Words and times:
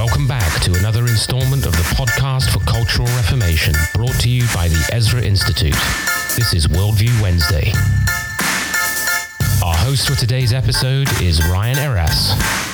Welcome 0.00 0.26
back 0.26 0.62
to 0.62 0.72
another 0.76 1.02
installment 1.02 1.66
of 1.66 1.72
the 1.72 1.82
podcast 1.94 2.54
for 2.54 2.60
Cultural 2.60 3.06
Reformation, 3.08 3.74
brought 3.92 4.18
to 4.20 4.30
you 4.30 4.44
by 4.54 4.66
the 4.66 4.88
Ezra 4.94 5.20
Institute. 5.20 5.74
This 6.36 6.54
is 6.54 6.66
Worldview 6.68 7.20
Wednesday. 7.20 7.70
Our 9.62 9.76
host 9.76 10.08
for 10.08 10.14
today's 10.14 10.54
episode 10.54 11.06
is 11.20 11.46
Ryan 11.50 11.76
Eras. 11.76 12.69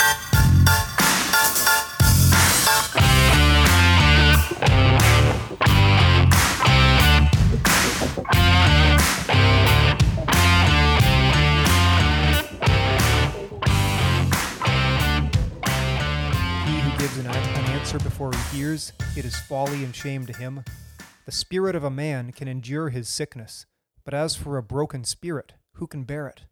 Before 18.17 18.33
he 18.33 18.57
hears, 18.57 18.95
it 19.15 19.27
is 19.27 19.39
folly 19.39 19.85
and 19.85 19.95
shame 19.95 20.25
to 20.25 20.33
him. 20.33 20.65
The 21.27 21.33
spirit 21.33 21.77
of 21.77 21.85
a 21.85 21.91
man 21.91 22.33
can 22.33 22.49
endure 22.49 22.89
his 22.89 23.11
sickness, 23.11 23.67
but 24.07 24.15
as 24.15 24.35
for 24.35 24.57
a 24.57 24.63
broken 24.63 25.05
spirit, 25.05 25.53
who 25.75 25.87
can 25.87 26.05
bear 26.05 26.27
it? 26.27 26.47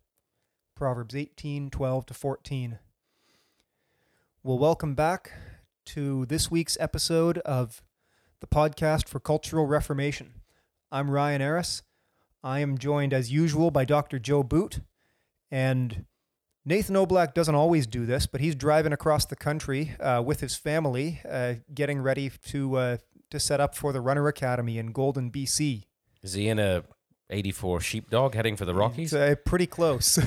Proverbs 0.74 1.16
18, 1.16 1.70
12 1.70 2.04
to 2.04 2.12
14. 2.12 2.78
Well, 4.42 4.58
welcome 4.58 4.94
back 4.94 5.32
to 5.86 6.26
this 6.26 6.50
week's 6.50 6.76
episode 6.78 7.38
of 7.38 7.82
the 8.40 8.46
podcast 8.46 9.08
for 9.08 9.18
Cultural 9.18 9.64
Reformation. 9.64 10.42
I'm 10.92 11.10
Ryan 11.10 11.40
Eras. 11.40 11.82
I 12.42 12.58
am 12.58 12.76
joined, 12.76 13.14
as 13.14 13.32
usual, 13.32 13.70
by 13.70 13.86
Dr. 13.86 14.18
Joe 14.18 14.42
Boot. 14.42 14.80
And 15.50 16.04
Nathan 16.66 16.96
Oblak 16.96 17.34
doesn't 17.34 17.54
always 17.54 17.86
do 17.86 18.06
this, 18.06 18.26
but 18.26 18.40
he's 18.40 18.54
driving 18.54 18.92
across 18.92 19.26
the 19.26 19.36
country 19.36 19.94
uh, 20.00 20.22
with 20.24 20.40
his 20.40 20.56
family, 20.56 21.20
uh, 21.28 21.54
getting 21.74 22.00
ready 22.00 22.30
to 22.48 22.76
uh, 22.76 22.96
to 23.30 23.38
set 23.40 23.60
up 23.60 23.74
for 23.74 23.92
the 23.92 24.00
Runner 24.00 24.26
Academy 24.28 24.78
in 24.78 24.92
Golden, 24.92 25.30
BC. 25.30 25.84
Is 26.22 26.32
he 26.32 26.48
in 26.48 26.58
a 26.58 26.82
84 27.28 27.80
sheepdog 27.80 28.34
heading 28.34 28.56
for 28.56 28.64
the 28.64 28.74
Rockies? 28.74 29.12
Uh, 29.12 29.34
pretty 29.44 29.66
close. 29.66 30.18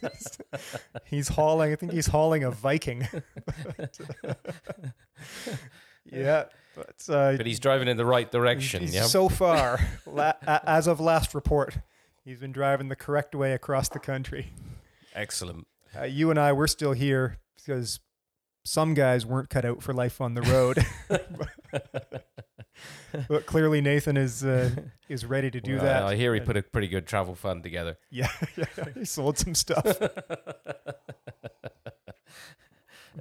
he's 1.04 1.28
hauling. 1.28 1.72
I 1.72 1.76
think 1.76 1.92
he's 1.92 2.06
hauling 2.08 2.42
a 2.42 2.50
Viking. 2.50 3.06
yeah, 6.10 6.44
but, 6.74 7.04
uh, 7.08 7.36
But 7.36 7.46
he's 7.46 7.60
driving 7.60 7.86
in 7.88 7.96
the 7.96 8.04
right 8.06 8.30
direction, 8.30 8.82
he's- 8.82 8.94
yeah? 8.94 9.02
So 9.04 9.28
far, 9.28 9.78
la- 10.06 10.32
as 10.46 10.86
of 10.88 10.98
last 11.00 11.34
report, 11.34 11.78
he's 12.24 12.38
been 12.40 12.52
driving 12.52 12.88
the 12.88 12.96
correct 12.96 13.34
way 13.34 13.52
across 13.52 13.88
the 13.88 13.98
country. 14.00 14.52
Excellent. 15.16 15.66
Uh, 15.98 16.04
you 16.04 16.30
and 16.30 16.38
I, 16.38 16.52
we're 16.52 16.66
still 16.66 16.92
here 16.92 17.38
because 17.56 17.98
some 18.64 18.94
guys 18.94 19.24
weren't 19.24 19.48
cut 19.48 19.64
out 19.64 19.82
for 19.82 19.92
life 19.94 20.20
on 20.20 20.34
the 20.34 20.42
road. 20.42 20.84
but 23.28 23.46
clearly, 23.46 23.80
Nathan 23.80 24.16
is 24.16 24.44
uh, 24.44 24.70
is 25.08 25.24
ready 25.24 25.50
to 25.50 25.60
do 25.60 25.76
Well, 25.76 25.84
that. 25.84 26.02
I 26.02 26.16
hear 26.16 26.34
he 26.34 26.40
put 26.40 26.56
a 26.56 26.62
pretty 26.62 26.88
good 26.88 27.06
travel 27.06 27.34
fund 27.34 27.62
together. 27.62 27.96
yeah, 28.10 28.28
yeah, 28.56 28.66
he 28.94 29.04
sold 29.06 29.38
some 29.38 29.54
stuff. 29.54 29.86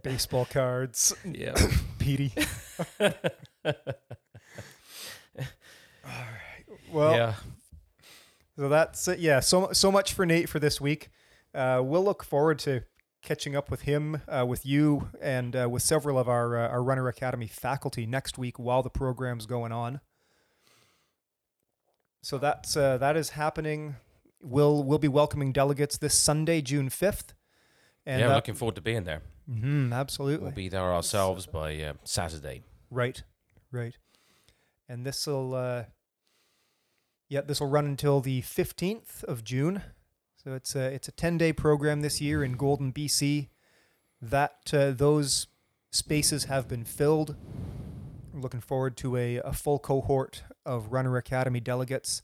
Baseball 0.03 0.45
cards, 0.45 1.15
Yeah. 1.23 1.55
Petey. 1.99 2.33
All 2.99 3.13
right. 6.03 6.65
Well, 6.91 7.15
yeah. 7.15 7.33
So 8.57 8.67
that's 8.69 9.07
it. 9.07 9.19
Yeah. 9.19 9.39
So 9.39 9.71
so 9.71 9.91
much 9.91 10.13
for 10.13 10.25
Nate 10.25 10.49
for 10.49 10.59
this 10.59 10.81
week. 10.81 11.09
Uh, 11.55 11.81
we'll 11.83 12.03
look 12.03 12.23
forward 12.23 12.59
to 12.59 12.83
catching 13.21 13.55
up 13.55 13.71
with 13.71 13.81
him, 13.83 14.21
uh, 14.27 14.45
with 14.45 14.65
you, 14.65 15.09
and 15.21 15.55
uh, 15.55 15.67
with 15.69 15.81
several 15.81 16.19
of 16.19 16.27
our 16.27 16.57
uh, 16.57 16.67
our 16.67 16.83
Runner 16.83 17.07
Academy 17.07 17.47
faculty 17.47 18.05
next 18.05 18.37
week 18.37 18.59
while 18.59 18.83
the 18.83 18.89
program's 18.89 19.45
going 19.45 19.71
on. 19.71 20.01
So 22.21 22.37
that's 22.37 22.75
uh, 22.75 22.97
that 22.97 23.15
is 23.15 23.29
happening. 23.31 23.95
We'll 24.41 24.83
we'll 24.83 24.99
be 24.99 25.07
welcoming 25.07 25.51
delegates 25.51 25.97
this 25.97 26.15
Sunday, 26.15 26.61
June 26.61 26.89
fifth. 26.89 27.33
And 28.05 28.19
yeah, 28.19 28.27
that- 28.29 28.35
looking 28.35 28.55
forward 28.55 28.75
to 28.75 28.81
being 28.81 29.03
there. 29.03 29.21
Mhm, 29.49 29.93
absolutely. 29.93 30.45
We'll 30.47 30.55
be 30.55 30.69
there 30.69 30.91
ourselves 30.93 31.45
by 31.45 31.79
uh, 31.79 31.93
Saturday. 32.03 32.63
Right, 32.89 33.21
right. 33.71 33.95
And 34.89 35.05
this 35.05 35.27
will, 35.27 35.53
uh, 35.53 35.83
yeah, 37.29 37.41
this 37.41 37.59
will 37.59 37.67
run 37.69 37.85
until 37.85 38.21
the 38.21 38.41
fifteenth 38.41 39.23
of 39.25 39.43
June. 39.43 39.83
So 40.45 40.53
it's 40.53 40.75
a 40.75 40.93
it's 40.93 41.07
a 41.07 41.11
ten 41.11 41.39
day 41.39 41.51
program 41.51 42.01
this 42.01 42.21
year 42.21 42.43
in 42.43 42.51
Golden, 42.51 42.93
BC. 42.93 43.47
That 44.21 44.71
uh, 44.71 44.91
those 44.91 45.47
spaces 45.91 46.43
have 46.43 46.67
been 46.67 46.85
filled. 46.85 47.35
Looking 48.31 48.61
forward 48.61 48.95
to 48.97 49.17
a, 49.17 49.37
a 49.37 49.53
full 49.53 49.79
cohort 49.79 50.43
of 50.63 50.91
Runner 50.91 51.17
Academy 51.17 51.59
delegates. 51.59 52.21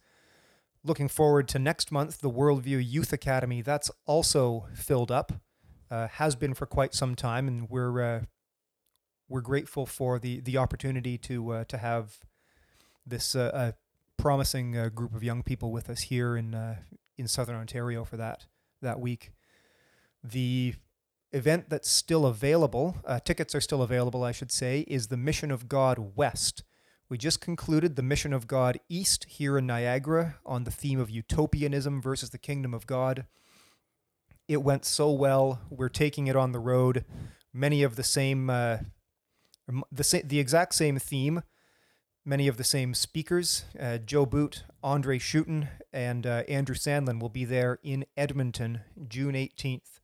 Looking 0.83 1.07
forward 1.07 1.47
to 1.47 1.57
next 1.57 1.91
month, 1.91 2.19
the 2.19 2.29
Worldview 2.29 2.83
Youth 2.87 3.11
Academy. 3.11 3.63
That's 3.63 3.89
also 4.05 4.67
filled 4.75 5.11
up. 5.11 5.31
Uh, 5.89 6.07
has 6.07 6.35
been 6.35 6.53
for 6.53 6.67
quite 6.67 6.93
some 6.93 7.15
time, 7.15 7.47
and 7.47 7.71
we're 7.71 8.01
uh, 8.03 8.21
we're 9.27 9.41
grateful 9.41 9.87
for 9.87 10.19
the 10.19 10.41
the 10.41 10.57
opportunity 10.57 11.17
to 11.17 11.49
uh, 11.53 11.63
to 11.63 11.79
have 11.79 12.19
this 13.03 13.35
uh, 13.35 13.71
promising 14.21 14.77
uh, 14.77 14.89
group 14.89 15.15
of 15.15 15.23
young 15.23 15.41
people 15.41 15.71
with 15.71 15.89
us 15.89 16.01
here 16.01 16.37
in 16.37 16.53
uh, 16.53 16.75
in 17.17 17.27
southern 17.27 17.55
Ontario 17.55 18.03
for 18.03 18.17
that 18.17 18.45
that 18.81 18.99
week. 18.99 19.31
The 20.23 20.75
event 21.31 21.69
that's 21.69 21.89
still 21.89 22.25
available, 22.25 22.97
uh, 23.05 23.19
tickets 23.19 23.55
are 23.55 23.61
still 23.61 23.81
available, 23.81 24.23
I 24.23 24.31
should 24.31 24.51
say, 24.51 24.81
is 24.87 25.07
the 25.07 25.17
Mission 25.17 25.51
of 25.51 25.69
God 25.69 26.15
West. 26.15 26.63
We 27.09 27.17
just 27.17 27.41
concluded 27.41 27.95
the 27.95 28.03
Mission 28.03 28.33
of 28.33 28.47
God 28.47 28.79
East 28.89 29.25
here 29.27 29.57
in 29.57 29.67
Niagara 29.67 30.39
on 30.45 30.63
the 30.63 30.71
theme 30.71 30.99
of 30.99 31.09
utopianism 31.09 32.01
versus 32.01 32.29
the 32.29 32.37
kingdom 32.37 32.73
of 32.73 32.87
God. 32.87 33.25
It 34.47 34.63
went 34.63 34.85
so 34.85 35.11
well. 35.11 35.61
We're 35.69 35.89
taking 35.89 36.27
it 36.27 36.35
on 36.35 36.51
the 36.51 36.59
road. 36.59 37.05
Many 37.53 37.83
of 37.83 37.95
the 37.95 38.03
same 38.03 38.49
uh, 38.49 38.77
the 39.91 40.03
sa- 40.03 40.19
the 40.23 40.39
exact 40.39 40.73
same 40.75 40.99
theme, 40.99 41.43
many 42.25 42.47
of 42.47 42.57
the 42.57 42.63
same 42.63 42.93
speakers. 42.93 43.65
Uh, 43.79 43.97
Joe 43.97 44.25
Boot, 44.25 44.63
Andre 44.83 45.19
Schutten, 45.19 45.69
and 45.91 46.25
uh, 46.25 46.43
Andrew 46.47 46.75
Sandlin 46.75 47.19
will 47.19 47.29
be 47.29 47.45
there 47.45 47.79
in 47.83 48.05
Edmonton, 48.15 48.81
June 49.07 49.33
18th, 49.33 49.99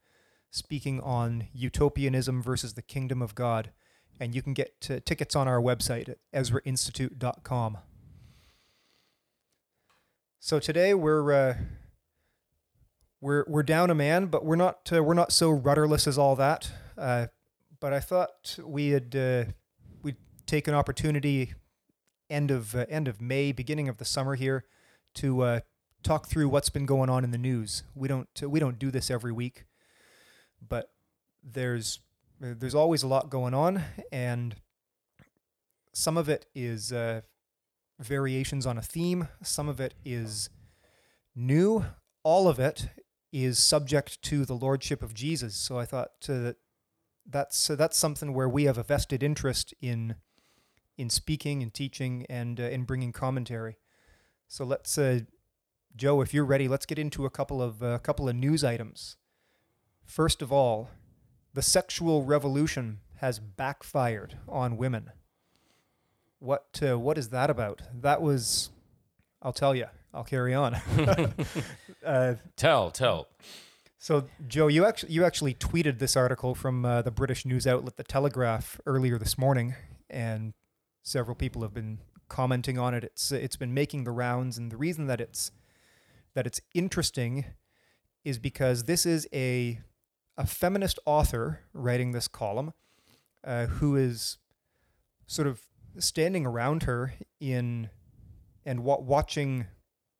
speaking 0.50 1.00
on 1.02 1.48
utopianism 1.54 2.42
versus 2.42 2.74
the 2.74 2.82
kingdom 2.82 3.22
of 3.22 3.36
God. 3.36 3.72
And 4.20 4.34
you 4.34 4.42
can 4.42 4.54
get 4.54 4.82
tickets 5.06 5.36
on 5.36 5.48
our 5.48 5.62
website 5.62 6.10
at 6.10 6.18
EzraInstitute.com. 6.34 7.78
So 10.40 10.60
today 10.60 10.94
we're 10.94 11.32
uh, 11.32 11.58
we're 13.22 13.44
we're 13.48 13.64
down 13.64 13.90
a 13.90 13.96
man, 13.96 14.28
but 14.28 14.46
we're 14.46 14.56
not 14.56 14.90
uh, 14.94 15.04
we're 15.04 15.14
not 15.14 15.32
so 15.32 15.50
rudderless 15.50 16.08
as 16.08 16.18
all 16.18 16.36
that. 16.36 16.72
Uh, 16.98 17.28
but 17.80 17.94
I 17.94 18.00
thought 18.00 18.58
we 18.64 18.90
had 18.90 19.16
uh, 19.16 19.52
we'd 20.02 20.16
take 20.46 20.68
an 20.68 20.74
opportunity 20.74 21.54
end 22.30 22.52
of 22.52 22.76
uh, 22.76 22.86
end 22.90 23.08
of 23.08 23.22
May, 23.22 23.52
beginning 23.52 23.90
of 23.90 23.98
the 23.98 24.06
summer 24.06 24.36
here, 24.36 24.66
to 25.16 25.42
uh, 25.42 25.60
talk 26.04 26.28
through 26.28 26.50
what's 26.50 26.70
been 26.70 26.86
going 26.86 27.10
on 27.10 27.24
in 27.24 27.32
the 27.32 27.38
news. 27.38 27.84
We 27.96 28.08
don't 28.08 28.30
uh, 28.42 28.50
we 28.50 28.60
don't 28.60 28.80
do 28.80 28.92
this 28.92 29.10
every 29.10 29.32
week, 29.32 29.66
but 30.66 30.92
there's 31.44 32.00
uh, 32.44 32.54
there's 32.58 32.76
always 32.76 33.04
a 33.04 33.08
lot 33.08 33.30
going 33.30 33.54
on, 33.54 33.84
and 34.12 34.56
some 35.94 36.18
of 36.18 36.30
it 36.30 36.46
is 36.54 36.92
uh, 36.92 37.22
variations 38.00 38.66
on 38.66 38.78
a 38.78 38.82
theme. 38.82 39.28
Some 39.42 39.68
of 39.68 39.80
it 39.80 39.94
is 40.06 40.50
new. 41.36 41.86
All 42.24 42.48
of 42.48 42.60
it 42.60 42.90
is 43.32 43.60
subject 43.60 44.22
to 44.24 44.46
the 44.46 44.54
lordship 44.54 45.02
of 45.02 45.14
Jesus. 45.14 45.56
So 45.56 45.78
I 45.78 45.86
thought 45.86 46.12
uh, 46.30 46.40
that 46.40 46.56
that's 47.30 47.68
that's 47.68 47.98
something 47.98 48.34
where 48.34 48.50
we 48.50 48.66
have 48.66 48.78
a 48.78 48.84
vested 48.84 49.24
interest 49.24 49.74
in 49.81 50.16
in 50.98 51.10
speaking 51.10 51.62
and 51.62 51.74
teaching 51.74 52.26
and 52.30 52.60
uh, 52.60 52.64
in 52.64 52.84
bringing 52.84 53.12
commentary. 53.12 53.78
So 54.48 54.66
let's, 54.66 54.98
uh, 54.98 55.22
Joe, 55.96 56.22
if 56.22 56.34
you're 56.34 56.46
ready, 56.46 56.68
let's 56.68 56.86
get 56.86 57.00
into 57.00 57.26
a 57.26 57.30
couple 57.30 57.62
of 57.62 57.82
a 57.82 58.00
couple 58.00 58.28
of 58.30 58.36
news 58.36 58.64
items. 58.64 59.18
First 60.06 60.42
of 60.42 60.52
all, 60.52 60.90
the 61.54 61.62
sexual 61.62 62.24
revolution 62.24 63.00
has 63.18 63.40
backfired 63.40 64.38
on 64.48 64.78
women. 64.78 65.12
What 66.40 66.80
uh, 66.82 67.00
what 67.00 67.18
is 67.18 67.30
that 67.30 67.50
about? 67.50 67.82
That 67.94 68.22
was, 68.22 68.70
I'll 69.42 69.54
tell 69.54 69.76
you. 69.76 69.88
I'll 70.14 70.24
carry 70.24 70.54
on. 70.54 70.76
uh, 72.06 72.36
Tell, 72.56 72.90
tell. 72.92 73.28
so, 74.00 74.26
Joe, 74.48 74.68
you 74.68 74.86
actually 74.86 75.14
you 75.14 75.26
actually 75.26 75.54
tweeted 75.54 76.00
this 76.00 76.16
article 76.16 76.56
from 76.56 76.86
uh, 76.86 77.02
the 77.02 77.12
British 77.12 77.46
news 77.46 77.68
outlet 77.68 77.98
The 77.98 78.04
Telegraph 78.04 78.80
earlier 78.86 79.18
this 79.18 79.38
morning, 79.38 79.76
and 80.10 80.54
several 81.07 81.36
people 81.36 81.62
have 81.62 81.74
been 81.74 82.00
commenting 82.27 82.77
on 82.77 82.94
it. 82.94 83.04
It's 83.04 83.31
it's 83.31 83.56
been 83.56 83.74
making 83.74 84.04
the 84.04 84.12
rounds, 84.12 84.57
and 84.57 84.71
the 84.71 84.77
reason 84.77 85.07
that 85.07 85.21
it's 85.21 85.51
that 86.33 86.45
it's 86.45 86.59
interesting 86.74 87.45
is 88.25 88.38
because 88.38 88.83
this 88.83 89.06
is 89.06 89.27
a 89.33 89.80
a 90.38 90.45
feminist 90.45 91.00
author 91.06 91.62
writing 91.74 92.12
this 92.12 92.27
column, 92.27 92.74
uh, 93.44 93.68
who 93.68 93.95
is 93.95 94.38
sort 95.25 95.48
of 95.48 95.62
standing 95.98 96.45
around 96.45 96.83
her 96.83 97.13
in 97.39 97.89
and 98.65 98.83
wa- 98.83 99.00
watching 99.00 99.65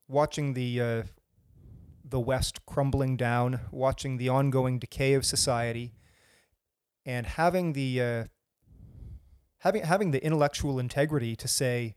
watching 0.08 0.54
the 0.54 0.80
uh, 0.80 1.02
the 2.02 2.20
West 2.20 2.64
crumbling 2.64 3.16
down, 3.18 3.60
watching 3.70 4.16
the 4.16 4.30
ongoing 4.30 4.78
decay 4.78 5.12
of 5.12 5.26
society, 5.26 5.92
and 7.04 7.26
having 7.26 7.74
the 7.74 8.00
uh, 8.00 8.24
having 9.58 9.82
having 9.82 10.10
the 10.10 10.24
intellectual 10.24 10.78
integrity 10.78 11.34
to 11.36 11.48
say 11.48 11.94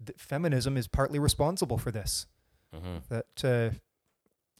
that 0.00 0.20
feminism 0.20 0.76
is 0.76 0.88
partly 0.88 1.18
responsible 1.18 1.78
for 1.78 1.90
this. 1.90 2.26
hmm 2.72 2.98
That 3.08 3.44
uh, 3.44 3.70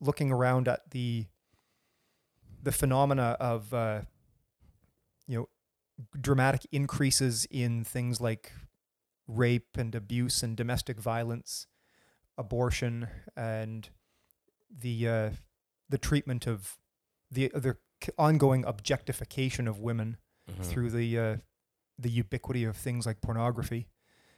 looking 0.00 0.30
around 0.30 0.68
at 0.68 0.90
the 0.90 1.26
the 2.62 2.72
phenomena 2.72 3.36
of 3.40 3.72
uh, 3.74 4.02
you 5.26 5.38
know 5.38 5.48
dramatic 6.20 6.66
increases 6.72 7.46
in 7.50 7.84
things 7.84 8.20
like 8.20 8.52
rape 9.26 9.76
and 9.76 9.94
abuse 9.94 10.42
and 10.42 10.56
domestic 10.56 10.98
violence, 10.98 11.66
abortion, 12.36 13.08
and 13.36 13.88
the 14.70 15.08
uh, 15.08 15.30
the 15.88 15.98
treatment 15.98 16.46
of 16.46 16.78
the 17.30 17.48
the 17.54 17.76
ongoing 18.18 18.64
objectification 18.64 19.68
of 19.68 19.78
women 19.80 20.16
hmm 20.48 20.62
through 20.62 20.90
the 20.90 21.18
uh, 21.18 21.36
the 22.02 22.10
ubiquity 22.10 22.64
of 22.64 22.76
things 22.76 23.06
like 23.06 23.20
pornography. 23.20 23.88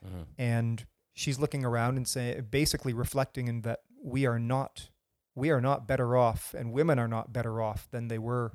Hmm 0.03 0.23
and 0.37 0.85
she's 1.15 1.39
looking 1.39 1.65
around 1.65 1.97
and 1.97 2.07
say 2.07 2.39
basically 2.41 2.93
reflecting 2.93 3.47
in 3.47 3.61
that 3.61 3.79
we 4.03 4.27
are 4.27 4.37
not 4.37 4.89
we 5.33 5.49
are 5.49 5.61
not 5.61 5.87
better 5.87 6.15
off 6.15 6.53
and 6.53 6.71
women 6.71 6.99
are 6.99 7.07
not 7.07 7.33
better 7.33 7.61
off 7.61 7.87
than 7.91 8.07
they 8.07 8.19
were 8.19 8.53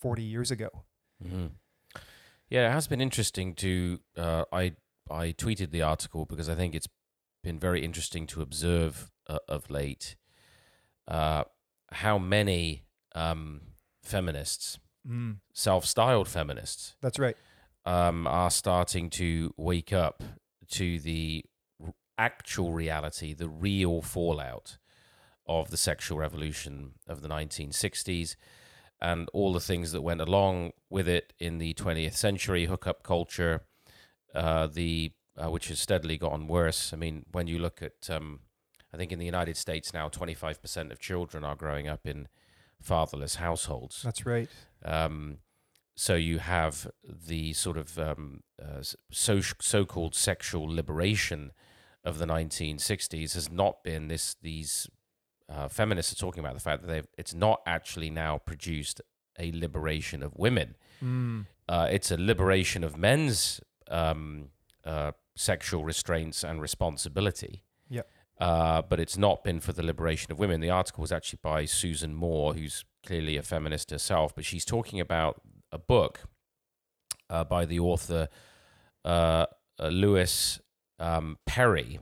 40 0.00 0.22
years 0.22 0.50
ago. 0.50 0.68
Hmm 1.22 1.46
Yeah, 2.50 2.68
it 2.68 2.72
has 2.72 2.86
been 2.86 3.00
interesting 3.00 3.54
to. 3.54 4.00
Uh, 4.16 4.44
I 4.52 4.74
I 5.10 5.32
tweeted 5.32 5.70
the 5.70 5.82
article 5.82 6.26
because 6.26 6.48
I 6.48 6.54
think 6.54 6.74
it's 6.74 6.88
been 7.42 7.58
very 7.58 7.84
interesting 7.84 8.26
to 8.28 8.42
observe 8.42 9.10
uh, 9.28 9.38
of 9.48 9.70
late 9.70 10.16
uh, 11.08 11.44
how 11.92 12.18
many 12.18 12.84
um, 13.14 13.60
feminists, 14.02 14.78
mm, 15.06 15.36
self-styled 15.52 16.28
feminists, 16.28 16.96
that's 17.00 17.18
right 17.18 17.36
um, 17.84 18.26
are 18.26 18.50
starting 18.50 19.10
to 19.10 19.52
wake 19.56 19.92
up 19.92 20.22
to 20.70 20.98
the 20.98 21.44
actual 22.16 22.72
reality, 22.72 23.34
the 23.34 23.48
real 23.48 24.00
fallout 24.00 24.78
of 25.46 25.70
the 25.70 25.76
sexual 25.76 26.18
revolution 26.18 26.92
of 27.06 27.20
the 27.20 27.28
1960s 27.28 28.36
and 29.00 29.28
all 29.32 29.52
the 29.52 29.60
things 29.60 29.92
that 29.92 30.00
went 30.00 30.20
along 30.20 30.72
with 30.88 31.06
it 31.06 31.32
in 31.38 31.58
the 31.58 31.74
20th 31.74 32.14
century 32.14 32.66
hookup 32.66 33.02
culture, 33.02 33.62
uh, 34.34 34.66
the 34.66 35.12
uh, 35.42 35.50
which 35.50 35.68
has 35.68 35.80
steadily 35.80 36.16
gotten 36.16 36.46
worse. 36.46 36.92
I 36.92 36.96
mean, 36.96 37.26
when 37.32 37.48
you 37.48 37.58
look 37.58 37.82
at, 37.82 38.08
um, 38.08 38.40
I 38.92 38.96
think 38.96 39.10
in 39.10 39.18
the 39.18 39.26
United 39.26 39.56
States 39.56 39.92
now, 39.92 40.08
25% 40.08 40.92
of 40.92 41.00
children 41.00 41.44
are 41.44 41.56
growing 41.56 41.88
up 41.88 42.06
in 42.06 42.28
fatherless 42.80 43.36
households. 43.36 44.02
that's 44.02 44.24
right 44.26 44.48
Um, 44.84 45.38
so 45.96 46.14
you 46.14 46.38
have 46.38 46.90
the 47.04 47.52
sort 47.52 47.76
of 47.76 47.98
um, 47.98 48.40
uh, 48.62 48.82
so 49.10 49.40
so-called 49.40 50.14
sexual 50.14 50.64
liberation 50.64 51.52
of 52.04 52.18
the 52.18 52.26
1960s 52.26 53.34
has 53.34 53.50
not 53.50 53.82
been 53.82 54.08
this. 54.08 54.36
These 54.42 54.88
uh, 55.48 55.68
feminists 55.68 56.12
are 56.12 56.16
talking 56.16 56.40
about 56.40 56.54
the 56.54 56.60
fact 56.60 56.82
that 56.82 56.88
they've 56.88 57.06
it's 57.16 57.34
not 57.34 57.60
actually 57.66 58.10
now 58.10 58.38
produced 58.38 59.00
a 59.38 59.52
liberation 59.52 60.22
of 60.22 60.32
women. 60.36 60.76
mm, 61.02 61.46
Uh, 61.68 61.88
it's 61.90 62.10
a 62.10 62.16
liberation 62.16 62.84
of 62.84 62.96
men's 62.96 63.60
um, 63.90 64.48
uh, 64.84 65.12
sexual 65.36 65.84
restraints 65.84 66.44
and 66.44 66.60
responsibility. 66.60 67.62
Yep. 67.90 68.08
Uh, 68.40 68.82
but 68.82 68.98
it's 69.00 69.16
not 69.16 69.44
been 69.44 69.60
for 69.60 69.72
the 69.72 69.82
liberation 69.82 70.32
of 70.32 70.38
women. 70.38 70.60
The 70.60 70.70
article 70.70 71.02
was 71.02 71.12
actually 71.12 71.38
by 71.42 71.64
Susan 71.66 72.14
Moore, 72.14 72.54
who's 72.54 72.84
clearly 73.06 73.36
a 73.36 73.42
feminist 73.42 73.90
herself, 73.90 74.34
but 74.34 74.44
she's 74.44 74.64
talking 74.64 75.00
about 75.00 75.40
a 75.74 75.78
book 75.78 76.20
uh, 77.28 77.44
by 77.44 77.64
the 77.64 77.80
author 77.80 78.28
uh, 79.04 79.46
uh, 79.78 79.88
Louise 79.88 80.60
um, 80.98 81.36
Perry. 81.46 81.98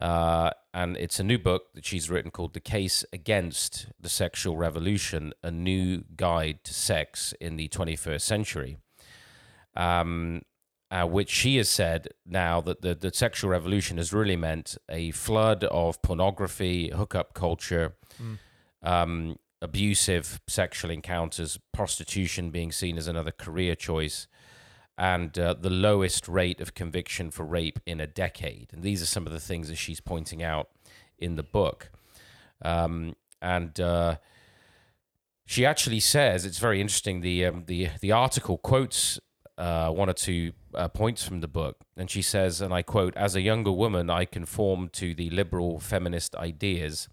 Uh, 0.00 0.50
and 0.74 0.96
it's 0.98 1.18
a 1.18 1.24
new 1.24 1.38
book 1.38 1.72
that 1.74 1.84
she's 1.84 2.08
written 2.10 2.30
called 2.30 2.52
The 2.54 2.60
Case 2.60 3.04
Against 3.12 3.86
the 3.98 4.10
Sexual 4.10 4.56
Revolution 4.56 5.32
A 5.42 5.50
New 5.50 6.04
Guide 6.16 6.60
to 6.64 6.74
Sex 6.74 7.34
in 7.40 7.56
the 7.56 7.68
21st 7.68 8.20
Century. 8.20 8.76
Um, 9.74 10.42
uh, 10.90 11.04
which 11.04 11.28
she 11.30 11.56
has 11.56 11.68
said 11.68 12.08
now 12.24 12.60
that 12.60 12.80
the, 12.80 12.94
the 12.94 13.12
sexual 13.12 13.50
revolution 13.50 13.96
has 13.96 14.12
really 14.12 14.36
meant 14.36 14.78
a 14.88 15.10
flood 15.10 15.64
of 15.64 16.00
pornography, 16.02 16.90
hookup 16.94 17.34
culture, 17.34 17.94
Mm. 18.22 18.38
um, 18.82 19.36
abusive 19.62 20.40
sexual 20.46 20.90
encounters, 20.90 21.58
prostitution 21.72 22.50
being 22.50 22.72
seen 22.72 22.98
as 22.98 23.08
another 23.08 23.32
career 23.32 23.74
choice, 23.74 24.26
and 24.98 25.38
uh, 25.38 25.54
the 25.54 25.70
lowest 25.70 26.28
rate 26.28 26.60
of 26.60 26.74
conviction 26.74 27.30
for 27.30 27.44
rape 27.44 27.80
in 27.86 28.00
a 28.00 28.06
decade. 28.06 28.70
And 28.72 28.82
these 28.82 29.02
are 29.02 29.06
some 29.06 29.26
of 29.26 29.32
the 29.32 29.40
things 29.40 29.68
that 29.68 29.76
she's 29.76 30.00
pointing 30.00 30.42
out 30.42 30.68
in 31.18 31.36
the 31.36 31.42
book. 31.42 31.90
Um, 32.62 33.14
and 33.42 33.78
uh, 33.78 34.16
she 35.44 35.66
actually 35.66 36.00
says 36.00 36.44
it's 36.44 36.58
very 36.58 36.80
interesting. 36.80 37.20
The 37.20 37.46
um, 37.46 37.64
the 37.66 37.88
the 38.00 38.12
article 38.12 38.56
quotes 38.58 39.20
uh, 39.58 39.90
one 39.90 40.08
or 40.08 40.14
two 40.14 40.52
uh, 40.74 40.88
points 40.88 41.22
from 41.22 41.40
the 41.40 41.48
book, 41.48 41.76
and 41.96 42.10
she 42.10 42.22
says, 42.22 42.60
and 42.60 42.72
I 42.72 42.82
quote: 42.82 43.14
"As 43.16 43.36
a 43.36 43.42
younger 43.42 43.72
woman, 43.72 44.08
I 44.08 44.24
conformed 44.24 44.92
to 44.94 45.14
the 45.14 45.30
liberal 45.30 45.78
feminist 45.78 46.34
ideas 46.36 47.08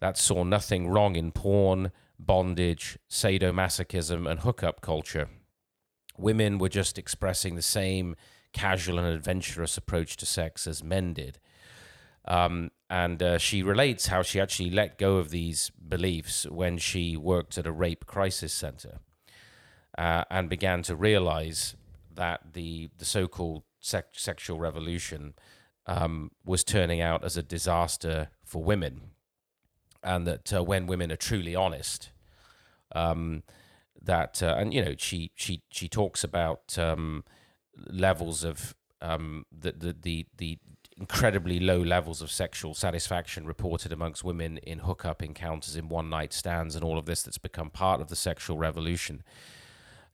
that 0.00 0.16
saw 0.16 0.44
nothing 0.44 0.88
wrong 0.88 1.16
in 1.16 1.32
porn, 1.32 1.92
bondage, 2.18 2.98
sadomasochism, 3.10 4.30
and 4.30 4.40
hookup 4.40 4.80
culture. 4.80 5.28
Women 6.16 6.58
were 6.58 6.68
just 6.68 6.98
expressing 6.98 7.54
the 7.54 7.62
same 7.62 8.16
casual 8.52 8.98
and 8.98 9.08
adventurous 9.08 9.76
approach 9.76 10.16
to 10.18 10.26
sex 10.26 10.66
as 10.66 10.82
men 10.82 11.14
did." 11.14 11.38
Um, 12.24 12.70
and 12.90 13.22
uh, 13.22 13.38
she 13.38 13.62
relates 13.62 14.08
how 14.08 14.22
she 14.22 14.40
actually 14.40 14.70
let 14.70 14.98
go 14.98 15.16
of 15.16 15.30
these 15.30 15.70
beliefs 15.70 16.46
when 16.48 16.78
she 16.78 17.16
worked 17.16 17.56
at 17.58 17.66
a 17.66 17.72
rape 17.72 18.06
crisis 18.06 18.52
center 18.52 19.00
uh, 19.96 20.24
and 20.30 20.48
began 20.48 20.82
to 20.82 20.96
realize 20.96 21.74
that 22.14 22.52
the, 22.52 22.90
the 22.98 23.04
so 23.04 23.28
called 23.28 23.62
sex- 23.80 24.22
sexual 24.22 24.58
revolution 24.58 25.34
um, 25.86 26.30
was 26.44 26.64
turning 26.64 27.00
out 27.00 27.24
as 27.24 27.36
a 27.36 27.42
disaster 27.42 28.28
for 28.44 28.62
women. 28.62 29.10
And 30.02 30.26
that 30.26 30.52
uh, 30.52 30.62
when 30.62 30.86
women 30.86 31.10
are 31.10 31.16
truly 31.16 31.54
honest, 31.56 32.10
um, 32.94 33.42
that 34.00 34.42
uh, 34.42 34.56
and 34.58 34.72
you 34.72 34.84
know 34.84 34.94
she 34.96 35.32
she 35.34 35.62
she 35.70 35.88
talks 35.88 36.22
about 36.22 36.78
um, 36.78 37.24
levels 37.90 38.44
of 38.44 38.74
um, 39.00 39.44
the, 39.50 39.72
the 39.72 39.96
the 40.00 40.26
the 40.36 40.58
incredibly 40.98 41.60
low 41.60 41.80
levels 41.80 42.20
of 42.20 42.30
sexual 42.30 42.74
satisfaction 42.74 43.46
reported 43.46 43.92
amongst 43.92 44.24
women 44.24 44.58
in 44.58 44.80
hookup 44.80 45.22
encounters 45.22 45.76
in 45.76 45.88
one 45.88 46.10
night 46.10 46.32
stands 46.32 46.74
and 46.74 46.84
all 46.84 46.98
of 46.98 47.06
this 47.06 47.22
that's 47.22 47.38
become 47.38 47.70
part 47.70 48.00
of 48.00 48.08
the 48.08 48.16
sexual 48.16 48.58
revolution. 48.58 49.22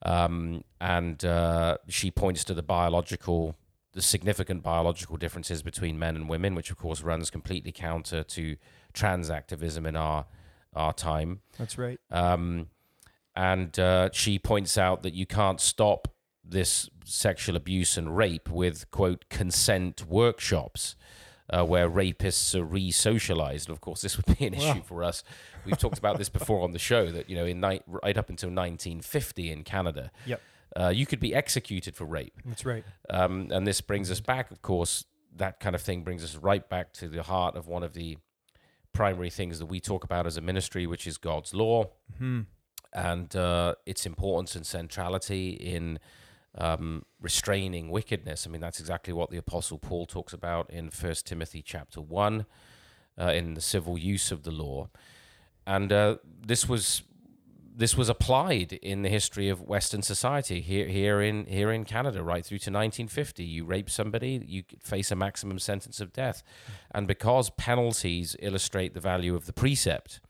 Um, 0.04 0.64
and 0.80 1.24
uh, 1.24 1.78
she 1.88 2.10
points 2.10 2.44
to 2.44 2.54
the 2.54 2.62
biological 2.62 3.56
the 3.94 4.02
significant 4.02 4.62
biological 4.62 5.16
differences 5.16 5.62
between 5.62 5.98
men 5.98 6.16
and 6.16 6.28
women 6.28 6.54
which 6.54 6.70
of 6.70 6.76
course 6.76 7.00
runs 7.00 7.30
completely 7.30 7.70
counter 7.70 8.24
to 8.24 8.56
trans 8.94 9.28
activism 9.30 9.84
in 9.84 9.96
our 9.96 10.24
our 10.74 10.92
time 10.92 11.40
that's 11.58 11.76
right 11.78 12.00
um, 12.10 12.68
and 13.36 13.78
uh, 13.78 14.08
she 14.12 14.38
points 14.38 14.78
out 14.78 15.02
that 15.02 15.12
you 15.14 15.26
can't 15.26 15.60
stop 15.60 16.08
this 16.44 16.88
sexual 17.04 17.56
abuse 17.56 17.96
and 17.96 18.16
rape 18.16 18.48
with 18.48 18.90
quote 18.90 19.24
consent 19.28 20.04
workshops 20.08 20.94
uh, 21.50 21.64
where 21.64 21.90
rapists 21.90 22.54
are 22.54 22.64
re-socialized. 22.64 23.68
Of 23.68 23.80
course, 23.80 24.00
this 24.02 24.16
would 24.16 24.38
be 24.38 24.46
an 24.46 24.54
issue 24.54 24.66
Wow. 24.66 24.82
for 24.86 25.02
us. 25.04 25.22
We've 25.66 25.76
talked 25.78 25.98
about 25.98 26.16
this 26.18 26.28
before 26.30 26.62
on 26.62 26.72
the 26.72 26.78
show 26.78 27.10
that 27.10 27.28
you 27.28 27.36
know 27.36 27.44
in 27.44 27.60
ni- 27.60 27.80
right 27.86 28.16
up 28.16 28.30
until 28.30 28.48
1950 28.50 29.50
in 29.52 29.62
Canada, 29.64 30.10
Yep. 30.26 30.40
uh, 30.76 30.88
you 30.88 31.06
could 31.06 31.20
be 31.20 31.34
executed 31.34 31.96
for 31.96 32.04
rape. 32.04 32.34
that's 32.44 32.64
right 32.64 32.84
Um, 33.10 33.48
and 33.50 33.66
this 33.66 33.80
brings 33.80 34.10
us 34.10 34.20
back, 34.20 34.50
of 34.50 34.62
course, 34.62 35.04
that 35.36 35.60
kind 35.60 35.74
of 35.74 35.82
thing 35.82 36.02
brings 36.04 36.22
us 36.24 36.36
right 36.36 36.66
back 36.68 36.92
to 36.94 37.08
the 37.08 37.22
heart 37.22 37.56
of 37.56 37.66
one 37.66 37.82
of 37.82 37.94
the 37.94 38.16
primary 38.94 39.30
things 39.30 39.58
that 39.58 39.66
we 39.66 39.80
talk 39.80 40.04
about 40.04 40.26
as 40.26 40.38
a 40.38 40.40
ministry, 40.40 40.86
which 40.86 41.06
is 41.06 41.18
God's 41.18 41.52
law 41.52 41.90
hmm 42.18 42.42
and 42.94 43.34
uh, 43.34 43.74
its 43.84 44.06
importance 44.06 44.54
and 44.54 44.64
centrality 44.64 45.50
in 45.50 45.98
um, 46.56 47.04
restraining 47.20 47.90
wickedness. 47.90 48.46
I 48.46 48.50
mean, 48.50 48.60
that's 48.60 48.78
exactly 48.78 49.12
what 49.12 49.30
the 49.30 49.36
Apostle 49.36 49.78
Paul 49.78 50.06
talks 50.06 50.32
about 50.32 50.70
in 50.70 50.90
First 50.90 51.26
Timothy 51.26 51.60
chapter 51.60 52.00
one, 52.00 52.46
uh, 53.20 53.32
in 53.32 53.54
the 53.54 53.60
civil 53.60 53.98
use 53.98 54.30
of 54.30 54.44
the 54.44 54.52
law. 54.52 54.90
And 55.66 55.92
uh, 55.92 56.18
this 56.24 56.68
was 56.68 57.02
this 57.76 57.96
was 57.96 58.08
applied 58.08 58.72
in 58.74 59.02
the 59.02 59.08
history 59.08 59.48
of 59.48 59.60
Western 59.60 60.00
society 60.02 60.60
here 60.60 60.86
here 60.86 61.20
in 61.20 61.46
here 61.46 61.72
in 61.72 61.84
Canada 61.84 62.22
right 62.22 62.44
through 62.46 62.58
to 62.58 62.70
1950. 62.70 63.42
You 63.44 63.64
rape 63.64 63.90
somebody, 63.90 64.42
you 64.46 64.62
face 64.82 65.10
a 65.10 65.16
maximum 65.16 65.58
sentence 65.58 66.00
of 66.00 66.12
death, 66.12 66.42
and 66.92 67.08
because 67.08 67.50
penalties 67.50 68.36
illustrate 68.38 68.94
the 68.94 69.00
value 69.00 69.34
of 69.34 69.46
the 69.46 69.52
precept, 69.52 70.20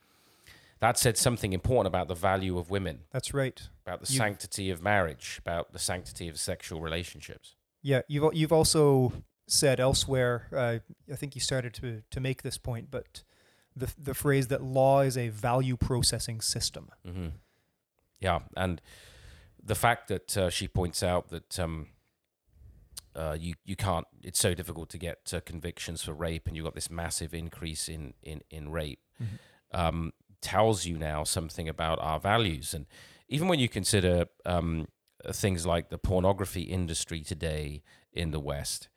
that 0.80 0.98
said 0.98 1.16
something 1.18 1.52
important 1.52 1.86
about 1.88 2.08
the 2.08 2.14
value 2.14 2.58
of 2.58 2.70
women, 2.70 3.00
That's 3.12 3.34
right. 3.34 3.60
about 3.86 4.00
the 4.04 4.10
You- 4.12 4.18
sanctity 4.18 4.70
of 4.70 4.82
marriage, 4.82 5.38
about 5.38 5.72
the 5.72 5.78
sanctity 5.78 6.28
of 6.28 6.38
sexual 6.38 6.80
relationships. 6.80 7.56
Yeah, 7.82 8.00
you've 8.08 8.34
you've 8.34 8.52
also 8.52 9.12
said 9.46 9.78
elsewhere. 9.80 10.48
Uh, 10.50 10.78
I 11.12 11.16
think 11.16 11.34
you 11.34 11.40
started 11.42 11.74
to 11.74 12.02
to 12.10 12.20
make 12.20 12.42
this 12.42 12.56
point, 12.56 12.90
but 12.90 13.22
the 13.76 13.92
the 13.98 14.14
phrase 14.14 14.48
that 14.48 14.62
law 14.62 15.00
is 15.00 15.16
a 15.16 15.28
value 15.28 15.76
processing 15.76 16.40
system. 16.40 16.90
hmm 17.04 17.28
Yeah, 18.20 18.40
and 18.56 18.80
the 19.62 19.74
fact 19.74 20.08
that 20.08 20.36
uh, 20.36 20.50
she 20.50 20.68
points 20.68 21.02
out 21.02 21.28
that 21.28 21.58
um, 21.58 21.88
uh, 23.16 23.36
you 23.38 23.54
you 23.64 23.76
can't. 23.76 24.06
It's 24.22 24.40
so 24.40 24.54
difficult 24.54 24.90
to 24.90 24.98
get 24.98 25.32
uh, 25.32 25.40
convictions 25.40 26.02
for 26.02 26.12
rape, 26.12 26.46
and 26.46 26.56
you've 26.56 26.64
got 26.64 26.74
this 26.74 26.90
massive 26.90 27.34
increase 27.34 27.88
in 27.88 28.14
in 28.22 28.42
in 28.50 28.70
rape. 28.70 29.00
Um, 29.72 30.12
tells 30.40 30.84
you 30.84 30.98
now 30.98 31.24
something 31.24 31.68
about 31.68 31.98
our 32.00 32.20
values, 32.20 32.74
and 32.74 32.86
even 33.28 33.48
when 33.48 33.58
you 33.58 33.68
consider 33.68 34.26
um, 34.44 34.86
things 35.32 35.64
like 35.64 35.88
the 35.88 35.98
pornography 35.98 36.62
industry 36.62 37.20
today 37.20 37.82
in 38.12 38.30
the 38.30 38.40
West. 38.40 38.88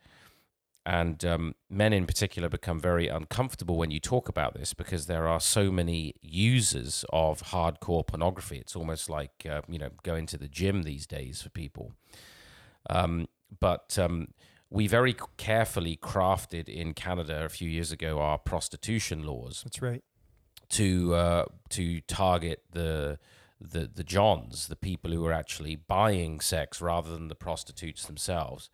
And 0.88 1.22
um, 1.22 1.54
men 1.68 1.92
in 1.92 2.06
particular 2.06 2.48
become 2.48 2.80
very 2.80 3.08
uncomfortable 3.08 3.76
when 3.76 3.90
you 3.90 4.00
talk 4.00 4.26
about 4.26 4.54
this 4.54 4.72
because 4.72 5.04
there 5.04 5.28
are 5.28 5.38
so 5.38 5.70
many 5.70 6.14
users 6.22 7.04
of 7.12 7.42
hardcore 7.42 8.06
pornography. 8.06 8.56
It's 8.56 8.74
almost 8.74 9.10
like, 9.10 9.46
uh, 9.48 9.60
you 9.68 9.78
know, 9.78 9.90
going 10.02 10.24
to 10.28 10.38
the 10.38 10.48
gym 10.48 10.84
these 10.84 11.06
days 11.06 11.42
for 11.42 11.50
people. 11.50 11.92
Um, 12.88 13.28
but 13.60 13.98
um, 13.98 14.28
we 14.70 14.86
very 14.86 15.14
carefully 15.36 15.98
crafted 16.02 16.70
in 16.70 16.94
Canada 16.94 17.44
a 17.44 17.50
few 17.50 17.68
years 17.68 17.92
ago 17.92 18.18
our 18.20 18.38
prostitution 18.38 19.26
laws 19.26 19.60
That's 19.64 19.82
right. 19.82 20.02
to 20.70 21.14
uh, 21.14 21.44
to 21.68 22.00
target 22.00 22.62
the 22.72 23.18
the 23.60 23.90
the 23.94 24.04
johns, 24.04 24.68
the 24.68 24.76
people 24.76 25.10
who 25.10 25.26
are 25.26 25.34
actually 25.34 25.76
buying 25.76 26.40
sex 26.40 26.80
rather 26.80 27.10
than 27.10 27.28
the 27.28 27.34
prostitutes 27.34 28.06
themselves. 28.06 28.70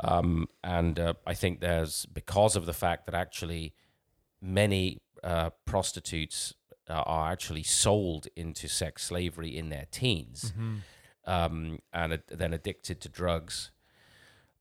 Um, 0.00 0.48
and 0.62 0.98
uh, 0.98 1.14
I 1.26 1.34
think 1.34 1.60
there's 1.60 2.06
because 2.06 2.56
of 2.56 2.66
the 2.66 2.72
fact 2.72 3.06
that 3.06 3.14
actually 3.14 3.74
many 4.42 4.98
uh, 5.22 5.50
prostitutes 5.64 6.54
uh, 6.90 6.94
are 7.06 7.30
actually 7.30 7.62
sold 7.62 8.26
into 8.36 8.68
sex 8.68 9.04
slavery 9.04 9.56
in 9.56 9.68
their 9.70 9.86
teens, 9.90 10.52
um, 11.26 11.78
and 11.92 12.20
then 12.28 12.52
addicted 12.52 13.00
to 13.02 13.08
drugs 13.08 13.70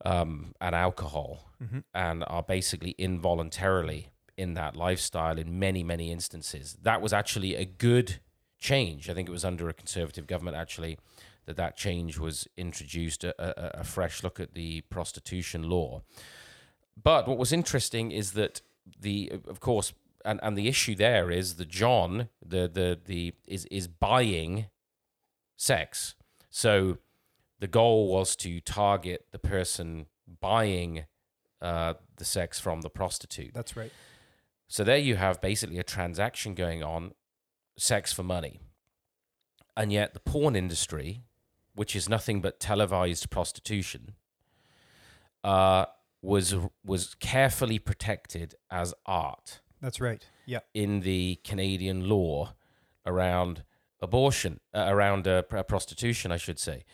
um, 0.06 0.54
and 0.62 0.76
alcohol, 0.76 1.50
and 1.94 2.24
are 2.28 2.44
basically 2.44 2.92
involuntarily 2.98 4.10
in 4.38 4.54
that 4.54 4.76
lifestyle 4.76 5.38
in 5.40 5.60
many, 5.60 5.84
many 5.84 6.12
instances. 6.12 6.78
That 6.82 7.02
was 7.02 7.12
actually 7.14 7.56
a 7.56 7.66
good 7.66 8.20
change. 8.60 9.10
I 9.10 9.14
think 9.14 9.28
it 9.30 9.32
was 9.32 9.46
under 9.46 9.68
a 9.70 9.74
conservative 9.74 10.28
government 10.28 10.58
actually 10.58 10.98
that 11.46 11.58
that 11.58 11.76
change 11.78 12.18
was 12.18 12.48
introduced, 12.58 13.24
a, 13.24 13.34
a, 13.40 13.82
a 13.82 13.84
fresh 13.84 14.24
look 14.24 14.40
at 14.40 14.54
the 14.54 14.82
prostitution 14.82 15.70
law. 15.70 16.02
But 17.02 17.28
what 17.28 17.38
was 17.38 17.52
interesting 17.52 18.12
is 18.12 18.32
that 18.34 18.62
the, 19.00 19.32
of 19.48 19.60
course, 19.60 19.94
and, 20.26 20.40
and 20.44 20.58
the 20.58 20.68
issue 20.68 20.96
there 20.96 21.32
is 21.32 21.56
the 21.56 21.66
John, 21.66 22.30
the 22.46 22.70
the 22.72 23.00
the 23.04 23.34
is 23.48 23.66
is 23.66 23.88
buying 23.88 24.68
sex. 25.58 26.16
So 26.50 26.98
the 27.60 27.68
goal 27.68 28.08
was 28.08 28.36
to 28.38 28.60
target 28.60 29.26
the 29.32 29.40
person 29.40 30.06
buying 30.40 31.06
uh, 31.62 31.96
the 32.18 32.26
sex 32.26 32.60
from 32.60 32.82
the 32.82 32.90
prostitute. 32.90 33.54
That's 33.54 33.76
right. 33.76 33.92
So 34.68 34.84
there 34.84 34.98
you 34.98 35.16
have 35.16 35.42
basically 35.42 35.80
a 35.80 35.84
transaction 35.84 36.56
going 36.56 36.84
on, 36.84 37.14
sex 37.78 38.14
for 38.14 38.24
money. 38.24 38.60
And 39.76 39.92
yet 39.92 40.14
the 40.14 40.20
porn 40.20 40.56
industry, 40.56 41.24
which 41.76 41.96
is 41.96 42.08
nothing 42.10 42.42
but 42.42 42.60
televised 42.60 43.30
prostitution, 43.30 44.14
uh, 45.44 45.86
was 46.22 46.56
was 46.86 47.16
carefully 47.16 47.80
protected 47.80 48.56
as 48.72 48.94
art 49.06 49.62
That's 49.82 50.00
right. 50.00 50.26
Yeah. 50.46 50.60
in 50.74 51.02
the 51.02 51.40
Canadian 51.44 52.08
law 52.08 52.54
around 53.06 53.64
abortion, 54.02 54.60
uh, 54.74 54.86
around 54.88 55.28
uh, 55.28 55.42
pr- 55.44 55.60
prostitution, 55.62 56.32
I 56.32 56.38
should 56.38 56.60
say. 56.60 56.86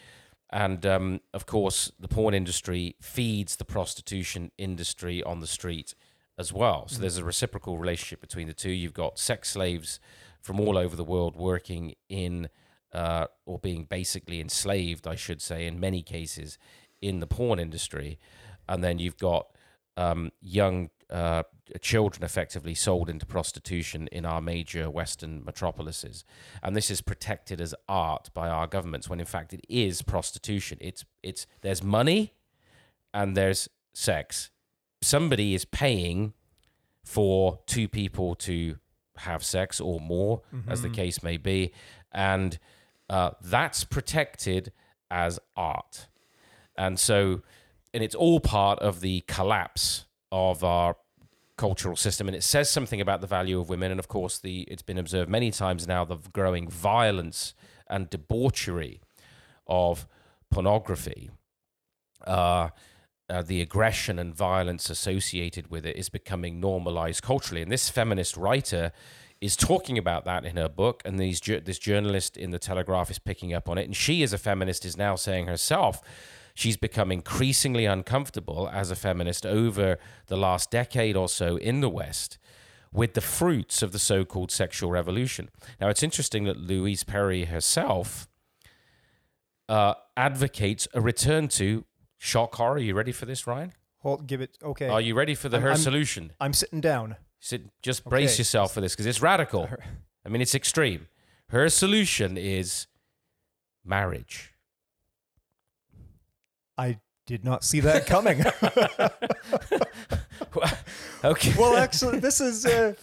And 0.51 0.83
um, 0.85 1.21
of 1.31 1.45
course, 1.45 1.91
the 1.99 2.07
porn 2.07 2.33
industry 2.33 2.95
feeds 3.01 3.55
the 3.57 3.65
prostitution 3.65 4.51
industry 4.57 5.21
on 5.21 5.41
the 5.41 5.47
street 5.47 5.93
as 6.39 6.51
well. 6.51 6.87
So 6.87 7.01
there's 7.01 7.17
a 7.17 7.23
reciprocal 7.23 7.77
relationship 7.77 8.21
between 8.21 8.47
the 8.47 8.53
two. 8.53 8.71
You've 8.71 8.93
got 8.93 9.19
sex 9.19 9.49
slaves 9.49 9.99
from 10.41 10.59
all 10.59 10.77
over 10.77 10.95
the 10.95 11.03
world 11.03 11.35
working 11.35 11.93
in, 12.07 12.49
uh, 12.93 13.27
or 13.45 13.59
being 13.59 13.85
basically 13.85 14.39
enslaved, 14.39 15.07
I 15.07 15.15
should 15.15 15.41
say, 15.41 15.65
in 15.65 15.79
many 15.79 16.01
cases, 16.01 16.57
in 17.01 17.19
the 17.19 17.27
porn 17.27 17.59
industry. 17.59 18.19
And 18.67 18.83
then 18.83 18.99
you've 18.99 19.17
got 19.17 19.47
um, 19.97 20.31
young 20.41 20.89
uh, 21.09 21.43
children 21.81 22.23
effectively 22.23 22.75
sold 22.75 23.09
into 23.09 23.25
prostitution 23.25 24.07
in 24.11 24.25
our 24.25 24.41
major 24.41 24.89
Western 24.89 25.43
metropolises, 25.43 26.23
and 26.61 26.75
this 26.75 26.91
is 26.91 27.01
protected 27.01 27.59
as 27.59 27.73
art 27.87 28.29
by 28.33 28.47
our 28.47 28.67
governments. 28.67 29.09
When 29.09 29.19
in 29.19 29.25
fact 29.25 29.53
it 29.53 29.65
is 29.67 30.01
prostitution. 30.01 30.77
It's 30.81 31.05
it's 31.23 31.47
there's 31.61 31.83
money, 31.83 32.33
and 33.13 33.35
there's 33.35 33.69
sex. 33.93 34.51
Somebody 35.01 35.53
is 35.53 35.65
paying 35.65 36.33
for 37.03 37.59
two 37.65 37.87
people 37.87 38.35
to 38.35 38.77
have 39.17 39.43
sex 39.43 39.81
or 39.81 39.99
more, 39.99 40.41
as 40.67 40.81
the 40.81 40.89
case 40.89 41.23
may 41.23 41.37
be, 41.37 41.73
and 42.11 42.59
uh, 43.09 43.31
that's 43.41 43.83
protected 43.83 44.71
as 45.09 45.39
art. 45.55 46.07
And 46.77 46.99
so, 46.99 47.41
and 47.93 48.03
it's 48.03 48.15
all 48.15 48.39
part 48.39 48.79
of 48.79 49.01
the 49.01 49.23
collapse 49.27 50.05
of 50.31 50.63
our 50.63 50.95
cultural 51.57 51.95
system. 51.95 52.27
And 52.27 52.35
it 52.35 52.43
says 52.43 52.69
something 52.69 53.01
about 53.01 53.21
the 53.21 53.27
value 53.27 53.59
of 53.59 53.69
women. 53.69 53.91
And 53.91 53.99
of 53.99 54.07
course, 54.07 54.39
the 54.39 54.61
it's 54.61 54.81
been 54.81 54.97
observed 54.97 55.29
many 55.29 55.51
times 55.51 55.87
now 55.87 56.05
the 56.05 56.17
growing 56.31 56.69
violence 56.69 57.53
and 57.89 58.09
debauchery 58.09 59.01
of 59.67 60.07
pornography. 60.51 61.29
Uh, 62.25 62.69
uh, 63.29 63.43
the 63.43 63.61
aggression 63.61 64.17
and 64.17 64.33
violence 64.33 64.89
associated 64.89 65.69
with 65.69 65.85
it 65.85 65.95
is 65.95 66.09
becoming 66.09 66.59
normalized 66.59 67.21
culturally. 67.21 67.61
And 67.61 67.71
this 67.71 67.89
feminist 67.89 68.35
writer 68.35 68.91
is 69.41 69.55
talking 69.55 69.97
about 69.97 70.25
that 70.25 70.45
in 70.45 70.57
her 70.57 70.67
book, 70.69 71.01
and 71.05 71.17
these 71.19 71.39
this 71.39 71.79
journalist 71.79 72.35
in 72.37 72.51
the 72.51 72.59
Telegraph 72.59 73.09
is 73.09 73.19
picking 73.19 73.53
up 73.53 73.69
on 73.69 73.77
it. 73.77 73.85
And 73.85 73.95
she, 73.95 74.21
as 74.23 74.33
a 74.33 74.37
feminist, 74.37 74.83
is 74.85 74.97
now 74.97 75.15
saying 75.15 75.47
herself 75.47 76.01
she's 76.53 76.75
become 76.77 77.09
increasingly 77.11 77.85
uncomfortable 77.85 78.69
as 78.73 78.91
a 78.91 78.95
feminist 78.95 79.45
over 79.45 79.97
the 80.27 80.35
last 80.35 80.69
decade 80.71 81.15
or 81.15 81.29
so 81.29 81.55
in 81.57 81.79
the 81.79 81.89
West 81.89 82.37
with 82.91 83.13
the 83.13 83.21
fruits 83.21 83.81
of 83.81 83.91
the 83.91 83.99
so-called 83.99 84.51
sexual 84.51 84.89
revolution. 84.91 85.49
Now, 85.79 85.87
it's 85.89 86.03
interesting 86.03 86.43
that 86.45 86.57
Louise 86.57 87.03
Perry 87.03 87.45
herself 87.45 88.27
uh, 89.69 89.93
advocates 90.17 90.87
a 90.93 90.99
return 90.99 91.47
to 91.49 91.85
shock 92.17 92.55
horror. 92.55 92.73
Are 92.73 92.79
you 92.79 92.95
ready 92.95 93.11
for 93.11 93.25
this, 93.25 93.45
Ryan? 93.47 93.73
Hold. 93.99 94.27
Give 94.27 94.41
it. 94.41 94.57
Okay. 94.63 94.87
Are 94.87 94.99
you 95.01 95.13
ready 95.13 95.35
for 95.35 95.49
the 95.49 95.57
I'm- 95.57 95.63
her 95.63 95.69
I'm- 95.69 95.77
solution? 95.77 96.31
I'm 96.41 96.53
sitting 96.53 96.81
down. 96.81 97.15
Sit, 97.39 97.63
just 97.81 98.03
brace 98.03 98.33
Okay. 98.33 98.39
yourself 98.39 98.73
for 98.73 98.81
this 98.81 98.93
because 98.93 99.05
it's 99.05 99.21
radical. 99.21 99.69
I 100.25 100.29
mean, 100.29 100.41
it's 100.41 100.53
extreme. 100.55 101.07
Her 101.49 101.69
solution 101.69 102.37
is 102.37 102.87
marriage. 103.85 104.53
I 106.77 106.99
did 107.25 107.43
not 107.45 107.63
see 107.63 107.79
that 107.81 108.05
coming. 108.05 108.43
Okay. 111.23 111.53
well, 111.57 111.75
actually, 111.75 112.19
this 112.19 112.39
is. 112.39 112.65
Uh, 112.65 112.93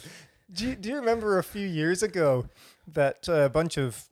do, 0.50 0.68
you, 0.68 0.74
do 0.74 0.88
you 0.88 0.96
remember 0.96 1.38
a 1.38 1.44
few 1.44 1.66
years 1.66 2.02
ago 2.02 2.46
that 2.94 3.28
a 3.28 3.50
bunch 3.50 3.76
of 3.76 4.04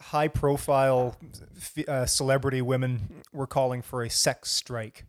high 0.00 0.26
profile 0.26 1.16
f- 1.56 1.88
uh, 1.88 2.06
celebrity 2.06 2.60
women 2.60 3.22
were 3.32 3.46
calling 3.46 3.82
for 3.82 4.02
a 4.02 4.10
sex 4.10 4.50
strike 4.50 5.04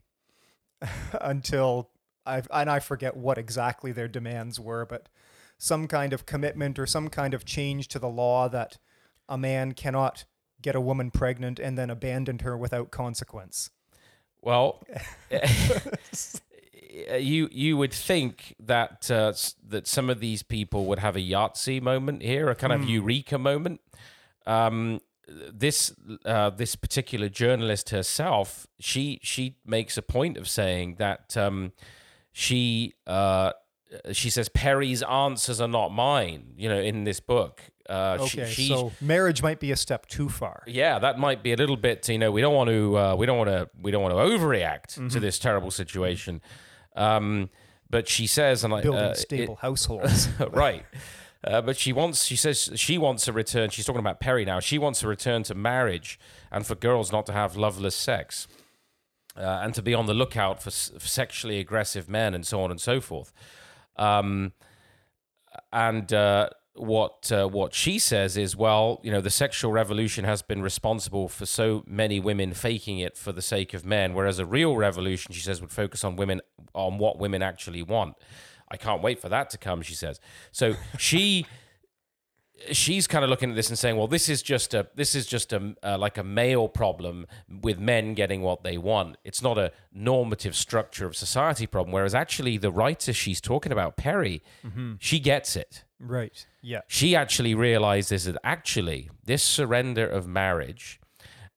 until 1.21 1.89
I 2.25 2.43
and 2.51 2.69
I 2.69 2.79
forget 2.79 3.15
what 3.15 3.37
exactly 3.37 3.91
their 3.91 4.07
demands 4.07 4.59
were, 4.59 4.85
but 4.85 5.09
some 5.57 5.87
kind 5.87 6.13
of 6.13 6.25
commitment 6.25 6.79
or 6.79 6.85
some 6.85 7.09
kind 7.09 7.33
of 7.33 7.45
change 7.45 7.87
to 7.89 7.99
the 7.99 8.09
law 8.09 8.49
that 8.49 8.77
a 9.29 9.37
man 9.37 9.73
cannot 9.73 10.25
get 10.61 10.75
a 10.75 10.81
woman 10.81 11.11
pregnant 11.11 11.59
and 11.59 11.77
then 11.77 11.89
abandon 11.89 12.39
her 12.39 12.57
without 12.57 12.91
consequence. 12.91 13.69
Well, 14.41 14.83
you 17.19 17.49
you 17.51 17.77
would 17.77 17.93
think 17.93 18.55
that 18.59 19.09
uh, 19.09 19.33
that 19.67 19.87
some 19.87 20.09
of 20.09 20.19
these 20.19 20.43
people 20.43 20.85
would 20.85 20.99
have 20.99 21.15
a 21.15 21.19
Yahtzee 21.19 21.81
moment 21.81 22.21
here, 22.21 22.49
a 22.49 22.55
kind 22.55 22.73
of 22.73 22.87
eureka 22.87 23.37
moment, 23.37 23.81
um, 24.45 24.99
this 25.27 25.93
uh, 26.25 26.49
this 26.49 26.75
particular 26.75 27.29
journalist 27.29 27.89
herself, 27.89 28.67
she 28.79 29.19
she 29.21 29.57
makes 29.65 29.97
a 29.97 30.01
point 30.01 30.37
of 30.37 30.49
saying 30.49 30.95
that 30.95 31.35
um, 31.37 31.71
she 32.31 32.93
uh, 33.07 33.51
she 34.11 34.29
says 34.29 34.49
Perry's 34.49 35.03
answers 35.03 35.59
are 35.61 35.67
not 35.67 35.89
mine. 35.91 36.53
You 36.57 36.69
know, 36.69 36.79
in 36.79 37.03
this 37.03 37.19
book, 37.19 37.61
uh, 37.89 38.17
Okay, 38.21 38.45
she, 38.47 38.53
she, 38.63 38.67
so 38.69 38.91
marriage 39.01 39.43
might 39.43 39.59
be 39.59 39.71
a 39.71 39.75
step 39.75 40.07
too 40.07 40.29
far. 40.29 40.63
yeah, 40.67 40.99
that 40.99 41.19
might 41.19 41.43
be 41.43 41.51
a 41.51 41.57
little 41.57 41.77
bit. 41.77 42.07
You 42.07 42.17
know, 42.17 42.31
we 42.31 42.41
don't 42.41 42.55
want 42.55 42.69
to 42.69 42.97
uh, 42.97 43.15
we 43.15 43.25
don't 43.25 43.37
want 43.37 43.49
to 43.49 43.69
we 43.81 43.91
don't 43.91 44.01
want 44.01 44.13
to 44.15 44.19
overreact 44.21 45.11
to 45.11 45.19
this 45.19 45.39
terrible 45.39 45.71
situation. 45.71 46.41
Um, 46.95 47.49
but 47.89 48.07
she 48.07 48.27
says, 48.27 48.63
and 48.63 48.73
I 48.73 48.81
Building 48.81 49.01
uh, 49.01 49.09
it- 49.09 49.17
stable 49.17 49.55
households. 49.61 50.29
right. 50.51 50.85
Uh, 51.43 51.59
but 51.59 51.75
she 51.75 51.91
wants, 51.91 52.23
she 52.25 52.35
says 52.35 52.69
she 52.75 52.99
wants 52.99 53.27
a 53.27 53.33
return. 53.33 53.69
She's 53.71 53.83
talking 53.85 53.99
about 53.99 54.19
Perry 54.19 54.45
now. 54.45 54.59
She 54.59 54.77
wants 54.77 55.01
a 55.01 55.07
return 55.07 55.41
to 55.43 55.55
marriage 55.55 56.19
and 56.51 56.65
for 56.67 56.75
girls 56.75 57.11
not 57.11 57.25
to 57.25 57.33
have 57.33 57.57
loveless 57.57 57.95
sex 57.95 58.47
uh, 59.37 59.61
and 59.63 59.73
to 59.73 59.81
be 59.81 59.93
on 59.93 60.05
the 60.05 60.13
lookout 60.13 60.61
for, 60.61 60.69
s- 60.69 60.91
for 60.97 61.07
sexually 61.07 61.59
aggressive 61.59 62.09
men 62.09 62.33
and 62.33 62.45
so 62.45 62.61
on 62.61 62.71
and 62.71 62.81
so 62.81 63.01
forth. 63.01 63.31
Um, 63.97 64.53
and 65.71 66.11
uh, 66.13 66.49
what 66.75 67.31
uh, 67.31 67.47
what 67.47 67.73
she 67.73 67.99
says 67.99 68.37
is, 68.37 68.55
well, 68.55 68.99
you 69.03 69.11
know, 69.11 69.21
the 69.21 69.29
sexual 69.29 69.71
revolution 69.71 70.23
has 70.25 70.41
been 70.41 70.61
responsible 70.61 71.27
for 71.27 71.45
so 71.45 71.83
many 71.85 72.19
women 72.19 72.53
faking 72.53 72.99
it 72.99 73.17
for 73.17 73.31
the 73.31 73.41
sake 73.41 73.73
of 73.73 73.85
men, 73.85 74.13
whereas 74.13 74.39
a 74.39 74.45
real 74.45 74.75
revolution, 74.77 75.33
she 75.33 75.41
says, 75.41 75.61
would 75.61 75.71
focus 75.71 76.03
on 76.03 76.15
women 76.15 76.41
on 76.73 76.97
what 76.97 77.19
women 77.19 77.41
actually 77.41 77.83
want. 77.83 78.15
I 78.69 78.77
can't 78.77 79.01
wait 79.01 79.19
for 79.19 79.27
that 79.27 79.49
to 79.49 79.57
come, 79.57 79.81
she 79.81 79.95
says. 79.95 80.19
So 80.51 80.75
she 80.97 81.45
she's 82.71 83.07
kind 83.07 83.23
of 83.23 83.29
looking 83.29 83.49
at 83.49 83.55
this 83.55 83.69
and 83.69 83.77
saying, 83.77 83.97
well, 83.97 84.07
this 84.07 84.29
is 84.29 84.41
just 84.41 84.73
a 84.73 84.87
this 84.95 85.15
is 85.15 85.25
just 85.25 85.53
a 85.53 85.75
uh, 85.83 85.97
like 85.97 86.17
a 86.17 86.23
male 86.23 86.67
problem 86.67 87.27
with 87.47 87.79
men 87.79 88.13
getting 88.13 88.41
what 88.41 88.63
they 88.63 88.77
want. 88.77 89.17
It's 89.23 89.41
not 89.41 89.57
a 89.57 89.71
normative 89.93 90.55
structure 90.55 91.05
of 91.05 91.15
society 91.15 91.67
problem. 91.67 91.93
Whereas 91.93 92.15
actually, 92.15 92.57
the 92.57 92.71
writer 92.71 93.13
she's 93.13 93.41
talking 93.41 93.71
about, 93.71 93.97
Perry, 93.97 94.41
she 94.99 95.19
gets 95.19 95.55
it. 95.55 95.83
right. 95.99 96.45
Yeah. 96.61 96.81
She 96.87 97.15
actually 97.15 97.55
realizes 97.55 98.25
that 98.25 98.37
actually 98.43 99.09
this 99.25 99.41
surrender 99.41 100.07
of 100.07 100.27
marriage 100.27 100.99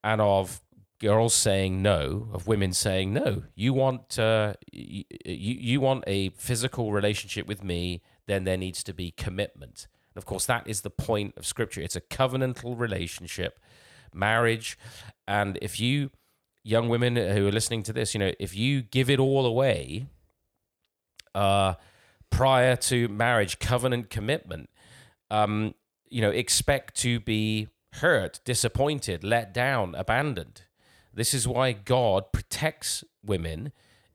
and 0.02 0.20
of 0.20 0.62
girls 0.98 1.34
saying 1.34 1.82
no, 1.82 2.28
of 2.32 2.46
women 2.46 2.72
saying 2.72 3.12
no, 3.12 3.42
you 3.54 3.72
want 3.74 4.18
uh, 4.18 4.54
you 4.72 5.04
you 5.20 5.80
want 5.80 6.04
a 6.06 6.30
physical 6.30 6.92
relationship 6.92 7.46
with 7.46 7.62
me, 7.62 8.02
then 8.26 8.44
there 8.44 8.56
needs 8.56 8.82
to 8.84 8.94
be 8.94 9.10
commitment. 9.10 9.86
And 10.14 10.22
of 10.22 10.26
course, 10.26 10.46
that 10.46 10.66
is 10.66 10.82
the 10.82 10.90
point 10.90 11.34
of 11.36 11.46
Scripture. 11.46 11.80
It's 11.80 11.96
a 11.96 12.00
covenantal 12.00 12.78
relationship, 12.78 13.58
marriage, 14.12 14.78
and 15.26 15.58
if 15.60 15.80
you 15.80 16.10
young 16.62 16.88
women 16.88 17.16
who 17.16 17.46
are 17.46 17.52
listening 17.52 17.82
to 17.82 17.92
this, 17.92 18.14
you 18.14 18.20
know, 18.20 18.32
if 18.38 18.56
you 18.56 18.82
give 18.82 19.10
it 19.10 19.20
all 19.20 19.44
away, 19.44 20.06
uh, 21.34 21.74
prior 22.30 22.74
to 22.74 23.06
marriage, 23.08 23.58
covenant 23.58 24.08
commitment, 24.10 24.70
um, 25.30 25.74
you 26.08 26.20
know, 26.22 26.30
expect 26.30 26.96
to 26.96 27.20
be 27.20 27.68
hurt, 27.94 28.40
disappointed, 28.44 29.22
let 29.22 29.52
down, 29.52 29.94
abandoned. 29.94 30.62
This 31.12 31.34
is 31.34 31.46
why 31.46 31.72
God 31.72 32.32
protects 32.32 33.04
women 33.24 33.72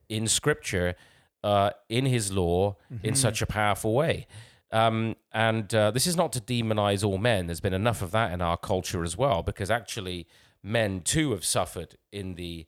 in 0.10 0.27
Scripture, 0.27 0.96
uh, 1.44 1.72
in 1.88 2.06
His 2.06 2.32
law, 2.32 2.77
in 3.03 3.15
such 3.15 3.41
a 3.41 3.46
powerful 3.46 3.94
way. 3.94 4.27
Um, 4.72 5.16
and 5.32 5.74
uh, 5.74 5.92
this 5.92 6.06
is 6.06 6.16
not 6.16 6.32
to 6.34 6.42
demonize 6.42 7.04
all 7.04 7.18
men. 7.18 7.48
There's 7.48 7.60
been 7.60 7.74
enough 7.74 8.02
of 8.02 8.12
that 8.12 8.32
in 8.32 8.42
our 8.42 8.58
culture 8.58 9.04
as 9.04 9.18
well, 9.18 9.42
because 9.42 9.72
actually, 9.72 10.28
men 10.62 11.02
too 11.02 11.32
have 11.32 11.46
suffered 11.46 11.96
in 12.12 12.36
the 12.36 12.68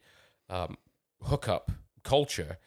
um, 0.50 0.77
hookup 1.24 1.72
culture 2.03 2.58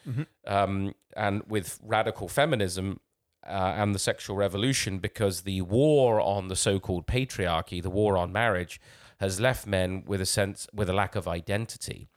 um, 0.47 0.95
and 1.17 1.43
with 1.49 1.81
radical 1.83 2.29
feminism 2.29 3.01
uh, 3.47 3.75
and 3.77 3.95
the 3.95 3.99
sexual 3.99 4.37
revolution 4.37 4.99
because 4.99 5.43
the 5.43 5.61
war 5.63 6.21
on 6.21 6.49
the 6.49 6.57
so-called 6.57 7.07
patriarchy 7.07 7.83
the 7.83 7.91
war 7.91 8.17
on 8.17 8.33
marriage 8.33 8.81
has 9.19 9.41
left 9.41 9.67
men 9.67 10.03
with 10.07 10.21
a 10.21 10.27
sense 10.27 10.67
with 10.73 10.89
a 10.89 10.93
lack 10.93 11.17
of 11.17 11.27
identity 11.27 12.09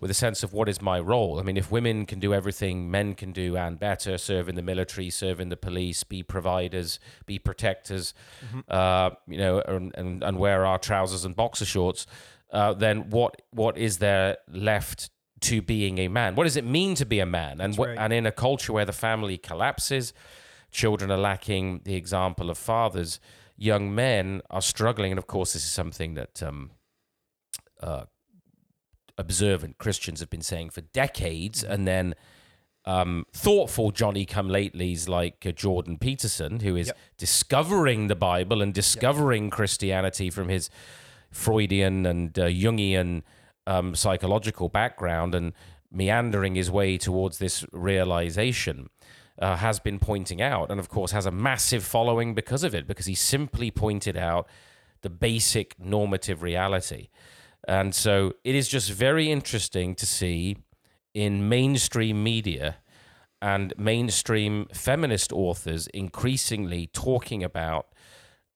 with 0.00 0.10
a 0.10 0.14
sense 0.14 0.42
of 0.42 0.52
what 0.52 0.68
is 0.68 0.80
my 0.80 0.98
role 0.98 1.38
i 1.38 1.42
mean 1.42 1.56
if 1.56 1.70
women 1.70 2.06
can 2.06 2.18
do 2.18 2.32
everything 2.32 2.90
men 2.90 3.14
can 3.14 3.32
do 3.32 3.56
and 3.56 3.78
better 3.78 4.16
serve 4.18 4.48
in 4.48 4.54
the 4.54 4.62
military 4.62 5.10
serve 5.10 5.40
in 5.40 5.48
the 5.48 5.56
police 5.56 6.04
be 6.04 6.22
providers 6.22 6.98
be 7.26 7.38
protectors 7.38 8.14
uh, 8.68 9.10
you 9.26 9.38
know 9.38 9.60
and, 9.60 9.94
and, 9.96 10.22
and 10.22 10.38
wear 10.38 10.64
our 10.64 10.78
trousers 10.78 11.24
and 11.24 11.34
boxer 11.36 11.64
shorts 11.64 12.06
uh, 12.52 12.72
then 12.72 13.10
what 13.10 13.42
what 13.50 13.76
is 13.76 13.98
there 13.98 14.38
left 14.50 15.10
to 15.40 15.62
being 15.62 15.98
a 15.98 16.08
man? 16.08 16.34
What 16.34 16.44
does 16.44 16.56
it 16.56 16.64
mean 16.64 16.94
to 16.96 17.06
be 17.06 17.20
a 17.20 17.26
man? 17.26 17.60
And 17.60 17.76
right. 17.78 17.96
and 17.98 18.12
in 18.12 18.26
a 18.26 18.32
culture 18.32 18.72
where 18.72 18.84
the 18.84 18.92
family 18.92 19.38
collapses, 19.38 20.12
children 20.70 21.10
are 21.10 21.18
lacking 21.18 21.82
the 21.84 21.94
example 21.94 22.50
of 22.50 22.58
fathers. 22.58 23.20
Young 23.56 23.94
men 23.94 24.42
are 24.50 24.62
struggling, 24.62 25.10
and 25.10 25.18
of 25.18 25.26
course, 25.26 25.52
this 25.52 25.64
is 25.64 25.70
something 25.70 26.14
that 26.14 26.42
um, 26.42 26.70
uh, 27.80 28.04
observant 29.18 29.76
Christians 29.78 30.20
have 30.20 30.30
been 30.30 30.42
saying 30.42 30.70
for 30.70 30.80
decades, 30.80 31.62
and 31.62 31.86
then 31.86 32.14
um, 32.84 33.26
thoughtful 33.34 33.90
Johnny 33.90 34.24
come 34.24 34.48
latelys 34.48 35.08
like 35.08 35.44
uh, 35.44 35.52
Jordan 35.52 35.98
Peterson, 35.98 36.60
who 36.60 36.76
is 36.76 36.86
Yep. 36.86 36.96
discovering 37.18 38.06
the 38.06 38.16
Bible 38.16 38.62
and 38.62 38.72
discovering 38.72 39.50
Christianity 39.50 40.30
from 40.30 40.48
his 40.48 40.70
Freudian 41.30 42.06
and 42.06 42.38
uh, 42.38 42.46
Jungian 42.46 43.22
um, 43.66 43.94
psychological 43.94 44.70
background 44.70 45.34
and 45.34 45.52
meandering 45.92 46.54
his 46.54 46.70
way 46.70 46.96
towards 46.96 47.38
this 47.38 47.64
realization. 47.72 48.88
Uh, 49.40 49.54
has 49.54 49.78
been 49.78 50.00
pointing 50.00 50.42
out, 50.42 50.68
and 50.68 50.80
of 50.80 50.88
course, 50.88 51.12
has 51.12 51.24
a 51.24 51.30
massive 51.30 51.84
following 51.84 52.34
because 52.34 52.64
of 52.64 52.74
it, 52.74 52.88
because 52.88 53.06
he 53.06 53.14
simply 53.14 53.70
pointed 53.70 54.16
out 54.16 54.48
the 55.02 55.08
basic 55.08 55.78
normative 55.78 56.42
reality. 56.42 57.08
And 57.68 57.94
so 57.94 58.32
it 58.44 58.54
is 58.54 58.66
just 58.66 58.90
very 58.90 59.30
interesting 59.30 59.94
to 59.96 60.06
see 60.06 60.56
in 61.12 61.48
mainstream 61.50 62.24
media 62.24 62.78
and 63.42 63.74
mainstream 63.76 64.66
feminist 64.72 65.32
authors 65.32 65.86
increasingly 65.88 66.88
talking 66.88 67.44
about 67.44 67.88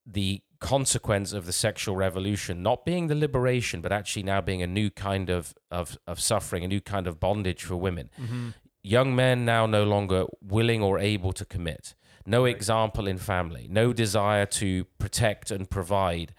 the 0.07 0.41
consequence 0.61 1.33
of 1.33 1.45
the 1.45 1.53
sexual 1.53 1.97
revolution 1.97 2.63
not 2.63 2.85
being 2.85 3.09
the 3.09 3.17
liberation 3.17 3.81
but 3.81 3.93
actually 3.93 4.23
now 4.23 4.41
being 4.41 4.63
a 4.63 4.67
new 4.67 4.89
kind 4.91 5.29
of 5.29 5.55
of, 5.73 5.99
of 6.07 6.21
suffering 6.21 6.65
a 6.65 6.69
new 6.69 6.81
kind 6.81 7.07
of 7.07 7.21
bondage 7.21 7.65
for 7.65 7.77
women. 7.77 8.09
Mm-hmm. 8.21 8.49
Young 8.83 9.15
men 9.15 9.45
now 9.45 9.67
no 9.67 9.85
longer 9.85 10.25
willing 10.41 10.83
or 10.83 10.99
able 10.99 11.33
to 11.33 11.45
commit. 11.45 11.95
No 12.25 12.45
example 12.45 13.07
in 13.07 13.19
family. 13.19 13.67
No 13.69 13.93
desire 13.93 14.47
to 14.47 14.85
protect 14.99 15.51
and 15.51 15.69
provide. 15.69 16.35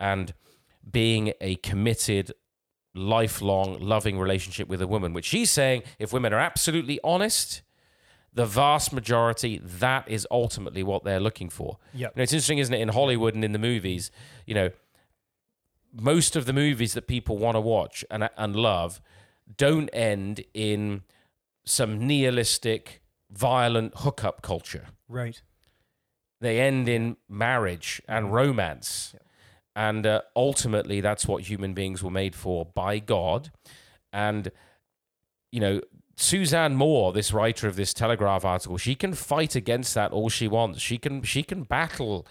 And 0.00 0.34
being 0.90 1.32
a 1.40 1.56
committed 1.56 2.32
lifelong 2.94 3.78
loving 3.80 4.18
relationship 4.18 4.68
with 4.68 4.80
a 4.80 4.86
woman 4.86 5.12
which 5.12 5.26
she's 5.26 5.50
saying 5.50 5.82
if 5.98 6.12
women 6.12 6.32
are 6.32 6.38
absolutely 6.38 6.98
honest 7.04 7.60
the 8.32 8.46
vast 8.46 8.92
majority 8.92 9.58
that 9.62 10.08
is 10.08 10.26
ultimately 10.30 10.82
what 10.82 11.04
they're 11.04 11.20
looking 11.20 11.50
for 11.50 11.78
Yep. 11.94 12.12
you 12.14 12.18
know, 12.18 12.22
it's 12.22 12.32
interesting, 12.32 12.58
isn't 12.58 12.74
it, 12.74 12.80
in 12.80 12.88
Hollywood 12.88 13.34
and 13.34 13.44
in 13.44 13.52
the 13.52 13.58
movies, 13.58 14.10
you 14.46 14.54
know, 14.54 14.70
most 15.92 16.36
of 16.36 16.44
the 16.46 16.52
movies 16.52 16.92
that 16.94 17.06
people 17.06 17.38
want 17.38 17.54
to 17.56 17.60
watch 17.60 18.04
and, 18.10 18.28
and 18.36 18.54
love 18.56 19.00
don't 19.56 19.88
end 19.92 20.44
in 20.52 21.02
some 21.64 22.06
nihilistic, 22.06 23.00
violent 23.30 23.92
hookup 23.98 24.42
culture. 24.42 24.86
Right. 25.08 25.40
They 26.40 26.60
end 26.60 26.88
in 26.88 27.16
marriage 27.28 28.02
and 28.06 28.32
romance. 28.32 29.14
And 29.76 30.06
uh, 30.06 30.22
ultimately, 30.34 31.02
that's 31.02 31.28
what 31.28 31.42
human 31.44 31.74
beings 31.74 32.02
were 32.02 32.10
made 32.10 32.34
for 32.34 32.64
by 32.64 32.98
God. 32.98 33.52
And, 34.10 34.50
you 35.52 35.60
know, 35.60 35.82
Suzanne 36.16 36.74
Moore, 36.74 37.12
this 37.12 37.30
writer 37.30 37.68
of 37.68 37.76
this 37.76 37.92
Telegraph 37.92 38.44
article, 38.44 38.78
she 38.78 38.94
can 38.94 39.12
fight 39.12 39.54
against 39.54 39.94
that 39.94 40.12
all 40.12 40.30
she 40.30 40.48
wants. 40.48 40.80
She 40.80 40.96
can 40.96 41.22
she 41.22 41.42
can 41.42 41.62
battle 41.64 42.26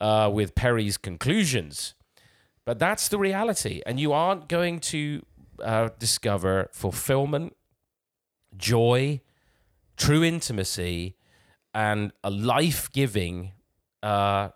uh, 0.00 0.30
with 0.32 0.54
Perry's 0.54 0.98
conclusions, 0.98 1.94
but 2.66 2.78
that's 2.78 3.08
the 3.08 3.18
reality, 3.18 3.80
and 3.86 3.98
you 3.98 4.12
aren't 4.12 4.48
going 4.48 4.80
to 4.80 5.22
uh, 5.62 5.88
discover 5.98 6.68
fulfillment, 6.72 7.56
joy, 8.54 9.22
true 9.96 10.22
intimacy, 10.22 11.16
and 11.72 12.12
a 12.22 12.28
life 12.28 12.92
giving 12.92 13.52
uh, 14.02 14.50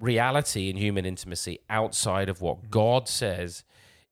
reality 0.00 0.68
in 0.68 0.76
human 0.76 1.04
intimacy 1.04 1.60
outside 1.68 2.28
of 2.28 2.40
what 2.40 2.70
God 2.70 3.08
says 3.08 3.64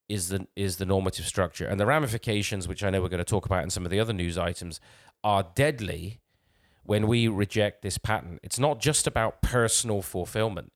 is 0.08 0.28
the 0.28 0.46
is 0.54 0.76
the 0.76 0.86
normative 0.86 1.26
structure. 1.26 1.66
And 1.66 1.80
the 1.80 1.86
ramifications 1.86 2.68
which 2.68 2.84
I 2.84 2.90
know 2.90 3.02
we're 3.02 3.08
going 3.08 3.18
to 3.18 3.24
talk 3.24 3.46
about 3.46 3.64
in 3.64 3.70
some 3.70 3.84
of 3.84 3.90
the 3.90 4.00
other 4.00 4.12
news 4.12 4.38
items 4.38 4.80
are 5.24 5.46
deadly 5.54 6.20
when 6.84 7.06
we 7.06 7.28
reject 7.28 7.82
this 7.82 7.98
pattern. 7.98 8.38
It's 8.42 8.58
not 8.58 8.80
just 8.80 9.06
about 9.06 9.42
personal 9.42 10.02
fulfillment. 10.02 10.72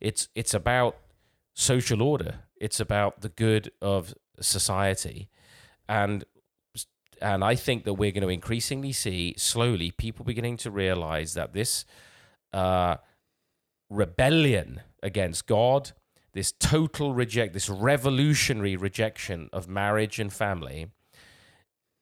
It's 0.00 0.28
it's 0.34 0.52
about 0.52 0.96
social 1.54 2.02
order. 2.02 2.40
It's 2.56 2.80
about 2.80 3.20
the 3.20 3.30
good 3.30 3.70
of 3.80 4.14
society, 4.40 5.30
and 5.88 6.24
and 7.22 7.42
I 7.42 7.54
think 7.54 7.84
that 7.84 7.94
we're 7.94 8.12
going 8.12 8.22
to 8.22 8.28
increasingly 8.28 8.92
see 8.92 9.34
slowly 9.38 9.90
people 9.90 10.24
beginning 10.24 10.58
to 10.58 10.70
realize 10.70 11.34
that 11.34 11.54
this 11.54 11.86
uh, 12.52 12.96
rebellion 13.90 14.80
against 15.02 15.46
God, 15.46 15.92
this 16.32 16.52
total 16.52 17.14
reject, 17.14 17.52
this 17.52 17.68
revolutionary 17.68 18.76
rejection 18.76 19.48
of 19.52 19.68
marriage 19.68 20.18
and 20.18 20.32
family, 20.32 20.88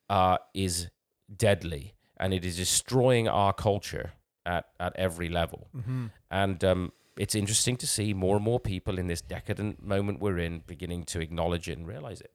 uh, 0.09 0.37
is 0.53 0.89
deadly, 1.35 1.93
and 2.17 2.33
it 2.33 2.45
is 2.45 2.57
destroying 2.57 3.27
our 3.27 3.53
culture 3.53 4.13
at 4.45 4.65
at 4.79 4.95
every 4.95 5.29
level. 5.29 5.67
Mm-hmm. 5.75 6.07
And 6.29 6.63
um, 6.63 6.91
it's 7.17 7.35
interesting 7.35 7.77
to 7.77 7.87
see 7.87 8.13
more 8.13 8.35
and 8.35 8.45
more 8.45 8.59
people 8.59 8.97
in 8.97 9.07
this 9.07 9.21
decadent 9.21 9.81
moment 9.81 10.19
we're 10.19 10.39
in 10.39 10.63
beginning 10.65 11.03
to 11.05 11.19
acknowledge 11.19 11.69
it 11.69 11.77
and 11.77 11.87
realize 11.87 12.21
it. 12.21 12.31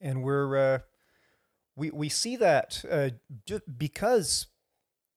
and 0.00 0.22
we're 0.22 0.56
uh, 0.56 0.78
we 1.74 1.90
we 1.90 2.08
see 2.08 2.36
that 2.36 2.84
uh, 2.90 3.10
just 3.44 3.62
because 3.78 4.46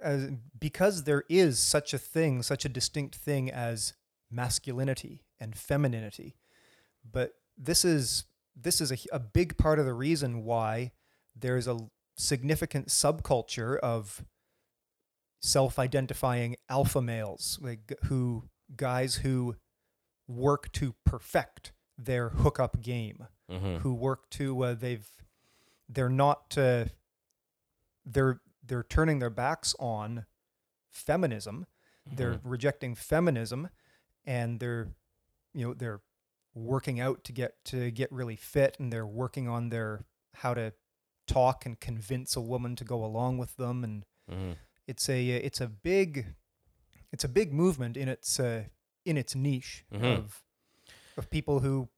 uh, 0.04 0.18
because 0.60 1.04
there 1.04 1.24
is 1.30 1.60
such 1.60 1.94
a 1.94 1.98
thing, 1.98 2.42
such 2.44 2.66
a 2.66 2.70
distinct 2.70 3.16
thing 3.16 3.52
as 3.52 3.94
masculinity 4.32 5.24
and 5.40 5.56
femininity, 5.58 6.36
but 7.10 7.34
this 7.58 7.84
is 7.86 8.26
this 8.56 8.82
is 8.82 8.92
a, 8.92 8.98
a 9.12 9.20
big 9.20 9.58
part 9.58 9.80
of 9.80 9.86
the 9.86 9.94
reason 9.94 10.44
why 10.44 10.92
there's 11.36 11.68
a 11.68 11.78
significant 12.18 12.88
subculture 12.88 13.78
of 13.80 14.24
self-identifying 15.42 16.56
alpha 16.68 17.02
males 17.02 17.58
like 17.62 17.94
who 18.06 18.44
guys 18.76 19.16
who 19.16 19.56
work 20.28 20.70
to 20.74 20.94
perfect 21.06 21.72
their 21.98 22.30
hookup 22.30 22.82
game 22.82 23.28
Mm-hmm. 23.50 23.78
who 23.78 23.96
work 23.96 24.30
to 24.30 24.62
uh, 24.64 24.74
they've 24.76 25.08
they're 25.88 26.08
not 26.08 26.56
uh, 26.56 26.86
they're 28.06 28.42
they're 28.70 28.84
turning 28.84 29.20
their 29.20 29.30
backs 29.30 29.76
on 29.80 30.26
feminism 30.90 31.66
they're 32.06 32.36
Mm-hmm. 32.36 32.50
rejecting 32.50 32.96
feminism 32.96 33.70
and 34.26 34.60
they're 34.60 34.88
you 35.54 35.68
know 35.68 35.74
they're 35.74 36.02
working 36.56 37.00
out 37.00 37.24
to 37.26 37.32
get 37.32 37.64
to 37.66 37.92
get 37.92 38.12
really 38.12 38.36
fit 38.36 38.76
and 38.80 38.92
they're 38.92 39.06
working 39.06 39.48
on 39.48 39.70
their 39.70 40.06
how 40.36 40.54
to 40.54 40.74
talk 41.28 41.66
and 41.66 41.80
convince 41.80 42.36
a 42.36 42.42
woman 42.42 42.76
to 42.76 42.84
go 42.84 43.04
along 43.06 43.38
with 43.38 43.56
them 43.58 43.84
and 43.84 44.06
hmm 44.30 44.54
it's 44.88 45.08
a 45.08 45.28
it's 45.30 45.62
a 45.62 45.68
big 45.68 46.34
it's 47.12 47.24
a 47.24 47.28
big 47.30 47.54
movement 47.54 47.96
in 47.96 48.08
its 48.10 48.40
uh, 48.40 48.64
in 49.06 49.18
its 49.18 49.36
niche 49.36 49.86
Mhm. 49.94 50.18
of 50.18 50.44
of 51.18 51.30
people 51.30 51.60
who 51.60 51.90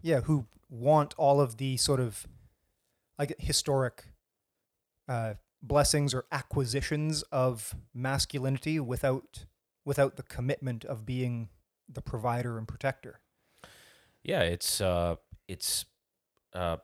yeah 0.00 0.20
who 0.22 0.46
want 0.70 1.14
all 1.18 1.38
of 1.40 1.58
the 1.58 1.76
sort 1.76 2.00
of 2.00 2.26
like 3.18 3.34
historic 3.38 4.04
uh, 5.08 5.34
blessings 5.62 6.12
or 6.12 6.24
acquisitions 6.32 7.22
of 7.30 7.74
masculinity 7.94 8.80
without 8.80 9.44
without 9.84 10.16
the 10.16 10.22
commitment 10.22 10.84
of 10.84 11.04
being 11.04 11.48
the 11.88 12.02
provider 12.02 12.58
and 12.58 12.66
protector 12.68 13.20
Yeah, 14.22 14.40
it's 14.40 14.80
uh, 14.80 15.16
it's 15.48 15.84
uh, 16.54 16.76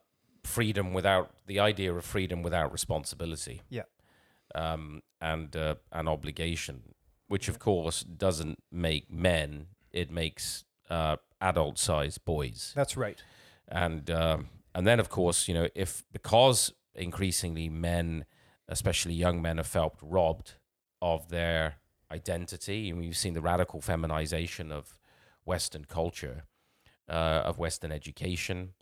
freedom 0.44 0.92
without 0.92 1.30
the 1.46 1.60
idea 1.60 1.92
of 1.94 2.04
freedom 2.04 2.42
without 2.42 2.72
responsibility. 2.72 3.62
Yeah. 3.70 3.84
Um, 4.54 5.02
and 5.20 5.54
uh, 5.54 5.74
an 5.92 6.08
obligation, 6.08 6.94
which 7.28 7.48
of 7.48 7.58
course 7.58 8.02
doesn't 8.02 8.62
make 8.72 9.10
men; 9.10 9.66
it 9.92 10.10
makes 10.10 10.64
uh, 10.90 11.16
adult-sized 11.40 12.24
boys. 12.24 12.72
that's 12.74 12.96
right 12.96 13.22
and 13.68 14.10
um, 14.10 14.48
and 14.74 14.86
then 14.86 14.98
of 15.00 15.08
course 15.08 15.48
you 15.48 15.54
know 15.54 15.68
if 15.74 16.04
because 16.12 16.72
increasingly 16.94 17.68
men 17.68 18.24
especially 18.68 19.14
young 19.14 19.40
men 19.40 19.56
have 19.56 19.66
felt 19.66 19.98
robbed 20.02 20.54
of 21.00 21.28
their 21.28 21.76
identity. 22.12 22.90
And 22.90 22.98
we've 22.98 23.16
seen 23.16 23.34
the 23.34 23.40
radical 23.40 23.80
feminization 23.80 24.70
of 24.72 24.98
western 25.44 25.84
culture 25.84 26.44
uh, 27.08 27.42
of 27.44 27.58
western 27.58 27.90
education 27.90 28.74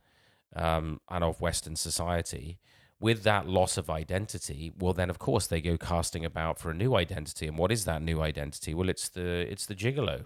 um, 0.55 1.01
and 1.09 1.22
of 1.22 1.40
western 1.40 1.77
society. 1.77 2.59
With 2.99 3.25
that 3.25 3.46
loss 3.46 3.77
of 3.77 3.90
identity 3.90 4.72
well 4.77 4.94
then 4.94 5.11
of 5.11 5.18
course 5.18 5.46
they 5.46 5.61
go 5.61 5.77
casting 5.77 6.25
about 6.25 6.59
for 6.59 6.70
a 6.70 6.75
new 6.75 6.96
identity. 6.96 7.46
And 7.46 7.59
what 7.59 7.70
is 7.70 7.85
that 7.85 8.03
new 8.03 8.22
identity? 8.22 8.75
Well 8.75 8.88
it's 8.88 9.09
the 9.09 9.51
it's 9.51 9.66
the 9.66 9.75
gigolo. 9.75 10.25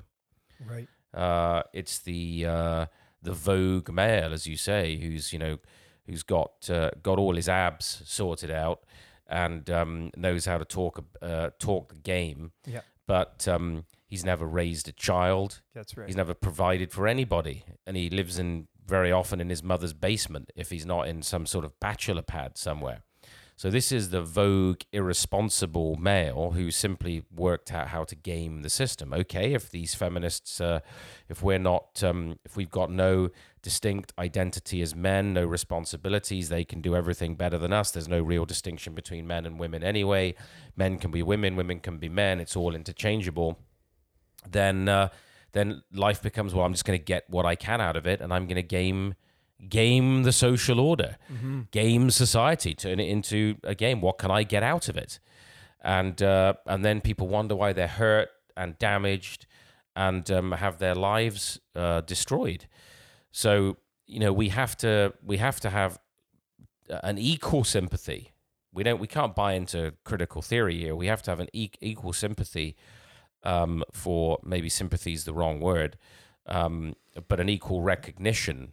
Right. 0.65 0.89
Uh, 1.13 1.63
it's 1.73 1.99
the 1.99 2.47
uh, 2.47 2.87
the 3.23 3.33
vogue 3.33 3.91
male, 3.91 4.33
as 4.33 4.47
you 4.47 4.57
say, 4.57 4.97
who's 4.97 5.33
you 5.33 5.39
know 5.39 5.59
who's 6.07 6.23
got 6.23 6.71
uh, 6.71 6.91
got 7.03 7.19
all 7.19 7.35
his 7.35 7.49
abs 7.49 8.03
sorted 8.05 8.51
out 8.51 8.85
and 9.31 9.71
um, 9.71 10.11
knows 10.17 10.45
how 10.45 10.59
to 10.59 10.65
talk 10.65 11.03
uh, 11.23 11.51
talk 11.59 11.89
the 11.91 11.95
game. 11.95 12.53
Yeah. 12.67 12.81
But 13.07 13.49
um, 13.49 13.85
he's 14.07 14.25
never 14.25 14.47
raised 14.47 14.89
a 14.89 14.93
child. 14.93 15.63
that's 15.75 15.97
right 15.97 16.07
He's 16.07 16.17
never 16.17 16.35
provided 16.35 16.93
for 16.93 17.09
anybody, 17.09 17.65
and 17.87 17.97
he 17.97 18.11
lives 18.11 18.39
in 18.39 18.69
very 18.87 19.13
often 19.13 19.41
in 19.41 19.49
his 19.49 19.63
mother's 19.63 19.93
basement 19.93 20.51
if 20.57 20.71
he's 20.71 20.85
not 20.85 21.07
in 21.07 21.23
some 21.23 21.47
sort 21.47 21.65
of 21.65 21.79
bachelor 21.81 22.23
pad 22.23 22.59
somewhere. 22.59 23.03
So 23.61 23.69
this 23.69 23.93
is 23.93 24.09
the 24.09 24.23
vogue, 24.23 24.81
irresponsible 24.91 25.97
male 25.97 26.53
who 26.53 26.71
simply 26.71 27.25
worked 27.31 27.71
out 27.71 27.89
how 27.89 28.05
to 28.05 28.15
game 28.15 28.63
the 28.63 28.71
system. 28.71 29.13
Okay, 29.13 29.53
if 29.53 29.71
these 29.71 29.95
feminists, 29.95 30.63
uh, 30.63 30.81
if 31.29 31.43
we're 31.43 31.59
not, 31.59 32.03
um, 32.03 32.39
if 32.47 32.57
we've 32.57 32.71
got 32.71 32.91
no 32.91 33.29
distinct 33.61 34.15
identity 34.19 34.81
as 34.81 34.95
men, 34.95 35.35
no 35.35 35.45
responsibilities, 35.45 36.49
they 36.49 36.65
can 36.65 36.81
do 36.81 36.97
everything 36.97 37.35
better 37.35 37.59
than 37.59 37.71
us. 37.71 37.91
There's 37.91 38.09
no 38.09 38.23
real 38.23 38.47
distinction 38.47 38.95
between 38.95 39.27
men 39.27 39.45
and 39.45 39.61
women 39.61 39.85
anyway. 39.85 40.37
Men 40.75 40.97
can 40.97 41.11
be 41.11 41.23
women, 41.23 41.55
women 41.55 41.81
can 41.81 41.99
be 41.99 42.09
men. 42.09 42.41
It's 42.41 42.57
all 42.57 42.75
interchangeable. 42.75 43.59
Then, 44.49 44.89
uh, 44.89 45.11
then 45.53 45.83
life 45.93 46.23
becomes 46.23 46.55
well. 46.55 46.65
I'm 46.65 46.73
just 46.73 46.87
going 46.87 46.99
to 46.99 47.05
get 47.05 47.29
what 47.29 47.45
I 47.45 47.57
can 47.57 47.83
out 47.83 47.97
of 47.99 48.07
it, 48.07 48.23
and 48.23 48.33
I'm 48.33 48.47
going 48.47 48.57
to 48.57 48.63
game 48.63 49.17
game 49.69 50.23
the 50.23 50.33
social 50.33 50.81
order, 50.81 51.17
Mm-hmm. 51.33 51.61
game 51.71 52.11
society, 52.11 52.75
turn 52.75 53.01
it 53.01 53.09
into 53.09 53.57
a 53.65 53.75
game. 53.75 54.01
What 54.01 54.19
can 54.19 54.31
I 54.31 54.43
get 54.43 54.63
out 54.63 54.89
of 54.89 54.97
it? 54.97 55.19
And 55.83 56.23
uh, 56.23 56.55
and 56.67 56.85
then 56.85 57.01
people 57.01 57.29
wonder 57.29 57.55
why 57.57 57.73
they're 57.73 57.87
hurt 57.89 58.29
and 58.57 58.79
damaged 58.79 59.47
and 59.97 60.31
um, 60.31 60.53
have 60.53 60.79
their 60.79 60.95
lives 60.95 61.59
uh, 61.75 62.01
destroyed. 62.03 62.67
So 63.33 63.77
you 64.07 64.19
know 64.21 64.33
we 64.33 64.49
have 64.51 64.77
to 64.79 65.15
we 65.25 65.39
have 65.39 65.61
to 65.61 65.71
have 65.71 65.99
an 67.03 67.19
equal 67.19 67.65
sympathy. 67.65 68.33
We 68.73 68.83
don't 68.83 69.01
we 69.01 69.07
can't 69.07 69.35
buy 69.35 69.55
into 69.55 69.95
critical 70.05 70.43
theory 70.43 70.79
here. 70.79 70.95
We 70.95 71.07
have 71.07 71.23
to 71.23 71.31
have 71.31 71.41
an 71.41 71.49
e- 71.53 71.71
equal 71.81 72.13
sympathy 72.13 72.77
um, 73.43 73.83
for 73.93 74.39
maybe 74.45 74.69
sympathy 74.69 75.13
is 75.13 75.25
the 75.25 75.33
wrong 75.33 75.61
word, 75.61 75.97
um, 76.47 76.95
but 77.29 77.41
an 77.41 77.49
equal 77.49 77.81
recognition 77.83 78.73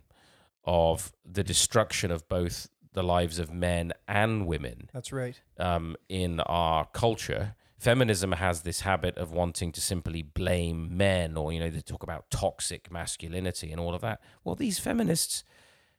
of 0.67 1.12
the 1.25 1.43
destruction 1.43 2.12
of 2.12 2.27
both 2.30 2.69
the 2.93 3.01
lives 3.01 3.39
of 3.39 3.51
men 3.51 3.93
and 4.08 4.45
women 4.45 4.89
that's 4.93 5.12
right 5.12 5.39
um, 5.58 5.95
in 6.10 6.39
our 6.41 6.86
culture. 6.86 7.56
Feminism 7.80 8.32
has 8.34 8.62
this 8.62 8.82
habit 8.82 9.15
of 9.17 9.32
wanting 9.32 9.71
to 9.71 9.80
simply 9.80 10.23
blame 10.23 10.97
men, 10.97 11.38
or 11.38 11.53
you 11.53 11.60
know, 11.60 11.69
they 11.69 11.80
talk 11.80 12.01
about 12.01 12.30
toxic 12.32 12.91
masculinity 12.91 13.71
and 13.71 13.80
all 13.80 13.93
of 13.93 14.01
that. 14.01 14.19
Well, 14.43 14.56
these 14.56 14.80
feminists, 14.80 15.43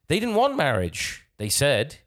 they 0.09 0.18
didn't 0.18 0.35
want 0.35 0.57
marriage. 0.57 1.28
They 1.38 1.48
said 1.48 1.98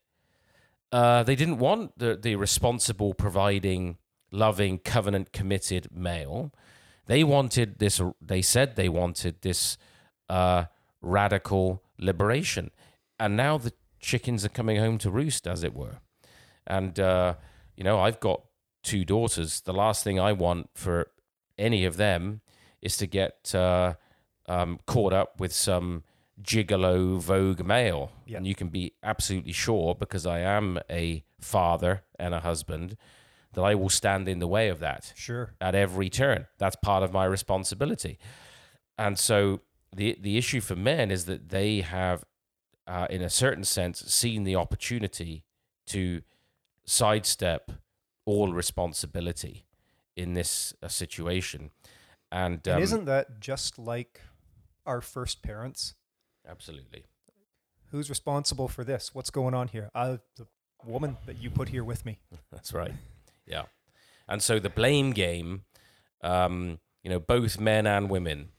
uh, 0.91 1.23
they 1.23 1.35
didn't 1.35 1.59
want 1.59 1.97
the 1.97 2.17
the 2.17 2.35
responsible, 2.35 3.13
providing, 3.13 3.97
loving, 4.31 4.77
covenant 4.77 5.31
committed 5.31 5.87
male. 5.91 6.53
They 7.05 7.23
wanted 7.23 7.79
this. 7.79 8.01
They 8.21 8.41
said 8.41 8.75
they 8.75 8.89
wanted 8.89 9.41
this 9.41 9.77
uh, 10.29 10.65
radical 11.01 11.81
liberation, 12.01 12.71
and 13.17 13.37
now 13.37 13.57
the 13.57 13.73
chickens 13.99 14.43
are 14.43 14.49
coming 14.49 14.77
home 14.77 14.97
to 14.97 15.11
roost, 15.11 15.47
as 15.47 15.63
it 15.63 15.73
were. 15.73 15.99
And 16.67 16.99
uh, 16.99 17.35
you 17.75 17.83
know, 17.83 17.99
I've 17.99 18.19
got 18.19 18.41
two 18.83 19.05
daughters. 19.05 19.61
The 19.61 19.73
last 19.73 20.03
thing 20.03 20.19
I 20.19 20.33
want 20.33 20.69
for 20.73 21.11
any 21.57 21.85
of 21.85 21.97
them 21.97 22.41
is 22.81 22.97
to 22.97 23.07
get 23.07 23.53
uh, 23.53 23.93
um, 24.47 24.79
caught 24.87 25.13
up 25.13 25.39
with 25.39 25.53
some 25.53 26.03
gigolo 26.41 27.19
vogue 27.19 27.63
male. 27.63 28.11
Yeah. 28.25 28.37
And 28.37 28.47
you 28.47 28.55
can 28.55 28.69
be 28.69 28.93
absolutely 29.03 29.53
sure, 29.53 29.93
because 29.95 30.25
I 30.25 30.39
am 30.39 30.79
a 30.89 31.23
father 31.39 32.03
and 32.17 32.33
a 32.33 32.39
husband, 32.39 32.97
that 33.53 33.61
I 33.61 33.75
will 33.75 33.89
stand 33.89 34.27
in 34.27 34.39
the 34.39 34.47
way 34.47 34.69
of 34.69 34.79
that 34.79 35.13
sure 35.15 35.53
at 35.61 35.75
every 35.75 36.09
turn. 36.09 36.47
That's 36.57 36.75
part 36.75 37.03
of 37.03 37.13
my 37.13 37.25
responsibility. 37.25 38.17
And 38.97 39.19
so 39.19 39.61
the 39.95 40.17
the 40.19 40.37
issue 40.37 40.61
for 40.61 40.75
men 40.75 41.11
is 41.11 41.25
that 41.25 41.49
they 41.49 41.81
have, 41.81 42.23
uh, 42.87 43.07
in 43.09 43.21
a 43.21 43.29
certain 43.29 43.63
sense, 43.63 43.99
seen 43.99 44.43
the 44.43 44.55
opportunity 44.55 45.43
to 45.87 46.21
sidestep 46.85 47.71
all 48.25 48.53
responsibility 48.53 49.65
in 50.15 50.33
this 50.33 50.73
uh, 50.81 50.87
situation. 50.87 51.71
And, 52.31 52.65
um, 52.67 52.75
and 52.75 52.83
isn't 52.83 53.05
that 53.05 53.39
just 53.39 53.77
like 53.77 54.21
our 54.85 55.01
first 55.01 55.41
parents. 55.41 55.95
Absolutely. 56.47 57.05
Who's 57.91 58.09
responsible 58.09 58.67
for 58.67 58.83
this? 58.83 59.13
What's 59.13 59.29
going 59.29 59.53
on 59.53 59.67
here? 59.67 59.89
Uh, 59.93 60.17
the 60.37 60.47
woman 60.85 61.17
that 61.25 61.41
you 61.41 61.49
put 61.49 61.69
here 61.69 61.83
with 61.83 62.05
me. 62.05 62.19
That's 62.51 62.73
right. 62.73 62.93
Yeah. 63.45 63.63
And 64.27 64.41
so 64.41 64.59
the 64.59 64.69
blame 64.69 65.11
game, 65.11 65.63
um, 66.23 66.79
you 67.03 67.09
know, 67.09 67.19
both 67.19 67.59
men 67.59 67.85
and 67.85 68.09
women 68.09 68.49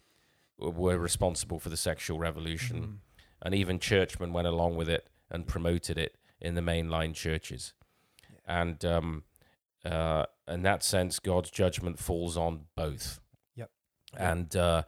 were 0.71 0.99
responsible 0.99 1.59
for 1.59 1.69
the 1.71 1.77
sexual 1.77 2.19
revolution, 2.19 2.81
Mm-hmm. 2.81 2.95
and 3.43 3.55
even 3.55 3.79
churchmen 3.79 4.33
went 4.33 4.47
along 4.47 4.77
with 4.77 4.89
it 4.89 5.09
and 5.31 5.47
promoted 5.47 5.99
it 5.99 6.17
in 6.41 6.55
the 6.55 6.61
mainline 6.61 7.15
churches. 7.15 7.75
And 8.47 8.85
um, 8.85 9.25
uh, 9.85 10.27
in 10.49 10.63
that 10.63 10.83
sense, 10.83 11.19
God's 11.19 11.51
judgment 11.51 11.99
falls 11.99 12.37
on 12.37 12.67
both. 12.77 13.21
Yep. 13.57 13.71
And 14.17 14.57
uh, 14.57 14.83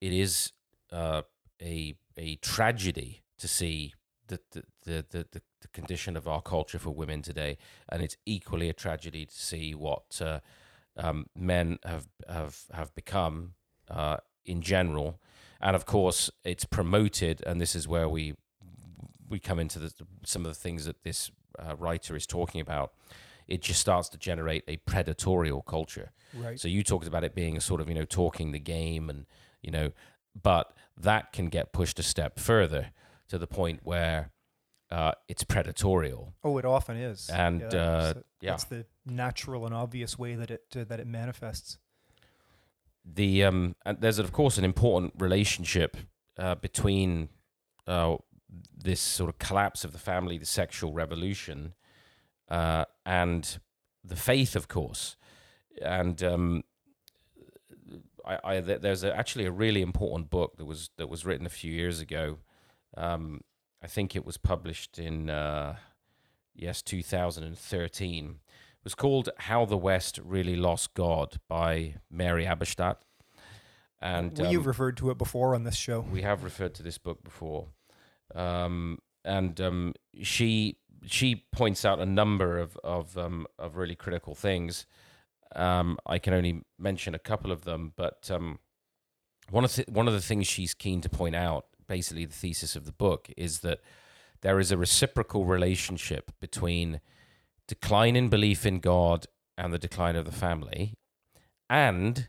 it 0.00 0.12
is 0.12 0.52
uh, 0.92 1.22
a 1.62 1.94
a 2.16 2.36
tragedy 2.36 3.22
to 3.38 3.48
see 3.48 3.94
the 4.28 4.38
the, 4.50 4.62
the, 4.84 5.06
the, 5.10 5.26
the 5.32 5.42
the 5.60 5.68
condition 5.72 6.16
of 6.16 6.26
our 6.28 6.42
culture 6.42 6.78
for 6.78 6.90
women 6.90 7.22
today, 7.22 7.58
and 7.88 8.02
it's 8.02 8.16
equally 8.26 8.68
a 8.68 8.72
tragedy 8.74 9.26
to 9.26 9.34
see 9.34 9.74
what 9.74 10.20
uh, 10.20 10.40
um, 10.96 11.26
men 11.34 11.78
have 11.84 12.08
have 12.28 12.64
have 12.72 12.94
become 12.94 13.54
uh, 13.90 14.18
in 14.46 14.62
general, 14.62 15.20
and 15.60 15.76
of 15.76 15.86
course 15.86 16.30
it's 16.44 16.64
promoted, 16.64 17.42
and 17.46 17.60
this 17.60 17.74
is 17.74 17.86
where 17.86 18.08
we 18.08 18.34
we 19.28 19.38
come 19.38 19.58
into 19.58 19.78
the, 19.78 19.92
some 20.24 20.44
of 20.44 20.48
the 20.48 20.58
things 20.58 20.84
that 20.84 21.02
this 21.02 21.30
uh, 21.58 21.74
writer 21.76 22.14
is 22.14 22.26
talking 22.26 22.60
about. 22.60 22.92
It 23.48 23.62
just 23.62 23.80
starts 23.80 24.08
to 24.10 24.18
generate 24.18 24.64
a 24.66 24.76
predatorial 24.78 25.64
culture. 25.64 26.10
Right. 26.34 26.58
So 26.58 26.68
you 26.68 26.82
talked 26.82 27.06
about 27.06 27.24
it 27.24 27.34
being 27.34 27.56
a 27.56 27.60
sort 27.60 27.80
of 27.80 27.88
you 27.88 27.94
know 27.94 28.04
talking 28.04 28.52
the 28.52 28.58
game 28.58 29.10
and 29.10 29.26
you 29.62 29.70
know, 29.70 29.92
but 30.40 30.72
that 30.96 31.32
can 31.32 31.48
get 31.48 31.72
pushed 31.72 31.98
a 31.98 32.02
step 32.02 32.38
further 32.38 32.90
to 33.28 33.38
the 33.38 33.46
point 33.46 33.80
where 33.82 34.30
uh, 34.90 35.12
it's 35.28 35.44
predatorial. 35.44 36.32
oh, 36.44 36.58
it 36.58 36.64
often 36.64 36.96
is. 36.96 37.28
And, 37.28 37.62
that's, 37.62 37.74
uh, 37.74 38.14
yeah. 38.40 38.50
that's 38.50 38.64
the 38.64 38.86
natural 39.04 39.66
and 39.66 39.74
obvious 39.74 40.18
way 40.18 40.34
that 40.36 40.50
it 40.50 40.64
uh, 40.76 40.84
that 40.84 41.00
it 41.00 41.06
manifests. 41.06 41.78
The 43.08 43.44
um, 43.44 43.76
and 43.84 44.00
there's 44.00 44.18
of 44.18 44.32
course 44.32 44.58
an 44.58 44.64
important 44.64 45.14
relationship 45.18 45.96
uh, 46.38 46.56
between 46.56 47.28
uh, 47.86 48.16
this 48.76 49.00
sort 49.00 49.30
of 49.30 49.38
collapse 49.38 49.84
of 49.84 49.92
the 49.92 49.98
family, 49.98 50.38
the 50.38 50.46
sexual 50.46 50.92
revolution, 50.92 51.74
uh, 52.48 52.84
and 53.04 53.58
the 54.04 54.16
faith, 54.16 54.56
of 54.56 54.68
course. 54.68 55.16
And 55.82 56.22
um, 56.22 56.64
I, 58.24 58.38
I 58.44 58.60
there's 58.60 59.04
a, 59.04 59.16
actually 59.16 59.46
a 59.46 59.52
really 59.52 59.82
important 59.82 60.30
book 60.30 60.56
that 60.56 60.64
was 60.64 60.90
that 60.96 61.08
was 61.08 61.24
written 61.24 61.46
a 61.46 61.50
few 61.50 61.72
years 61.72 62.00
ago. 62.00 62.38
Um, 62.96 63.42
I 63.82 63.86
think 63.86 64.16
it 64.16 64.24
was 64.24 64.36
published 64.36 64.98
in 64.98 65.30
uh, 65.30 65.76
yes 66.54 66.82
2013. 66.82 68.40
It 68.86 68.90
was 68.90 68.94
called 68.94 69.30
"How 69.36 69.64
the 69.64 69.76
West 69.76 70.20
Really 70.22 70.54
Lost 70.54 70.94
God" 70.94 71.40
by 71.48 71.96
Mary 72.08 72.44
Eberstadt. 72.44 72.98
And 74.00 74.38
well, 74.38 74.46
um, 74.46 74.52
you've 74.52 74.66
referred 74.68 74.96
to 74.98 75.10
it 75.10 75.18
before 75.18 75.56
on 75.56 75.64
this 75.64 75.74
show. 75.74 76.02
we 76.02 76.22
have 76.22 76.44
referred 76.44 76.72
to 76.76 76.84
this 76.84 76.96
book 76.96 77.24
before, 77.24 77.66
um, 78.32 79.00
and 79.24 79.60
um, 79.60 79.94
she 80.22 80.76
she 81.04 81.46
points 81.50 81.84
out 81.84 81.98
a 81.98 82.06
number 82.06 82.60
of 82.60 82.76
of 82.84 83.18
um, 83.18 83.48
of 83.58 83.74
really 83.74 83.96
critical 83.96 84.36
things. 84.36 84.86
Um, 85.56 85.98
I 86.06 86.20
can 86.20 86.32
only 86.32 86.62
mention 86.78 87.12
a 87.12 87.18
couple 87.18 87.50
of 87.50 87.64
them, 87.64 87.92
but 87.96 88.30
um, 88.30 88.60
one 89.50 89.64
of 89.64 89.74
the, 89.74 89.84
one 89.88 90.06
of 90.06 90.14
the 90.14 90.20
things 90.20 90.46
she's 90.46 90.74
keen 90.74 91.00
to 91.00 91.08
point 91.08 91.34
out, 91.34 91.66
basically 91.88 92.24
the 92.24 92.32
thesis 92.32 92.76
of 92.76 92.84
the 92.84 92.92
book, 92.92 93.30
is 93.36 93.60
that 93.62 93.80
there 94.42 94.60
is 94.60 94.70
a 94.70 94.76
reciprocal 94.76 95.44
relationship 95.44 96.30
between 96.38 97.00
decline 97.66 98.16
in 98.16 98.28
belief 98.28 98.64
in 98.64 98.80
God 98.80 99.26
and 99.58 99.72
the 99.72 99.78
decline 99.78 100.16
of 100.16 100.24
the 100.24 100.32
family, 100.32 100.94
and 101.68 102.28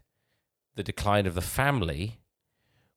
the 0.76 0.84
decline 0.84 1.26
of 1.26 1.36
the 1.36 1.42
family 1.42 2.20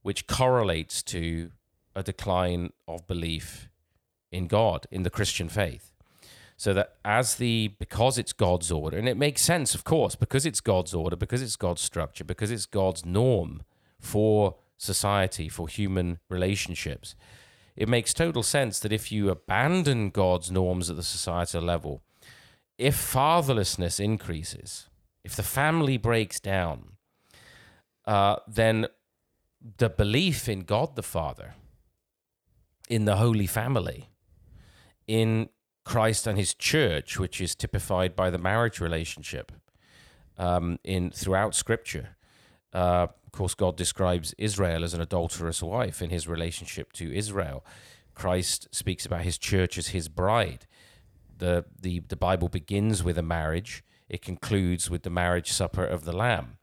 which 0.02 0.26
correlates 0.26 1.02
to 1.02 1.50
a 1.94 2.02
decline 2.02 2.72
of 2.86 3.06
belief 3.06 3.68
in 4.30 4.46
God, 4.46 4.86
in 4.90 5.02
the 5.02 5.10
Christian 5.10 5.48
faith. 5.48 5.92
So 6.56 6.74
that 6.74 6.94
as 7.04 7.36
the, 7.36 7.74
because 7.78 8.18
it's 8.18 8.32
God's 8.32 8.70
order, 8.70 8.98
and 8.98 9.08
it 9.08 9.16
makes 9.16 9.42
sense, 9.42 9.74
of 9.74 9.84
course, 9.84 10.14
because 10.14 10.44
it's 10.44 10.60
God's 10.60 10.94
order, 10.94 11.16
because 11.16 11.42
it's 11.42 11.56
God's 11.56 11.80
structure, 11.80 12.24
because 12.24 12.50
it's 12.50 12.66
God's 12.66 13.04
norm 13.04 13.62
for 13.98 14.56
society, 14.76 15.48
for 15.48 15.68
human 15.68 16.18
relationships, 16.28 17.14
it 17.76 17.88
makes 17.88 18.12
total 18.12 18.42
sense 18.42 18.78
that 18.80 18.92
if 18.92 19.10
you 19.10 19.30
abandon 19.30 20.10
God's 20.10 20.50
norms 20.50 20.90
at 20.90 20.96
the 20.96 21.02
societal 21.02 21.62
level, 21.62 22.02
if 22.80 22.96
fatherlessness 22.96 24.00
increases, 24.00 24.88
if 25.22 25.36
the 25.36 25.42
family 25.42 25.98
breaks 25.98 26.40
down, 26.40 26.92
uh, 28.06 28.36
then 28.48 28.86
the 29.76 29.90
belief 29.90 30.48
in 30.48 30.60
God 30.60 30.96
the 30.96 31.02
Father, 31.02 31.54
in 32.88 33.04
the 33.04 33.16
Holy 33.16 33.46
Family, 33.46 34.08
in 35.06 35.50
Christ 35.84 36.26
and 36.26 36.38
His 36.38 36.54
Church, 36.54 37.18
which 37.18 37.38
is 37.38 37.54
typified 37.54 38.16
by 38.16 38.30
the 38.30 38.38
marriage 38.38 38.80
relationship 38.80 39.52
um, 40.38 40.78
in 40.82 41.10
throughout 41.10 41.54
Scripture. 41.54 42.16
Uh, 42.72 43.08
of 43.26 43.32
course, 43.32 43.52
God 43.54 43.76
describes 43.76 44.34
Israel 44.38 44.84
as 44.84 44.94
an 44.94 45.02
adulterous 45.02 45.62
wife 45.62 46.00
in 46.00 46.08
His 46.08 46.26
relationship 46.26 46.94
to 46.94 47.14
Israel. 47.14 47.62
Christ 48.14 48.68
speaks 48.72 49.04
about 49.04 49.20
His 49.20 49.36
church 49.36 49.76
as 49.76 49.88
His 49.88 50.08
bride. 50.08 50.66
The 51.40 51.64
the 51.78 52.00
The 52.08 52.16
Bible 52.16 52.48
begins 52.48 53.02
with 53.02 53.18
a 53.18 53.22
marriage; 53.22 53.82
it 54.08 54.22
concludes 54.22 54.88
with 54.88 55.02
the 55.02 55.10
marriage 55.10 55.50
supper 55.50 55.84
of 55.84 56.04
the 56.04 56.12
Lamb. 56.12 56.58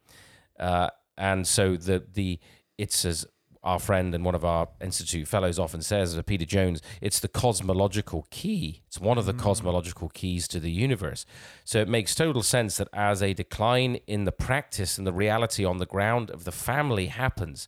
Uh, 0.60 0.90
and 1.18 1.46
so 1.46 1.76
the 1.76 2.04
the 2.14 2.40
it's 2.78 3.04
as 3.06 3.26
our 3.64 3.80
friend 3.80 4.16
and 4.16 4.24
one 4.24 4.36
of 4.36 4.46
our 4.46 4.70
institute 4.80 5.28
fellows 5.28 5.60
often 5.60 5.82
says, 5.82 6.18
Peter 6.26 6.46
Jones, 6.46 6.82
it's 7.02 7.20
the 7.20 7.28
cosmological 7.28 8.26
key. 8.30 8.82
It's 8.88 9.00
one 9.00 9.18
of 9.18 9.26
the 9.26 9.34
cosmological 9.34 10.08
keys 10.10 10.48
to 10.50 10.60
the 10.62 10.72
universe. 10.72 11.26
So 11.66 11.80
it 11.80 11.90
makes 11.90 12.16
total 12.16 12.44
sense 12.44 12.78
that 12.78 12.88
as 12.94 13.22
a 13.22 13.34
decline 13.34 13.96
in 14.08 14.24
the 14.24 14.32
practice 14.32 14.98
and 14.98 15.06
the 15.06 15.12
reality 15.12 15.66
on 15.66 15.80
the 15.80 15.86
ground 15.86 16.30
of 16.32 16.46
the 16.46 16.52
family 16.54 17.08
happens, 17.08 17.68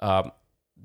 um, 0.00 0.32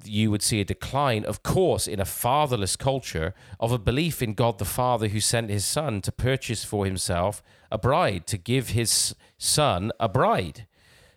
you 0.04 0.32
would 0.32 0.42
see 0.42 0.60
a 0.62 0.66
decline, 0.66 1.24
of 1.26 1.44
course, 1.44 1.88
in 1.88 2.00
a 2.00 2.06
fatherless 2.06 2.76
culture 2.76 3.34
of 3.60 3.72
a 3.72 3.78
belief 3.78 4.22
in 4.22 4.34
God 4.34 4.58
the 4.58 4.66
Father 4.66 5.10
who 5.10 5.20
sent 5.20 5.50
his 5.50 5.66
son 5.66 6.02
to 6.02 6.12
purchase 6.12 6.64
for 6.64 6.86
himself 6.86 7.44
a 7.72 7.78
bride, 7.78 8.26
to 8.28 8.38
give 8.38 8.70
his 8.70 9.16
son 9.38 9.92
a 10.00 10.10
bride. 10.10 10.66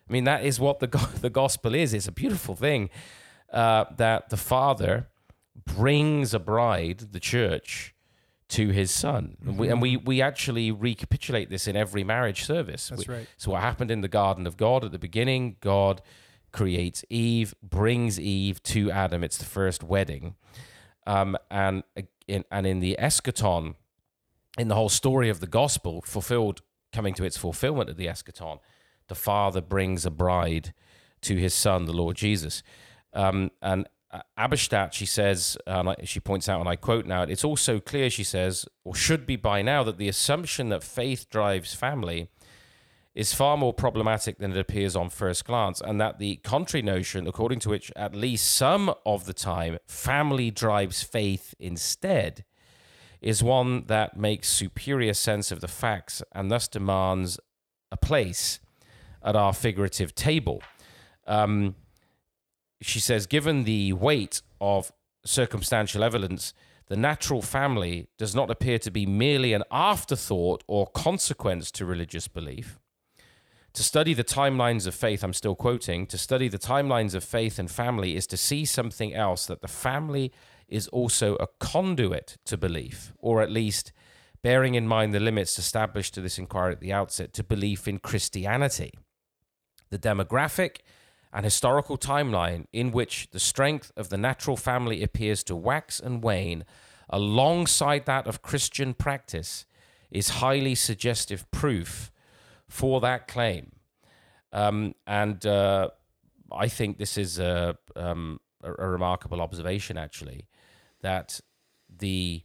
I 0.07 0.13
mean, 0.13 0.23
that 0.25 0.43
is 0.43 0.59
what 0.59 0.79
the 0.79 0.87
the 1.21 1.29
gospel 1.31 1.73
is. 1.73 1.93
It's 1.93 2.07
a 2.07 2.11
beautiful 2.11 2.55
thing 2.55 2.89
uh, 3.51 3.85
that 3.97 4.29
the 4.29 4.37
Father 4.37 5.07
brings 5.65 6.33
a 6.33 6.39
bride, 6.39 6.99
the 7.11 7.19
church, 7.19 7.93
to 8.49 8.69
his 8.69 8.91
son, 8.91 9.37
and, 9.43 9.57
we, 9.57 9.69
and 9.69 9.81
we 9.81 9.97
we 9.97 10.21
actually 10.21 10.69
recapitulate 10.71 11.49
this 11.49 11.67
in 11.67 11.75
every 11.75 12.03
marriage 12.03 12.43
service. 12.43 12.89
That's 12.89 13.07
We- 13.07 13.15
right. 13.15 13.27
So 13.37 13.51
what 13.51 13.61
happened 13.61 13.89
in 13.89 14.01
the 14.01 14.07
Garden 14.07 14.45
of 14.45 14.55
God 14.57 14.85
at 14.85 14.91
the 14.91 14.99
beginning? 14.99 15.55
God 15.61 16.03
creates 16.59 16.99
Eve, 17.09 17.53
brings 17.61 18.19
Eve 18.19 18.57
to 18.63 18.81
Adam. 19.03 19.23
It's 19.23 19.37
the 19.37 19.51
first 19.59 19.81
wedding, 19.83 20.35
um, 21.05 21.37
and 21.49 21.83
in 22.27 22.43
and 22.49 22.65
in 22.65 22.79
the 22.79 22.95
eschaton, 22.99 23.75
in 24.57 24.67
the 24.69 24.75
whole 24.75 24.93
story 25.03 25.29
of 25.29 25.39
the 25.39 25.51
gospel, 25.61 26.01
fulfilled, 26.01 26.61
coming 26.91 27.13
to 27.15 27.25
its 27.25 27.37
fulfillment 27.37 27.89
at 27.89 27.97
the 27.97 28.07
eschaton, 28.07 28.57
the 29.07 29.15
Father 29.15 29.61
brings 29.61 30.05
a 30.05 30.11
bride 30.11 30.73
to 31.21 31.33
His 31.35 31.53
Son, 31.53 31.85
the 31.85 31.99
Lord 32.03 32.15
Jesus, 32.17 32.63
um, 33.13 33.51
and. 33.61 33.87
uh, 34.15 34.21
Eberstadt, 34.37 34.93
she 34.93 35.05
says, 35.05 35.57
and 35.67 35.95
she 36.03 36.19
points 36.19 36.47
out, 36.47 36.59
and 36.61 36.69
I 36.69 36.77
quote 36.77 37.05
now, 37.05 37.23
it's 37.23 37.43
also 37.43 37.79
clear, 37.79 38.09
she 38.09 38.23
says, 38.23 38.65
or 38.85 38.95
should 38.95 39.25
be 39.25 39.35
by 39.35 39.61
now, 39.61 39.83
that 39.83 39.97
the 39.97 40.07
assumption 40.07 40.69
that 40.69 40.83
faith 40.83 41.29
drives 41.29 41.73
family 41.73 42.29
is 43.15 43.33
far 43.33 43.55
more 43.55 43.73
problematic 43.73 44.37
than 44.37 44.51
it 44.51 44.57
appears 44.57 44.95
on 44.95 45.09
first 45.09 45.45
glance, 45.45 45.79
and 45.79 45.99
that 46.01 46.19
the 46.19 46.35
contrary 46.37 46.81
notion, 46.81 47.27
according 47.27 47.59
to 47.59 47.69
which 47.69 47.91
at 47.95 48.13
least 48.13 48.53
some 48.53 48.93
of 49.05 49.25
the 49.25 49.33
time 49.33 49.79
family 49.87 50.51
drives 50.51 51.01
faith 51.01 51.55
instead, 51.57 52.43
is 53.21 53.41
one 53.41 53.85
that 53.87 54.17
makes 54.17 54.49
superior 54.49 55.13
sense 55.13 55.51
of 55.51 55.61
the 55.61 55.67
facts 55.67 56.21
and 56.33 56.51
thus 56.51 56.67
demands 56.67 57.39
a 57.91 57.97
place 57.97 58.59
at 59.23 59.35
our 59.35 59.53
figurative 59.53 60.13
table. 60.13 60.61
Um, 61.25 61.75
she 62.81 62.99
says, 62.99 63.25
given 63.25 63.63
the 63.63 63.93
weight 63.93 64.41
of 64.59 64.91
circumstantial 65.25 66.03
evidence, 66.03 66.53
the 66.87 66.97
natural 66.97 67.41
family 67.41 68.09
does 68.17 68.35
not 68.35 68.51
appear 68.51 68.77
to 68.79 68.91
be 68.91 69.05
merely 69.05 69.53
an 69.53 69.63
afterthought 69.71 70.63
or 70.67 70.85
consequence 70.87 71.71
to 71.71 71.85
religious 71.85 72.27
belief. 72.27 72.77
To 73.75 73.83
study 73.83 74.13
the 74.13 74.23
timelines 74.23 74.87
of 74.87 74.95
faith, 74.95 75.21
I'm 75.21 75.33
still 75.33 75.53
quoting, 75.53 76.07
to 76.07 76.17
study 76.17 76.47
the 76.47 76.57
timelines 76.57 77.13
of 77.13 77.25
faith 77.25 77.59
and 77.59 77.69
family 77.69 78.15
is 78.15 78.25
to 78.27 78.37
see 78.37 78.63
something 78.63 79.13
else 79.13 79.45
that 79.47 79.59
the 79.59 79.67
family 79.67 80.31
is 80.69 80.87
also 80.87 81.35
a 81.35 81.47
conduit 81.59 82.37
to 82.45 82.55
belief, 82.55 83.11
or 83.19 83.41
at 83.41 83.51
least 83.51 83.91
bearing 84.41 84.75
in 84.75 84.87
mind 84.87 85.13
the 85.13 85.19
limits 85.19 85.59
established 85.59 86.13
to 86.13 86.21
this 86.21 86.37
inquiry 86.37 86.71
at 86.71 86.79
the 86.79 86.93
outset, 86.93 87.33
to 87.33 87.43
belief 87.43 87.85
in 87.85 87.99
Christianity. 87.99 88.93
The 89.89 89.99
demographic 89.99 90.77
and 91.33 91.43
historical 91.43 91.97
timeline 91.97 92.67
in 92.71 92.91
which 92.91 93.27
the 93.31 93.41
strength 93.41 93.91
of 93.97 94.07
the 94.07 94.17
natural 94.17 94.55
family 94.55 95.03
appears 95.03 95.43
to 95.43 95.55
wax 95.55 95.99
and 95.99 96.23
wane 96.23 96.63
alongside 97.09 98.05
that 98.05 98.25
of 98.25 98.41
Christian 98.41 98.93
practice 98.93 99.65
is 100.09 100.39
highly 100.39 100.75
suggestive 100.75 101.51
proof 101.51 102.09
for 102.67 103.01
that 103.01 103.27
claim. 103.27 103.71
Um, 104.51 104.95
and 105.05 105.45
uh, 105.45 105.89
I 106.51 106.67
think 106.67 106.97
this 106.97 107.17
is 107.17 107.39
a, 107.39 107.77
um, 107.95 108.39
a, 108.63 108.71
a 108.71 108.89
remarkable 108.89 109.41
observation, 109.41 109.97
actually, 109.97 110.47
that 111.01 111.41
the 111.89 112.43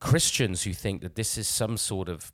Christians 0.00 0.62
who 0.62 0.72
think 0.72 1.02
that 1.02 1.14
this 1.14 1.36
is 1.36 1.48
some 1.48 1.76
sort 1.76 2.08
of 2.08 2.32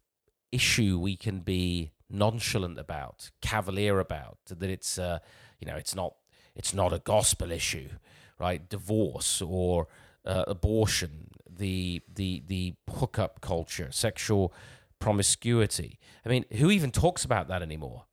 issue 0.53 0.99
we 0.99 1.17
can 1.17 1.41
be 1.41 1.91
nonchalant 2.11 2.79
about, 2.79 3.31
cavalier 3.41 3.99
about, 3.99 4.39
that 4.47 4.71
it's 4.71 4.99
uh, 4.99 5.19
you 5.59 5.67
know 5.67 5.77
it's 5.77 5.95
not 5.95 6.15
it's 6.55 6.75
not 6.75 6.93
a 6.93 6.99
gospel 6.99 7.51
issue, 7.51 7.89
right? 8.39 8.69
Divorce 8.69 9.43
or 9.43 9.89
uh, 10.25 10.45
abortion, 10.47 11.29
the 11.49 12.03
the 12.13 12.43
the 12.47 12.75
hookup 12.91 13.41
culture, 13.41 13.89
sexual 13.91 14.53
promiscuity. 14.99 15.99
I 16.25 16.29
mean, 16.29 16.45
who 16.53 16.71
even 16.71 16.91
talks 16.91 17.25
about 17.25 17.49
that 17.49 17.63
anymore? 17.63 18.05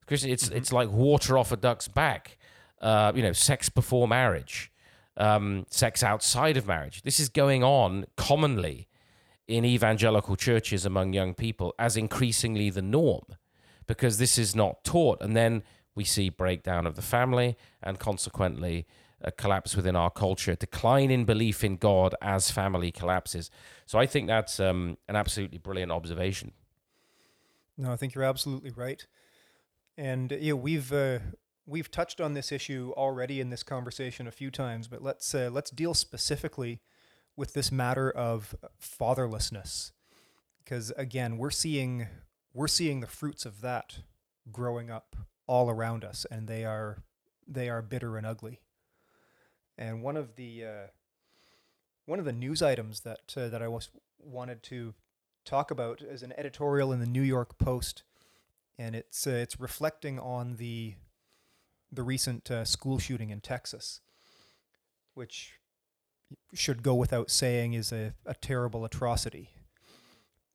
Because 0.00 0.24
it's 0.24 0.46
Mm-hmm. 0.48 0.56
it's 0.56 0.72
like 0.72 0.90
water 0.90 1.38
off 1.38 1.52
a 1.52 1.56
duck's 1.56 1.88
back. 1.88 2.36
Uh, 2.80 3.12
you 3.14 3.22
know, 3.22 3.32
sex 3.32 3.68
before 3.68 4.08
marriage, 4.08 4.72
um, 5.18 5.66
sex 5.70 6.02
outside 6.02 6.56
of 6.56 6.66
marriage. 6.66 7.02
This 7.02 7.20
is 7.20 7.28
going 7.28 7.62
on 7.62 8.06
commonly 8.16 8.88
in 9.46 9.64
evangelical 9.66 10.34
churches 10.34 10.86
among 10.86 11.12
young 11.12 11.34
people 11.34 11.74
as 11.78 11.96
increasingly 11.96 12.70
the 12.70 12.80
norm 12.80 13.24
because 13.86 14.16
this 14.16 14.38
is 14.38 14.56
not 14.56 14.82
taught. 14.82 15.20
And 15.20 15.36
then 15.36 15.62
we 15.94 16.04
see 16.04 16.30
breakdown 16.30 16.86
of 16.86 16.96
the 16.96 17.02
family 17.02 17.56
and 17.82 17.98
consequently 17.98 18.86
a 19.22 19.30
collapse 19.30 19.76
within 19.76 19.96
our 19.96 20.10
culture, 20.10 20.54
decline 20.54 21.10
in 21.10 21.24
belief 21.24 21.62
in 21.62 21.76
God 21.76 22.14
as 22.22 22.50
family 22.50 22.90
collapses. 22.90 23.50
So 23.86 23.98
I 23.98 24.06
think 24.06 24.26
that's 24.26 24.58
um, 24.58 24.96
an 25.08 25.16
absolutely 25.16 25.58
brilliant 25.58 25.92
observation. 25.92 26.52
No, 27.76 27.92
I 27.92 27.96
think 27.96 28.14
you're 28.14 28.24
absolutely 28.24 28.70
right. 28.70 29.06
And 29.96 30.32
yeah, 30.32 30.54
we've 30.54 30.92
uh, 30.92 31.18
we've 31.66 31.90
touched 31.90 32.20
on 32.20 32.34
this 32.34 32.52
issue 32.52 32.92
already 32.96 33.40
in 33.40 33.50
this 33.50 33.62
conversation 33.62 34.26
a 34.26 34.32
few 34.32 34.50
times, 34.50 34.88
but 34.88 35.02
let's 35.02 35.34
uh, 35.34 35.50
let's 35.52 35.70
deal 35.70 35.94
specifically 35.94 36.80
with 37.36 37.52
this 37.52 37.70
matter 37.70 38.10
of 38.10 38.54
fatherlessness, 38.80 39.92
because 40.62 40.90
again, 40.96 41.36
we're 41.38 41.50
seeing 41.50 42.06
we're 42.52 42.68
seeing 42.68 43.00
the 43.00 43.06
fruits 43.06 43.46
of 43.46 43.60
that 43.60 43.98
growing 44.50 44.90
up 44.90 45.16
all 45.46 45.70
around 45.70 46.04
us, 46.04 46.26
and 46.30 46.48
they 46.48 46.64
are 46.64 46.98
they 47.46 47.68
are 47.68 47.82
bitter 47.82 48.16
and 48.16 48.26
ugly. 48.26 48.60
And 49.80 50.02
one 50.02 50.18
of 50.18 50.36
the 50.36 50.64
uh, 50.64 50.86
one 52.04 52.18
of 52.18 52.26
the 52.26 52.34
news 52.34 52.60
items 52.60 53.00
that 53.00 53.34
uh, 53.34 53.48
that 53.48 53.62
I 53.62 53.68
was 53.68 53.88
wanted 54.18 54.62
to 54.64 54.92
talk 55.46 55.70
about 55.70 56.02
is 56.02 56.22
an 56.22 56.34
editorial 56.36 56.92
in 56.92 57.00
the 57.00 57.06
New 57.06 57.22
York 57.22 57.56
Post, 57.56 58.02
and 58.78 58.94
it's 58.94 59.26
uh, 59.26 59.30
it's 59.30 59.58
reflecting 59.58 60.20
on 60.20 60.56
the 60.56 60.96
the 61.90 62.02
recent 62.02 62.50
uh, 62.50 62.66
school 62.66 62.98
shooting 62.98 63.30
in 63.30 63.40
Texas, 63.40 64.02
which 65.14 65.54
should 66.52 66.82
go 66.82 66.94
without 66.94 67.30
saying 67.30 67.72
is 67.72 67.90
a, 67.90 68.12
a 68.26 68.34
terrible 68.34 68.84
atrocity. 68.84 69.48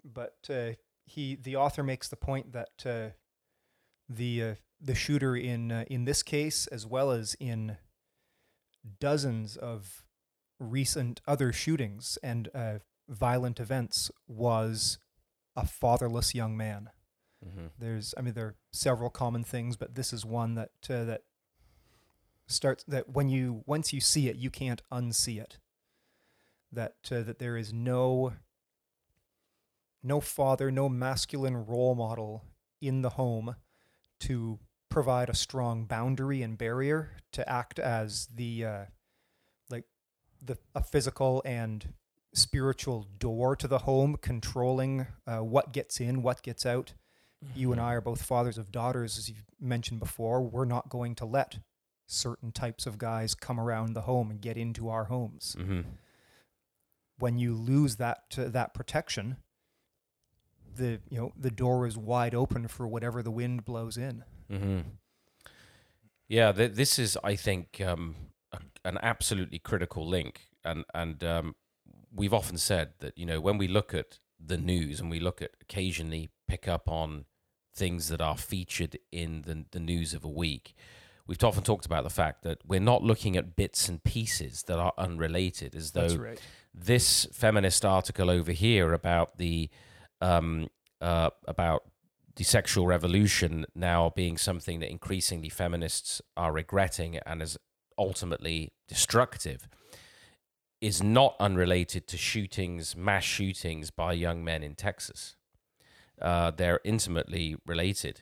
But 0.04 0.38
uh, 0.52 0.74
he 1.04 1.36
the 1.36 1.56
author 1.56 1.82
makes 1.82 2.08
the 2.08 2.16
point 2.16 2.54
that 2.54 2.86
uh, 2.86 3.16
the 4.08 4.58
the 4.80 4.94
shooter 4.94 5.36
in 5.36 5.72
in 5.90 6.06
this 6.06 6.22
case, 6.22 6.68
as 6.68 6.86
well 6.86 7.10
as 7.10 7.36
in 7.40 7.78
dozens 9.00 9.58
of 9.58 10.06
recent 10.60 11.22
other 11.28 11.52
shootings 11.52 12.18
and 12.24 12.50
uh, 12.54 12.80
violent 13.08 13.60
events, 13.60 14.12
was 14.28 14.98
a 15.56 15.66
fatherless 15.66 16.34
young 16.34 16.58
man. 16.58 16.90
Mm-hmm. 17.46 17.68
There's, 17.78 18.14
I 18.18 18.22
mean, 18.22 18.34
there 18.34 18.46
are 18.46 18.56
several 18.72 19.10
common 19.10 19.44
things, 19.44 19.78
but 19.78 19.96
this 19.96 20.12
is 20.12 20.26
one 20.26 20.56
that 20.56 20.72
uh, 20.90 21.04
that 21.06 21.22
starts 22.48 22.84
that 22.86 23.10
when 23.10 23.30
you 23.30 23.64
once 23.66 23.94
you 23.94 24.00
see 24.00 24.28
it, 24.28 24.36
you 24.36 24.50
can't 24.50 24.82
unsee 24.92 25.40
it. 25.40 25.60
That 26.72 26.96
uh, 27.12 27.22
that 27.22 27.40
there 27.40 27.58
is 27.58 27.72
no 27.72 28.34
no 30.04 30.22
father, 30.22 30.72
no 30.72 30.88
masculine 30.90 31.66
role 31.66 31.96
model 31.96 32.44
in 32.82 33.02
the 33.02 33.12
home 33.12 33.56
to 34.20 34.60
provide 34.90 35.30
a 35.30 35.36
strong 35.36 35.86
boundary 35.86 36.42
and 36.42 36.58
barrier 36.58 37.12
to 37.32 37.48
act 37.50 37.80
as 37.80 38.28
the 38.34 38.66
uh, 38.66 38.86
like 39.70 39.86
the 40.42 40.58
a 40.74 40.84
physical 40.84 41.42
and 41.46 41.94
spiritual 42.34 43.08
door 43.18 43.56
to 43.56 43.68
the 43.68 43.80
home, 43.80 44.18
controlling 44.22 45.08
uh, 45.26 45.40
what 45.40 45.72
gets 45.72 46.00
in, 46.00 46.22
what 46.22 46.44
gets 46.44 46.66
out. 46.66 46.94
You 47.56 47.72
and 47.72 47.82
I 47.82 47.94
are 47.94 48.02
both 48.02 48.24
fathers 48.24 48.58
of 48.58 48.72
daughters, 48.72 49.18
as 49.18 49.30
you've 49.30 49.46
mentioned 49.60 50.00
before. 50.00 50.42
We're 50.42 50.66
not 50.66 50.90
going 50.90 51.16
to 51.16 51.26
let 51.26 51.60
certain 52.08 52.52
types 52.52 52.86
of 52.86 52.98
guys 52.98 53.36
come 53.36 53.60
around 53.60 53.94
the 53.94 54.02
home 54.02 54.30
and 54.32 54.42
get 54.42 54.58
into 54.58 54.90
our 54.90 55.06
homes. 55.06 55.56
Mm-hmm. 55.60 55.82
When 57.18 57.38
you 57.38 57.54
lose 57.54 57.96
that 57.98 58.36
uh, 58.38 58.50
that 58.50 58.74
protection, 58.74 59.38
the 60.76 61.00
you 61.10 61.18
know 61.18 61.34
the 61.38 61.52
door 61.52 61.88
is 61.88 61.98
wide 61.98 62.36
open 62.36 62.68
for 62.68 62.88
whatever 62.88 63.22
the 63.24 63.32
wind 63.32 63.66
blows 63.66 63.98
in. 63.98 64.24
Mm-hmm. 64.52 64.80
Yeah, 66.28 66.52
th- 66.52 66.74
this 66.74 66.98
is, 66.98 67.18
I 67.24 67.36
think, 67.36 67.82
um, 67.86 68.16
a, 68.52 68.60
an 68.84 68.98
absolutely 69.02 69.60
critical 69.60 70.08
link, 70.08 70.42
and 70.64 70.86
and 70.94 71.24
um, 71.24 71.56
we've 72.14 72.34
often 72.34 72.58
said 72.58 72.94
that 73.00 73.18
you 73.18 73.26
know 73.26 73.40
when 73.40 73.58
we 73.58 73.68
look 73.68 73.94
at 73.94 74.20
the 74.40 74.58
news 74.58 75.00
and 75.00 75.10
we 75.10 75.20
look 75.20 75.42
at 75.42 75.52
occasionally 75.62 76.30
pick 76.48 76.68
up 76.68 76.90
on 76.90 77.26
things 77.76 78.08
that 78.10 78.22
are 78.22 78.38
featured 78.38 78.98
in 79.12 79.44
the 79.44 79.66
the 79.72 79.80
news 79.80 80.14
of 80.14 80.24
a 80.24 80.30
week, 80.30 80.74
we've 81.28 81.44
often 81.44 81.64
talked 81.64 81.86
about 81.86 82.04
the 82.04 82.10
fact 82.10 82.44
that 82.44 82.60
we're 82.66 82.80
not 82.80 83.04
looking 83.04 83.38
at 83.38 83.56
bits 83.56 83.88
and 83.88 84.04
pieces 84.04 84.64
that 84.64 84.80
are 84.80 84.94
unrelated, 84.98 85.76
as 85.76 85.92
though 85.92 86.02
That's 86.02 86.16
right. 86.16 86.42
this 86.74 87.28
feminist 87.34 87.86
article 87.86 88.32
over 88.32 88.52
here 88.52 88.94
about 88.94 89.38
the 89.38 89.70
um, 90.22 90.70
uh, 91.02 91.30
about 91.48 91.84
the 92.36 92.44
sexual 92.44 92.86
revolution 92.86 93.66
now 93.74 94.12
being 94.16 94.38
something 94.38 94.80
that 94.80 94.90
increasingly 94.90 95.50
feminists 95.50 96.22
are 96.36 96.52
regretting 96.52 97.18
and 97.26 97.42
is 97.42 97.58
ultimately 97.98 98.74
destructive 98.88 99.68
is 100.82 101.02
not 101.02 101.36
unrelated 101.40 102.08
to 102.08 102.18
shootings, 102.18 102.96
mass 102.96 103.24
shootings 103.24 103.90
by 103.90 104.14
young 104.14 104.44
men 104.44 104.62
in 104.62 104.76
Texas. 104.76 105.36
Uh, 106.22 106.52
they're 106.52 106.80
intimately 106.84 107.56
related. 107.66 108.22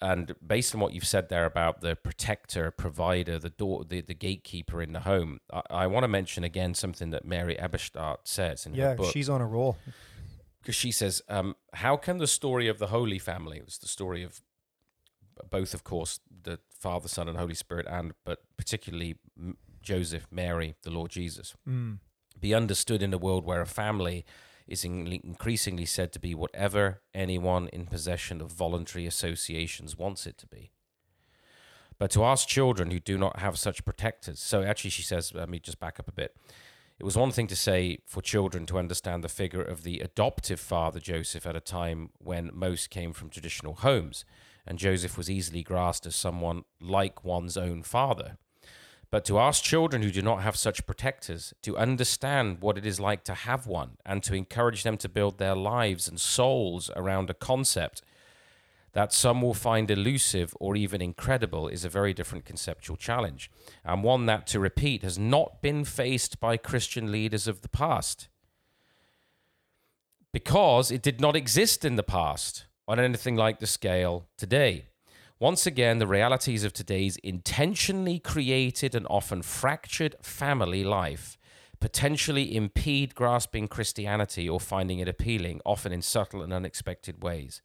And 0.00 0.34
based 0.46 0.74
on 0.74 0.80
what 0.80 0.92
you've 0.92 1.06
said 1.06 1.28
there 1.28 1.44
about 1.44 1.80
the 1.80 1.96
protector, 1.96 2.70
provider, 2.70 3.38
the 3.38 3.50
door, 3.50 3.84
the, 3.84 4.00
the 4.00 4.14
gatekeeper 4.14 4.80
in 4.80 4.92
the 4.92 5.00
home, 5.00 5.40
I, 5.52 5.62
I 5.70 5.86
want 5.88 6.04
to 6.04 6.08
mention 6.08 6.44
again 6.44 6.74
something 6.74 7.10
that 7.10 7.24
Mary 7.24 7.56
Eberstadt 7.56 8.18
says 8.24 8.64
in 8.64 8.74
her 8.74 8.96
Yeah, 9.00 9.10
she's 9.10 9.28
on 9.28 9.40
a 9.40 9.46
roll. 9.46 9.76
Because 10.60 10.74
she 10.74 10.90
says, 10.92 11.22
um, 11.28 11.54
"How 11.74 11.96
can 11.96 12.18
the 12.18 12.26
story 12.26 12.68
of 12.68 12.78
the 12.78 12.88
Holy 12.88 13.18
Family, 13.18 13.58
it 13.58 13.64
was 13.64 13.78
the 13.78 13.88
story 13.88 14.22
of 14.22 14.42
both, 15.50 15.72
of 15.74 15.84
course, 15.84 16.20
the 16.28 16.58
Father, 16.70 17.08
Son, 17.08 17.28
and 17.28 17.38
Holy 17.38 17.54
Spirit, 17.54 17.86
and 17.88 18.12
but 18.24 18.42
particularly 18.56 19.16
Joseph, 19.82 20.26
Mary, 20.30 20.74
the 20.82 20.90
Lord 20.90 21.10
Jesus, 21.10 21.54
Mm. 21.66 22.00
be 22.40 22.54
understood 22.54 23.02
in 23.02 23.14
a 23.14 23.18
world 23.18 23.44
where 23.44 23.60
a 23.60 23.66
family 23.66 24.24
is 24.66 24.84
in- 24.84 25.06
increasingly 25.06 25.86
said 25.86 26.12
to 26.12 26.18
be 26.18 26.34
whatever 26.34 27.02
anyone 27.14 27.68
in 27.68 27.86
possession 27.86 28.40
of 28.40 28.50
voluntary 28.50 29.06
associations 29.06 29.96
wants 29.96 30.26
it 30.26 30.36
to 30.38 30.46
be." 30.46 30.72
But 31.98 32.10
to 32.12 32.24
ask 32.24 32.46
children 32.46 32.90
who 32.90 33.00
do 33.00 33.16
not 33.18 33.38
have 33.40 33.58
such 33.58 33.84
protectors, 33.84 34.40
so 34.40 34.62
actually, 34.62 34.90
she 34.90 35.02
says, 35.02 35.34
let 35.34 35.48
me 35.48 35.58
just 35.58 35.80
back 35.80 35.98
up 35.98 36.06
a 36.08 36.12
bit. 36.12 36.36
It 36.98 37.04
was 37.04 37.16
one 37.16 37.30
thing 37.30 37.46
to 37.46 37.56
say 37.56 37.98
for 38.06 38.20
children 38.20 38.66
to 38.66 38.78
understand 38.78 39.22
the 39.22 39.28
figure 39.28 39.62
of 39.62 39.84
the 39.84 40.00
adoptive 40.00 40.58
father 40.58 40.98
Joseph 40.98 41.46
at 41.46 41.54
a 41.54 41.60
time 41.60 42.10
when 42.18 42.50
most 42.52 42.90
came 42.90 43.12
from 43.12 43.30
traditional 43.30 43.74
homes, 43.74 44.24
and 44.66 44.78
Joseph 44.80 45.16
was 45.16 45.30
easily 45.30 45.62
grasped 45.62 46.06
as 46.06 46.16
someone 46.16 46.64
like 46.80 47.24
one's 47.24 47.56
own 47.56 47.84
father. 47.84 48.36
But 49.10 49.24
to 49.26 49.38
ask 49.38 49.62
children 49.62 50.02
who 50.02 50.10
do 50.10 50.22
not 50.22 50.42
have 50.42 50.56
such 50.56 50.86
protectors 50.86 51.54
to 51.62 51.78
understand 51.78 52.60
what 52.60 52.76
it 52.76 52.84
is 52.84 52.98
like 52.98 53.22
to 53.24 53.34
have 53.34 53.66
one 53.66 53.96
and 54.04 54.22
to 54.24 54.34
encourage 54.34 54.82
them 54.82 54.98
to 54.98 55.08
build 55.08 55.38
their 55.38 55.54
lives 55.54 56.08
and 56.08 56.20
souls 56.20 56.90
around 56.96 57.30
a 57.30 57.34
concept 57.34 58.02
that 58.92 59.12
some 59.12 59.42
will 59.42 59.54
find 59.54 59.90
elusive 59.90 60.54
or 60.60 60.76
even 60.76 61.00
incredible 61.02 61.68
is 61.68 61.84
a 61.84 61.88
very 61.88 62.14
different 62.14 62.44
conceptual 62.44 62.96
challenge, 62.96 63.50
and 63.84 64.02
one 64.02 64.26
that, 64.26 64.46
to 64.48 64.60
repeat, 64.60 65.02
has 65.02 65.18
not 65.18 65.62
been 65.62 65.84
faced 65.84 66.40
by 66.40 66.56
Christian 66.56 67.12
leaders 67.12 67.46
of 67.46 67.62
the 67.62 67.68
past. 67.68 68.28
Because 70.32 70.90
it 70.90 71.02
did 71.02 71.20
not 71.20 71.36
exist 71.36 71.84
in 71.84 71.96
the 71.96 72.02
past 72.02 72.66
on 72.86 72.98
anything 72.98 73.36
like 73.36 73.60
the 73.60 73.66
scale 73.66 74.26
today. 74.36 74.86
Once 75.40 75.66
again, 75.66 75.98
the 75.98 76.06
realities 76.06 76.64
of 76.64 76.72
today's 76.72 77.16
intentionally 77.18 78.18
created 78.18 78.94
and 78.94 79.06
often 79.08 79.42
fractured 79.42 80.16
family 80.20 80.82
life 80.82 81.38
potentially 81.80 82.56
impede 82.56 83.14
grasping 83.14 83.68
Christianity 83.68 84.48
or 84.48 84.58
finding 84.58 84.98
it 84.98 85.08
appealing, 85.08 85.60
often 85.64 85.92
in 85.92 86.02
subtle 86.02 86.42
and 86.42 86.52
unexpected 86.52 87.22
ways. 87.22 87.62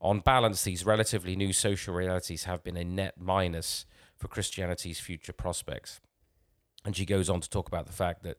On 0.00 0.20
balance, 0.20 0.64
these 0.64 0.84
relatively 0.84 1.36
new 1.36 1.52
social 1.52 1.94
realities 1.94 2.44
have 2.44 2.62
been 2.62 2.76
a 2.76 2.84
net 2.84 3.14
minus 3.18 3.84
for 4.16 4.28
Christianity's 4.28 5.00
future 5.00 5.32
prospects. 5.32 6.00
And 6.84 6.96
she 6.96 7.04
goes 7.04 7.28
on 7.28 7.40
to 7.40 7.50
talk 7.50 7.68
about 7.68 7.86
the 7.86 7.92
fact 7.92 8.22
that 8.22 8.38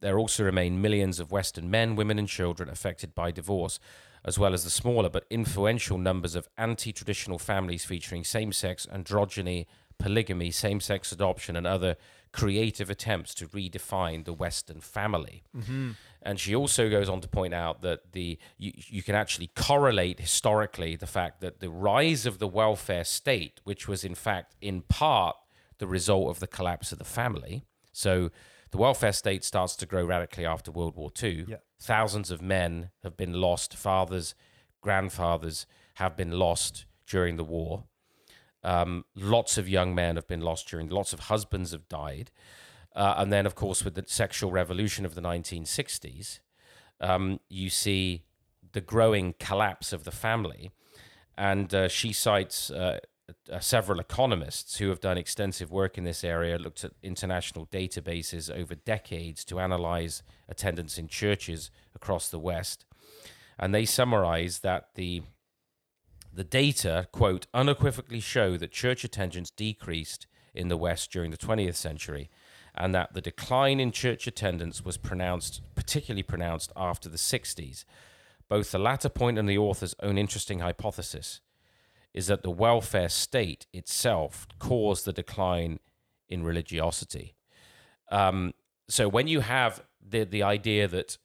there 0.00 0.18
also 0.18 0.42
remain 0.42 0.80
millions 0.80 1.20
of 1.20 1.30
Western 1.30 1.70
men, 1.70 1.96
women, 1.96 2.18
and 2.18 2.28
children 2.28 2.68
affected 2.68 3.14
by 3.14 3.30
divorce, 3.30 3.78
as 4.24 4.38
well 4.38 4.54
as 4.54 4.64
the 4.64 4.70
smaller 4.70 5.08
but 5.08 5.26
influential 5.30 5.98
numbers 5.98 6.34
of 6.34 6.48
anti 6.56 6.92
traditional 6.92 7.38
families 7.38 7.84
featuring 7.84 8.24
same 8.24 8.52
sex 8.52 8.86
androgyny, 8.92 9.66
polygamy, 9.98 10.50
same 10.50 10.80
sex 10.80 11.12
adoption, 11.12 11.56
and 11.56 11.66
other 11.66 11.96
creative 12.32 12.90
attempts 12.90 13.34
to 13.34 13.46
redefine 13.48 14.24
the 14.24 14.32
Western 14.32 14.80
family. 14.80 15.44
Mm-hmm. 15.56 15.92
And 16.24 16.38
she 16.38 16.54
also 16.54 16.88
goes 16.88 17.08
on 17.08 17.20
to 17.20 17.28
point 17.28 17.52
out 17.52 17.82
that 17.82 18.12
the 18.12 18.38
you, 18.56 18.72
you 18.74 19.02
can 19.02 19.14
actually 19.14 19.50
correlate 19.56 20.20
historically 20.20 20.96
the 20.96 21.06
fact 21.06 21.40
that 21.40 21.60
the 21.60 21.68
rise 21.68 22.26
of 22.26 22.38
the 22.38 22.46
welfare 22.46 23.04
state, 23.04 23.60
which 23.64 23.88
was 23.88 24.04
in 24.04 24.14
fact 24.14 24.54
in 24.60 24.82
part 24.82 25.36
the 25.78 25.86
result 25.86 26.30
of 26.30 26.38
the 26.38 26.46
collapse 26.46 26.92
of 26.92 26.98
the 26.98 27.04
family. 27.04 27.64
So 27.92 28.30
the 28.70 28.78
welfare 28.78 29.12
state 29.12 29.44
starts 29.44 29.76
to 29.76 29.86
grow 29.86 30.04
radically 30.04 30.46
after 30.46 30.70
World 30.70 30.96
War 30.96 31.10
II. 31.22 31.44
Yeah. 31.48 31.56
Thousands 31.80 32.30
of 32.30 32.40
men 32.40 32.90
have 33.02 33.16
been 33.16 33.34
lost, 33.34 33.74
fathers, 33.74 34.34
grandfathers 34.80 35.66
have 35.94 36.16
been 36.16 36.30
lost 36.30 36.86
during 37.06 37.36
the 37.36 37.44
war. 37.44 37.84
Um, 38.64 39.04
lots 39.16 39.58
of 39.58 39.68
young 39.68 39.94
men 39.94 40.16
have 40.16 40.26
been 40.26 40.40
lost 40.40 40.68
during, 40.68 40.88
lots 40.88 41.12
of 41.12 41.20
husbands 41.20 41.72
have 41.72 41.88
died. 41.88 42.30
Uh, 42.94 43.14
and 43.16 43.32
then, 43.32 43.46
of 43.46 43.54
course, 43.54 43.84
with 43.84 43.94
the 43.94 44.04
sexual 44.06 44.50
revolution 44.50 45.04
of 45.04 45.14
the 45.14 45.22
1960s, 45.22 46.40
um, 47.00 47.40
you 47.48 47.70
see 47.70 48.24
the 48.72 48.80
growing 48.80 49.34
collapse 49.38 49.92
of 49.92 50.04
the 50.04 50.10
family. 50.10 50.70
And 51.36 51.72
uh, 51.74 51.88
she 51.88 52.12
cites 52.12 52.70
uh, 52.70 53.00
uh, 53.50 53.60
several 53.60 53.98
economists 53.98 54.76
who 54.76 54.88
have 54.88 55.00
done 55.00 55.16
extensive 55.16 55.70
work 55.70 55.96
in 55.96 56.04
this 56.04 56.24
area, 56.24 56.58
looked 56.58 56.84
at 56.84 56.92
international 57.02 57.66
databases 57.66 58.54
over 58.54 58.74
decades 58.74 59.44
to 59.46 59.60
analyze 59.60 60.22
attendance 60.48 60.98
in 60.98 61.08
churches 61.08 61.70
across 61.94 62.28
the 62.28 62.38
West. 62.38 62.84
And 63.58 63.74
they 63.74 63.84
summarize 63.84 64.60
that 64.60 64.90
the 64.94 65.22
the 66.34 66.44
data, 66.44 67.08
quote, 67.12 67.46
unequivocally 67.52 68.20
show 68.20 68.56
that 68.56 68.72
church 68.72 69.04
attendance 69.04 69.50
decreased 69.50 70.26
in 70.54 70.68
the 70.68 70.78
West 70.78 71.12
during 71.12 71.30
the 71.30 71.36
20th 71.36 71.74
century, 71.74 72.30
and 72.74 72.94
that 72.94 73.12
the 73.12 73.20
decline 73.20 73.80
in 73.80 73.92
church 73.92 74.26
attendance 74.26 74.84
was 74.84 74.96
pronounced, 74.96 75.60
particularly 75.74 76.22
pronounced 76.22 76.72
after 76.76 77.08
the 77.08 77.18
60s. 77.18 77.84
Both 78.48 78.72
the 78.72 78.78
latter 78.78 79.08
point 79.08 79.38
and 79.38 79.48
the 79.48 79.58
author's 79.58 79.94
own 80.02 80.18
interesting 80.18 80.60
hypothesis 80.60 81.40
is 82.14 82.26
that 82.26 82.42
the 82.42 82.50
welfare 82.50 83.08
state 83.08 83.66
itself 83.72 84.46
caused 84.58 85.04
the 85.04 85.12
decline 85.12 85.78
in 86.28 86.42
religiosity. 86.42 87.34
Um, 88.10 88.52
so 88.88 89.08
when 89.08 89.26
you 89.26 89.40
have 89.40 89.82
the 90.06 90.24
the 90.24 90.42
idea 90.42 90.88
that 90.88 91.16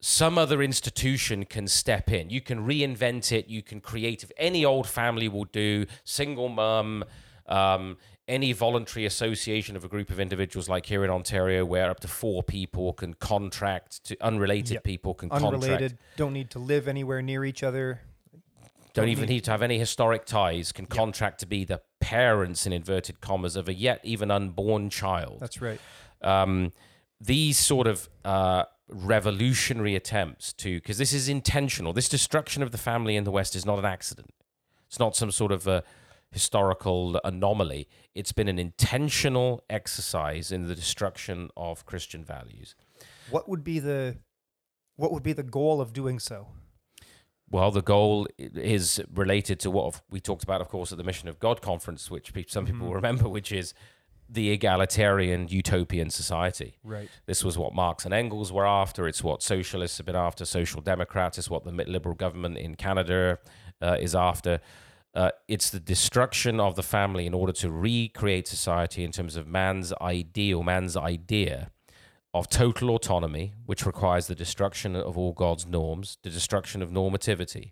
some 0.00 0.36
other 0.36 0.62
institution 0.62 1.46
can 1.46 1.66
step 1.66 2.10
in, 2.10 2.28
you 2.28 2.42
can 2.42 2.66
reinvent 2.66 3.32
it, 3.32 3.48
you 3.48 3.62
can 3.62 3.80
create. 3.80 4.22
If 4.22 4.30
any 4.36 4.62
old 4.62 4.86
family 4.86 5.28
will 5.28 5.46
do, 5.46 5.86
single 6.04 6.50
mum. 6.50 7.04
Any 8.26 8.52
voluntary 8.52 9.04
association 9.04 9.76
of 9.76 9.84
a 9.84 9.88
group 9.88 10.08
of 10.08 10.18
individuals, 10.18 10.66
like 10.66 10.86
here 10.86 11.04
in 11.04 11.10
Ontario, 11.10 11.64
where 11.66 11.90
up 11.90 12.00
to 12.00 12.08
four 12.08 12.42
people 12.42 12.94
can 12.94 13.12
contract 13.14 14.02
to 14.04 14.16
unrelated 14.22 14.72
Yep. 14.72 14.84
people 14.84 15.12
can 15.14 15.30
Unrelated, 15.30 15.68
contract 15.90 15.94
don't 16.16 16.32
need 16.32 16.50
to 16.52 16.58
live 16.58 16.88
anywhere 16.88 17.20
near 17.20 17.44
each 17.44 17.62
other. 17.62 18.00
don't 18.94 19.04
Don't 19.04 19.08
even 19.10 19.28
need- 19.28 19.44
to 19.44 19.50
have 19.50 19.60
any 19.60 19.78
historic 19.78 20.24
ties, 20.24 20.72
can 20.72 20.86
contract 20.86 21.40
to 21.40 21.46
be 21.46 21.64
the 21.64 21.82
parents 22.00 22.64
in 22.64 22.72
inverted 22.72 23.20
commas 23.20 23.56
of 23.56 23.68
a 23.68 23.74
yet 23.74 24.00
even 24.04 24.30
unborn 24.30 24.88
child. 24.88 25.40
That's 25.40 25.60
right. 25.60 25.80
um, 26.22 26.72
these 27.20 27.58
sort 27.58 27.86
of 27.86 28.08
uh, 28.24 28.64
revolutionary 28.88 29.94
attempts 29.96 30.52
to, 30.54 30.76
because 30.76 30.96
this 30.96 31.12
is 31.12 31.28
intentional, 31.28 31.92
this 31.92 32.08
destruction 32.08 32.62
of 32.62 32.70
the 32.70 32.78
family 32.78 33.16
in 33.16 33.24
the 33.24 33.30
West 33.30 33.54
is 33.56 33.66
not 33.66 33.78
an 33.78 33.84
accident. 33.84 34.32
It's 34.86 34.98
not 34.98 35.14
some 35.16 35.30
sort 35.30 35.52
of 35.52 35.66
a 35.66 35.82
historical 36.34 37.18
anomaly. 37.24 37.88
It's 38.14 38.32
been 38.32 38.48
an 38.48 38.58
intentional 38.58 39.64
exercise 39.70 40.52
in 40.52 40.66
the 40.66 40.74
destruction 40.74 41.48
of 41.56 41.86
Christian 41.86 42.24
values. 42.24 42.74
What 43.30 43.48
would 43.48 43.64
be 43.64 43.78
the 43.78 44.18
what 44.96 45.12
would 45.12 45.22
be 45.22 45.32
the 45.32 45.42
goal 45.42 45.80
of 45.80 45.92
doing 45.92 46.18
so? 46.18 46.48
Well, 47.50 47.70
the 47.70 47.82
goal 47.82 48.26
is 48.38 49.00
related 49.12 49.60
to 49.60 49.70
what 49.70 50.00
we 50.10 50.20
talked 50.20 50.42
about, 50.42 50.60
of 50.60 50.68
course, 50.68 50.92
at 50.92 50.98
the 50.98 51.04
Mission 51.04 51.28
of 51.28 51.38
God 51.38 51.62
conference, 51.62 52.10
which 52.10 52.32
some 52.48 52.66
people 52.66 52.86
will 52.86 52.94
remember, 52.94 53.28
which 53.28 53.52
is 53.52 53.74
the 54.28 54.50
egalitarian 54.50 55.46
utopian 55.48 56.10
society. 56.10 56.78
Right. 56.82 57.08
This 57.26 57.44
was 57.44 57.56
what 57.56 57.74
Marx 57.74 58.04
and 58.04 58.14
Engels 58.14 58.52
were 58.52 58.66
after. 58.66 59.06
It's 59.06 59.22
what 59.22 59.42
socialists 59.42 59.98
have 59.98 60.06
been 60.06 60.16
after. 60.16 60.44
Social 60.44 60.80
democrats. 60.80 61.38
It's 61.38 61.50
what 61.50 61.64
the 61.64 61.70
liberal 61.70 62.14
government 62.16 62.58
in 62.58 62.74
Canada 62.74 63.38
uh, 63.80 63.98
is 64.00 64.14
after. 64.14 64.60
Uh, 65.14 65.30
it's 65.46 65.70
the 65.70 65.80
destruction 65.80 66.58
of 66.58 66.74
the 66.74 66.82
family 66.82 67.24
in 67.26 67.34
order 67.34 67.52
to 67.52 67.70
recreate 67.70 68.48
society 68.48 69.04
in 69.04 69.12
terms 69.12 69.36
of 69.36 69.46
man's 69.46 69.92
ideal, 70.00 70.62
man's 70.62 70.96
idea 70.96 71.70
of 72.32 72.48
total 72.48 72.90
autonomy, 72.90 73.54
which 73.64 73.86
requires 73.86 74.26
the 74.26 74.34
destruction 74.34 74.96
of 74.96 75.16
all 75.16 75.32
God's 75.32 75.66
norms, 75.66 76.18
the 76.22 76.30
destruction 76.30 76.82
of 76.82 76.90
normativity, 76.90 77.70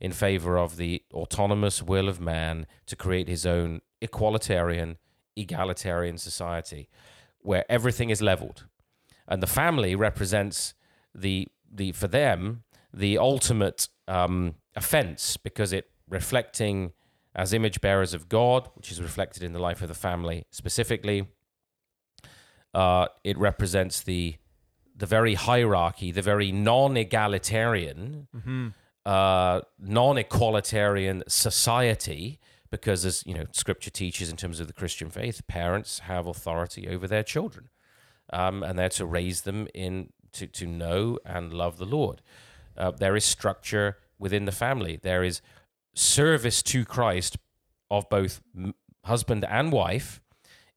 in 0.00 0.10
favor 0.10 0.58
of 0.58 0.76
the 0.76 1.02
autonomous 1.14 1.80
will 1.80 2.08
of 2.08 2.20
man 2.20 2.66
to 2.86 2.96
create 2.96 3.28
his 3.28 3.46
own 3.46 3.80
equalitarian, 4.02 4.96
egalitarian 5.36 6.18
society 6.18 6.88
where 7.40 7.64
everything 7.68 8.10
is 8.10 8.20
leveled. 8.20 8.64
And 9.28 9.40
the 9.40 9.46
family 9.46 9.94
represents 9.94 10.74
the, 11.14 11.46
the 11.72 11.92
for 11.92 12.08
them, 12.08 12.64
the 12.92 13.16
ultimate 13.16 13.88
um, 14.08 14.56
offense 14.74 15.36
because 15.36 15.72
it 15.72 15.90
reflecting 16.08 16.92
as 17.34 17.52
image 17.52 17.80
bearers 17.80 18.14
of 18.14 18.28
God, 18.28 18.68
which 18.74 18.90
is 18.90 19.00
reflected 19.00 19.42
in 19.42 19.52
the 19.52 19.58
life 19.60 19.82
of 19.82 19.88
the 19.88 19.94
family 19.94 20.44
specifically. 20.50 21.26
Uh, 22.74 23.06
it 23.24 23.36
represents 23.38 24.02
the 24.02 24.36
the 24.96 25.06
very 25.06 25.34
hierarchy, 25.34 26.10
the 26.10 26.22
very 26.22 26.50
non-egalitarian, 26.50 28.26
Mm-hmm. 28.36 28.68
uh, 29.06 29.60
non-equalitarian 29.78 31.22
society, 31.28 32.40
because 32.70 33.04
as 33.04 33.22
you 33.24 33.32
know, 33.32 33.46
Scripture 33.52 33.90
teaches 33.90 34.28
in 34.28 34.36
terms 34.36 34.58
of 34.58 34.66
the 34.66 34.72
Christian 34.72 35.08
faith, 35.08 35.46
parents 35.46 36.00
have 36.00 36.26
authority 36.26 36.88
over 36.88 37.06
their 37.06 37.22
children, 37.22 37.68
um, 38.32 38.62
and 38.64 38.76
they're 38.78 38.88
to 38.90 39.06
raise 39.06 39.42
them 39.42 39.68
in 39.72 40.12
to 40.32 40.46
to 40.48 40.66
know 40.66 41.18
and 41.24 41.52
love 41.52 41.78
the 41.78 41.86
Lord. 41.86 42.20
Uh, 42.76 42.90
there 42.90 43.16
is 43.16 43.24
structure 43.24 43.98
within 44.18 44.44
the 44.46 44.52
family. 44.52 44.98
There 45.00 45.22
is 45.24 45.40
service 45.98 46.62
to 46.62 46.84
Christ 46.84 47.36
of 47.90 48.08
both 48.08 48.40
husband 49.04 49.44
and 49.48 49.72
wife 49.72 50.20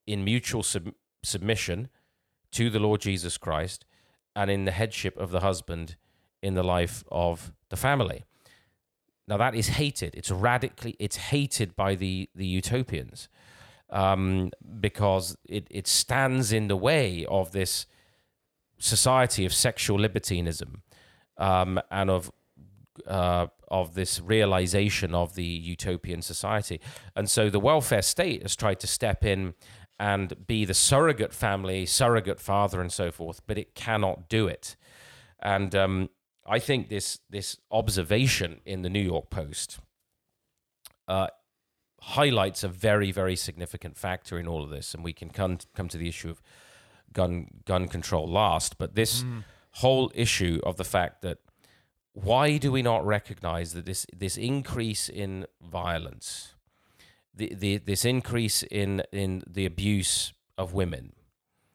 in 0.07 0.24
mutual 0.24 0.63
sub- 0.63 0.95
submission 1.24 1.89
to 2.51 2.72
the 2.72 2.80
Lord 2.80 3.01
Jesus 3.01 3.38
Christ 3.38 3.86
and 4.36 4.49
in 4.49 4.65
the 4.65 4.72
headship 4.72 5.15
of 5.17 5.30
the 5.30 5.41
husband 5.41 5.95
in 6.41 6.55
the 6.55 6.63
life 6.63 7.03
of 7.11 7.53
the 7.69 7.76
family. 7.78 8.24
Now 9.28 9.38
that 9.38 9.53
is 9.53 9.69
hated. 9.69 10.15
It's 10.15 10.32
radically 10.32 10.95
it's 10.97 11.17
hated 11.17 11.76
by 11.76 11.93
the 11.93 12.28
the 12.34 12.47
utopians 12.47 13.30
um, 13.91 14.49
because 14.80 15.38
it 15.47 15.67
it 15.69 15.86
stands 15.86 16.51
in 16.51 16.67
the 16.67 16.76
way 16.76 17.26
of 17.30 17.51
this 17.51 17.86
society 18.80 19.45
of 19.45 19.53
sexual 19.53 19.99
libertinism 19.99 20.82
um, 21.38 21.80
and 21.91 22.09
of 22.09 22.32
uh, 23.05 23.47
of 23.72 23.95
this 23.95 24.19
realization 24.19 25.15
of 25.15 25.34
the 25.34 25.43
utopian 25.43 26.22
society. 26.22 26.80
And 27.15 27.30
so 27.30 27.49
the 27.49 27.59
welfare 27.59 28.01
state 28.03 28.43
has 28.43 28.55
tried 28.55 28.80
to 28.82 28.88
step 28.88 29.24
in 29.24 29.55
and 29.97 30.45
be 30.47 30.65
the 30.65 30.74
surrogate 30.74 31.34
family, 31.34 31.86
surrogate 31.86 32.39
father, 32.39 32.82
and 32.82 32.91
so 32.91 33.11
forth, 33.11 33.41
but 33.47 33.57
it 33.57 33.74
cannot 33.76 34.28
do 34.30 34.47
it. 34.47 34.76
And 35.39 35.74
um, 35.76 36.09
I 36.45 36.59
think 36.59 36.89
this 36.89 37.19
this 37.30 37.57
observation 37.72 38.61
in 38.65 38.82
the 38.82 38.89
New 38.89 39.01
York 39.01 39.30
Post 39.30 39.80
uh, 41.07 41.28
highlights 42.01 42.63
a 42.63 42.67
very 42.67 43.11
very 43.11 43.36
significant 43.36 43.97
factor 43.97 44.39
in 44.39 44.47
all 44.47 44.63
of 44.63 44.69
this, 44.69 44.93
and 44.93 45.03
we 45.03 45.13
can 45.13 45.30
come 45.30 45.59
come 45.76 45.88
to 45.88 45.97
the 45.97 46.09
issue 46.09 46.30
of 46.30 46.41
gun 47.13 47.47
gun 47.65 47.88
control 47.88 48.28
last. 48.28 48.78
But 48.78 48.95
this 48.95 49.24
whole 49.76 50.11
issue 50.15 50.59
of 50.63 50.78
the 50.78 50.84
fact 50.84 51.22
that 51.22 51.38
why 52.14 52.57
do 52.57 52.72
we 52.72 52.82
not 52.82 53.05
recognize 53.05 53.74
that 53.74 53.86
this 53.86 54.05
this 54.16 54.38
increase 54.38 55.07
in 55.09 55.45
violence, 55.62 56.55
the, 57.34 57.53
the 57.55 57.78
this 57.78 58.05
increase 58.05 58.64
in 58.64 59.03
in 59.12 59.43
the 59.47 59.66
abuse 59.66 60.34
of 60.57 60.74
women 60.74 61.14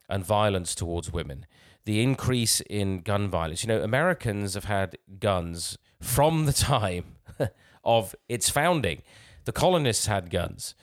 and 0.08 0.24
violence 0.24 0.74
towards 0.74 1.12
women, 1.12 1.46
the 1.84 2.02
increase 2.02 2.60
in 2.62 3.00
gun 3.00 3.28
violence. 3.28 3.64
You 3.64 3.68
know, 3.68 3.82
Americans 3.82 4.54
have 4.54 4.64
had 4.64 4.98
guns 5.18 5.78
from 6.00 6.46
the 6.46 6.52
time 6.52 7.16
of 7.84 8.14
its 8.28 8.50
founding. 8.50 9.02
The 9.44 9.52
colonists 9.52 10.06
had 10.06 10.30
guns. 10.30 10.74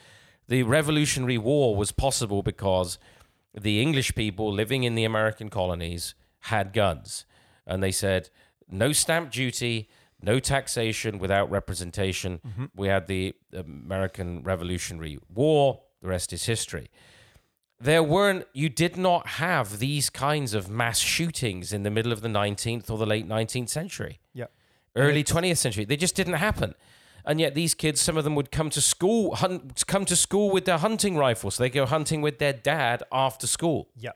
The 0.48 0.64
Revolutionary 0.64 1.38
War 1.38 1.76
was 1.76 1.92
possible 1.92 2.42
because 2.42 2.98
the 3.54 3.82
English 3.82 4.16
people 4.16 4.52
living 4.52 4.84
in 4.84 4.96
the 4.96 5.04
American 5.04 5.50
colonies 5.50 6.16
had 6.40 6.74
guns. 6.74 7.26
And 7.66 7.82
they 7.82 7.92
said, 7.92 8.30
no 8.70 8.92
stamp 8.92 9.32
duty, 9.32 9.90
no 10.22 10.40
taxation 10.40 11.20
without 11.20 11.50
representation. 11.52 12.70
We 12.76 12.88
had 12.88 13.08
the 13.08 13.34
American 13.54 14.44
Revolutionary 14.44 15.20
War. 15.34 15.82
The 16.02 16.08
rest 16.08 16.34
is 16.34 16.46
history. 16.46 16.90
There 17.80 18.04
weren't, 18.04 18.46
you 18.54 18.70
did 18.70 18.96
not 18.96 19.28
have 19.28 19.80
these 19.80 20.10
kinds 20.10 20.54
of 20.54 20.70
mass 20.70 21.00
shootings 21.00 21.74
in 21.74 21.84
the 21.84 21.90
middle 21.92 22.14
of 22.14 22.22
the 22.22 22.30
19th 22.30 22.90
or 22.90 22.98
the 22.98 23.06
late 23.06 23.28
19th 23.28 23.68
century, 23.70 24.20
Yeah. 24.34 24.46
early 24.96 25.24
20th 25.24 25.58
century. 25.58 25.84
They 25.84 25.98
just 25.98 26.16
didn't 26.16 26.36
happen. 26.36 26.76
And 27.26 27.40
yet 27.42 27.56
these 27.56 27.74
kids, 27.74 28.00
some 28.02 28.16
of 28.18 28.24
them 28.24 28.36
would 28.36 28.52
come 28.52 28.70
to 28.70 28.80
school, 28.82 29.36
hunt, 29.36 29.86
come 29.88 30.06
to 30.06 30.16
school 30.16 30.50
with 30.52 30.64
their 30.66 30.78
hunting 30.78 31.18
rifles. 31.18 31.56
So 31.56 31.64
they 31.64 31.70
go 31.70 31.86
hunting 31.86 32.22
with 32.22 32.38
their 32.40 32.54
dad 32.54 33.04
after 33.12 33.48
school. 33.48 33.90
Yeah. 33.98 34.12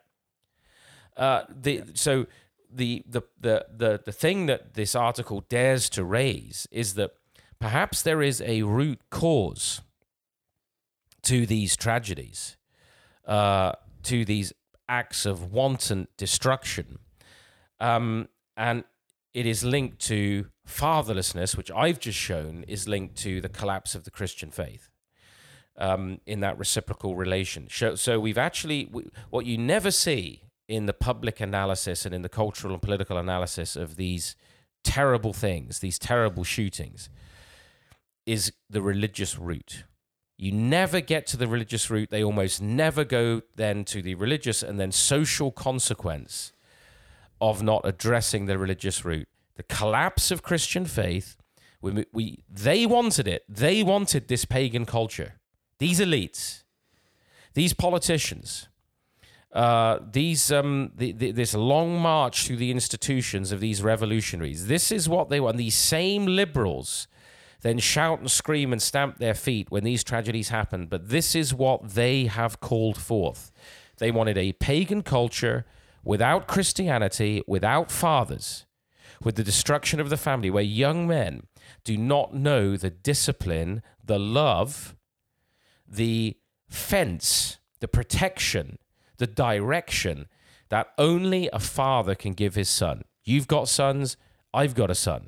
Uh, 1.15 1.43
the 1.49 1.83
so 1.93 2.27
the, 2.71 3.03
the 3.07 3.21
the 3.39 3.65
the 3.75 4.01
the 4.05 4.11
thing 4.11 4.45
that 4.47 4.73
this 4.73 4.95
article 4.95 5.45
dares 5.49 5.89
to 5.89 6.03
raise 6.03 6.67
is 6.71 6.93
that 6.95 7.11
perhaps 7.59 8.01
there 8.01 8.21
is 8.21 8.41
a 8.41 8.63
root 8.63 8.99
cause 9.09 9.81
to 11.23 11.45
these 11.45 11.75
tragedies, 11.75 12.57
uh, 13.25 13.73
to 14.03 14.25
these 14.25 14.53
acts 14.87 15.25
of 15.25 15.51
wanton 15.51 16.07
destruction, 16.17 16.99
um, 17.79 18.27
and 18.55 18.83
it 19.33 19.45
is 19.45 19.63
linked 19.63 19.99
to 19.99 20.47
fatherlessness, 20.67 21.55
which 21.55 21.71
I've 21.71 21.99
just 21.99 22.17
shown 22.17 22.63
is 22.67 22.87
linked 22.87 23.15
to 23.17 23.41
the 23.41 23.49
collapse 23.49 23.95
of 23.95 24.03
the 24.03 24.11
Christian 24.11 24.51
faith 24.51 24.89
um, 25.77 26.19
in 26.25 26.39
that 26.41 26.57
reciprocal 26.57 27.15
relation. 27.15 27.67
So, 27.69 27.95
so 27.95 28.19
we've 28.19 28.37
actually, 28.37 28.89
we, 28.91 29.03
what 29.29 29.45
you 29.45 29.57
never 29.57 29.91
see 29.91 30.43
in 30.67 30.85
the 30.85 30.93
public 30.93 31.39
analysis 31.39 32.05
and 32.05 32.13
in 32.13 32.21
the 32.21 32.29
cultural 32.29 32.73
and 32.73 32.81
political 32.81 33.17
analysis 33.17 33.75
of 33.75 33.95
these 33.95 34.35
terrible 34.83 35.33
things, 35.33 35.79
these 35.79 35.99
terrible 35.99 36.43
shootings, 36.43 37.09
is 38.25 38.51
the 38.69 38.81
religious 38.81 39.37
root. 39.37 39.83
You 40.37 40.51
never 40.51 41.01
get 41.01 41.25
to 41.27 41.37
the 41.37 41.47
religious 41.47 41.89
root. 41.89 42.09
They 42.11 42.23
almost 42.23 42.61
never 42.61 43.03
go 43.03 43.41
then 43.55 43.85
to 43.85 44.01
the 44.01 44.15
religious 44.15 44.61
and 44.61 44.79
then 44.79 44.91
social 44.91 45.51
consequence 45.51 46.53
of 47.41 47.63
not 47.63 47.81
addressing 47.83 48.45
the 48.45 48.57
religious 48.57 49.03
root. 49.03 49.27
The 49.55 49.63
collapse 49.63 50.29
of 50.29 50.43
Christian 50.43 50.85
faith, 50.85 51.37
we, 51.81 52.05
we, 52.13 52.43
they 52.49 52.85
wanted 52.85 53.27
it. 53.27 53.43
They 53.49 53.81
wanted 53.81 54.27
this 54.27 54.45
pagan 54.45 54.85
culture. 54.85 55.35
These 55.79 55.99
elites, 55.99 56.63
these 57.53 57.73
politicians, 57.73 58.67
uh, 59.53 59.99
these 60.11 60.51
um, 60.51 60.91
the, 60.95 61.11
the, 61.11 61.31
this 61.31 61.53
long 61.53 61.99
march 61.99 62.45
through 62.45 62.57
the 62.57 62.71
institutions 62.71 63.51
of 63.51 63.59
these 63.59 63.81
revolutionaries. 63.81 64.67
This 64.67 64.91
is 64.91 65.07
what 65.07 65.29
they 65.29 65.39
want. 65.39 65.57
These 65.57 65.75
same 65.75 66.25
liberals 66.25 67.07
then 67.61 67.79
shout 67.79 68.19
and 68.19 68.29
scream 68.29 68.71
and 68.71 68.81
stamp 68.81 69.17
their 69.17 69.33
feet 69.33 69.71
when 69.71 69.83
these 69.83 70.03
tragedies 70.03 70.49
happen. 70.49 70.87
But 70.87 71.09
this 71.09 71.35
is 71.35 71.53
what 71.53 71.89
they 71.89 72.25
have 72.25 72.59
called 72.59 72.97
forth. 72.97 73.51
They 73.97 74.11
wanted 74.11 74.37
a 74.37 74.53
pagan 74.53 75.01
culture 75.01 75.65
without 76.03 76.47
Christianity, 76.47 77.43
without 77.47 77.91
fathers, 77.91 78.65
with 79.23 79.35
the 79.35 79.43
destruction 79.43 79.99
of 79.99 80.09
the 80.09 80.17
family, 80.17 80.49
where 80.49 80.63
young 80.63 81.07
men 81.07 81.47
do 81.83 81.97
not 81.97 82.33
know 82.33 82.77
the 82.77 82.91
discipline, 82.91 83.81
the 84.03 84.19
love, 84.19 84.95
the 85.87 86.37
fence, 86.69 87.57
the 87.79 87.87
protection, 87.87 88.77
the 89.17 89.27
direction 89.27 90.27
that 90.69 90.87
only 90.97 91.49
a 91.53 91.59
father 91.59 92.15
can 92.15 92.33
give 92.33 92.55
his 92.55 92.69
son. 92.69 93.03
You've 93.23 93.47
got 93.47 93.67
sons, 93.67 94.17
I've 94.53 94.75
got 94.75 94.89
a 94.89 94.95
son. 94.95 95.27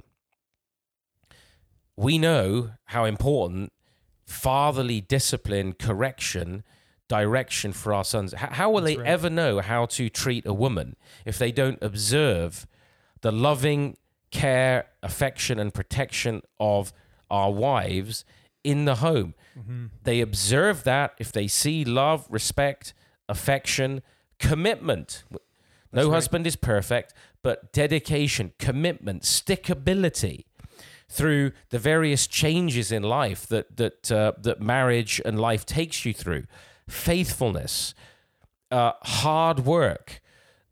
We 1.95 2.17
know 2.17 2.71
how 2.85 3.05
important 3.05 3.73
fatherly 4.25 5.01
discipline, 5.01 5.73
correction, 5.73 6.63
direction 7.07 7.73
for 7.73 7.93
our 7.93 8.03
sons. 8.03 8.33
How 8.33 8.69
will 8.69 8.81
That's 8.81 8.95
they 8.95 9.01
right. 9.01 9.09
ever 9.09 9.29
know 9.29 9.59
how 9.59 9.85
to 9.87 10.09
treat 10.09 10.45
a 10.45 10.53
woman 10.53 10.95
if 11.25 11.37
they 11.37 11.51
don't 11.51 11.79
observe 11.81 12.67
the 13.21 13.31
loving 13.31 13.97
care, 14.31 14.85
affection, 15.01 15.59
and 15.59 15.73
protection 15.73 16.41
of 16.59 16.93
our 17.29 17.51
wives 17.51 18.23
in 18.63 18.85
the 18.85 18.95
home? 18.95 19.33
Mm-hmm. 19.57 19.87
They 20.03 20.21
observe 20.21 20.83
that 20.83 21.15
if 21.17 21.31
they 21.31 21.47
see 21.47 21.83
love, 21.83 22.27
respect, 22.29 22.93
affection, 23.29 24.01
commitment. 24.39 25.23
No 25.91 26.05
right. 26.05 26.13
husband 26.15 26.45
is 26.45 26.55
perfect, 26.55 27.13
but 27.41 27.71
dedication, 27.71 28.53
commitment, 28.59 29.23
stickability 29.23 30.45
through 31.07 31.51
the 31.69 31.79
various 31.79 32.27
changes 32.27 32.91
in 32.91 33.03
life 33.03 33.47
that 33.47 33.77
that 33.77 34.11
uh, 34.11 34.33
that 34.37 34.61
marriage 34.61 35.21
and 35.25 35.39
life 35.39 35.65
takes 35.65 36.05
you 36.05 36.13
through, 36.13 36.45
faithfulness, 36.87 37.93
uh, 38.71 38.91
hard 39.01 39.61
work, 39.61 40.21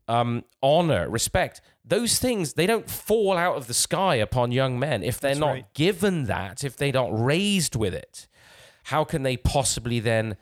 um, 0.06 0.44
honor, 0.62 1.08
respect. 1.08 1.60
Those 1.84 2.18
things 2.18 2.52
they 2.52 2.66
don't 2.66 2.88
fall 2.88 3.36
out 3.36 3.56
of 3.56 3.66
the 3.66 3.74
sky 3.74 4.16
upon 4.16 4.52
young 4.52 4.78
men 4.78 5.02
if 5.02 5.20
they're 5.20 5.30
That's 5.30 5.40
not 5.40 5.50
right. 5.50 5.74
given 5.74 6.24
that, 6.24 6.62
if 6.62 6.76
they're 6.76 6.92
not 6.92 7.08
raised 7.12 7.74
with 7.74 7.94
it. 7.94 8.28
How 8.84 9.04
can 9.04 9.22
they 9.22 9.36
possibly 9.36 10.00
then 10.00 10.36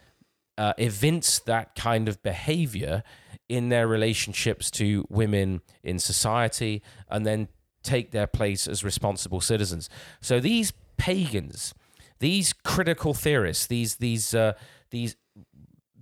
uh, 0.59 0.73
evince 0.79 1.39
that 1.41 1.75
kind 1.75 2.09
of 2.09 2.23
behavior 2.23 3.03
in 3.49 3.69
their 3.69 3.87
relationships 3.87 4.71
to 4.73 5.07
women 5.09 5.61
in 5.83 5.99
society 5.99 6.83
and 7.09 7.25
then 7.25 7.49
take 7.83 8.11
their 8.11 8.27
place 8.27 8.67
as 8.67 8.83
responsible 8.83 9.41
citizens. 9.41 9.89
So 10.21 10.41
these 10.41 10.73
pagans, 10.97 11.73
these 12.19 12.53
critical 12.53 13.15
theorists, 13.15 13.67
these 13.67 13.97
these 13.97 14.35
uh, 14.35 14.55
these 14.91 15.17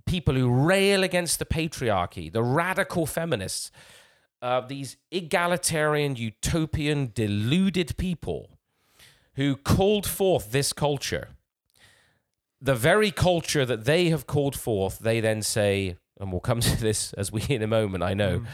people 0.05 0.35
who 0.35 0.49
rail 0.49 1.03
against 1.03 1.39
the 1.39 1.45
patriarchy, 1.45 2.31
the 2.31 2.43
radical 2.43 3.05
feminists, 3.05 3.71
uh, 4.41 4.61
these 4.61 4.97
egalitarian, 5.11 6.15
utopian, 6.15 7.11
deluded 7.13 7.97
people 7.97 8.49
who 9.35 9.55
called 9.55 10.07
forth 10.07 10.51
this 10.51 10.73
culture 10.73 11.29
the 12.65 12.75
very 12.75 13.11
culture 13.11 13.63
that 13.63 13.85
they 13.85 14.09
have 14.09 14.25
called 14.25 14.55
forth, 14.57 14.97
they 14.97 15.19
then 15.19 15.43
say, 15.43 15.97
and 16.19 16.31
we'll 16.31 16.41
come 16.41 16.59
to 16.71 16.75
this 16.81 17.13
as 17.13 17.31
we 17.31 17.43
in 17.47 17.61
a 17.61 17.67
moment, 17.67 18.03
I 18.03 18.15
know, 18.15 18.39
mm. 18.39 18.45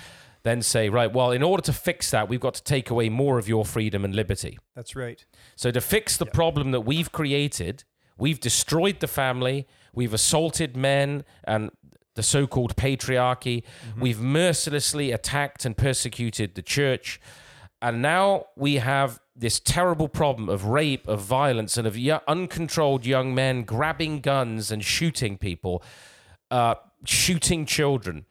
then 0.43 0.61
say, 0.61 0.89
right, 0.89 1.11
well, 1.11 1.31
in 1.31 1.41
order 1.41 1.63
to 1.63 1.73
fix 1.73 2.11
that, 2.11 2.27
we've 2.27 2.41
got 2.41 2.53
to 2.55 2.63
take 2.63 2.89
away 2.89 3.07
more 3.07 3.39
of 3.39 3.47
your 3.47 3.63
freedom 3.63 4.03
and 4.03 4.13
liberty. 4.13 4.59
That's 4.75 4.95
right. 4.95 5.25
So, 5.55 5.71
to 5.71 5.79
fix 5.79 6.17
the 6.17 6.25
problem 6.25 6.71
that 6.71 6.81
we've 6.81 7.11
created, 7.11 7.85
we've 8.17 8.39
destroyed 8.39 8.99
the 8.99 9.07
family, 9.07 9.65
we've 9.93 10.13
assaulted 10.13 10.75
men 10.75 11.23
and 11.45 11.71
the 12.15 12.23
so 12.23 12.45
called 12.45 12.75
patriarchy, 12.75 13.63
mm-hmm. 13.63 14.01
we've 14.01 14.19
mercilessly 14.19 15.11
attacked 15.13 15.63
and 15.63 15.77
persecuted 15.77 16.55
the 16.55 16.61
church. 16.61 17.21
And 17.81 18.01
now 18.01 18.45
we 18.55 18.75
have 18.75 19.19
this 19.35 19.59
terrible 19.59 20.07
problem 20.07 20.49
of 20.49 20.65
rape, 20.65 21.07
of 21.07 21.21
violence, 21.21 21.77
and 21.77 21.87
of 21.87 21.97
yo- 21.97 22.21
uncontrolled 22.27 23.05
young 23.05 23.33
men 23.33 23.63
grabbing 23.63 24.19
guns 24.19 24.71
and 24.71 24.83
shooting 24.83 25.37
people, 25.37 25.83
uh, 26.51 26.75
shooting 27.05 27.65
children. 27.65 28.25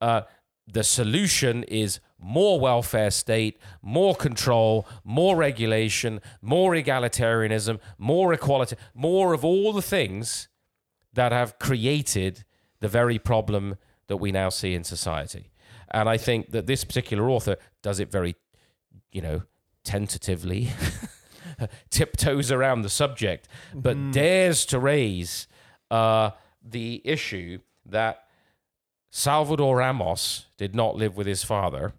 Uh, 0.00 0.22
the 0.66 0.84
solution 0.84 1.64
is 1.64 2.00
more 2.18 2.60
welfare 2.60 3.10
state, 3.10 3.58
more 3.82 4.14
control, 4.14 4.86
more 5.04 5.36
regulation, 5.36 6.20
more 6.42 6.72
egalitarianism, 6.72 7.80
more 7.98 8.32
equality, 8.32 8.76
more 8.94 9.32
of 9.32 9.44
all 9.44 9.72
the 9.72 9.82
things 9.82 10.48
that 11.12 11.32
have 11.32 11.58
created 11.58 12.44
the 12.80 12.88
very 12.88 13.18
problem 13.18 13.76
that 14.06 14.18
we 14.18 14.30
now 14.30 14.48
see 14.48 14.74
in 14.74 14.84
society. 14.84 15.50
And 15.90 16.08
I 16.08 16.16
think 16.16 16.50
that 16.50 16.66
this 16.66 16.84
particular 16.84 17.30
author 17.30 17.56
does 17.82 17.98
it 18.00 18.10
very, 18.10 18.36
you 19.12 19.20
know, 19.22 19.42
tentatively 19.84 20.70
tiptoes 21.90 22.50
around 22.52 22.82
the 22.82 22.88
subject, 22.88 23.48
but 23.74 24.12
dares 24.12 24.64
to 24.66 24.78
raise 24.78 25.48
uh, 25.90 26.30
the 26.62 27.02
issue 27.04 27.58
that 27.86 28.24
Salvador 29.10 29.76
Ramos 29.76 30.46
did 30.56 30.74
not 30.74 30.96
live 30.96 31.16
with 31.16 31.26
his 31.26 31.42
father. 31.42 31.92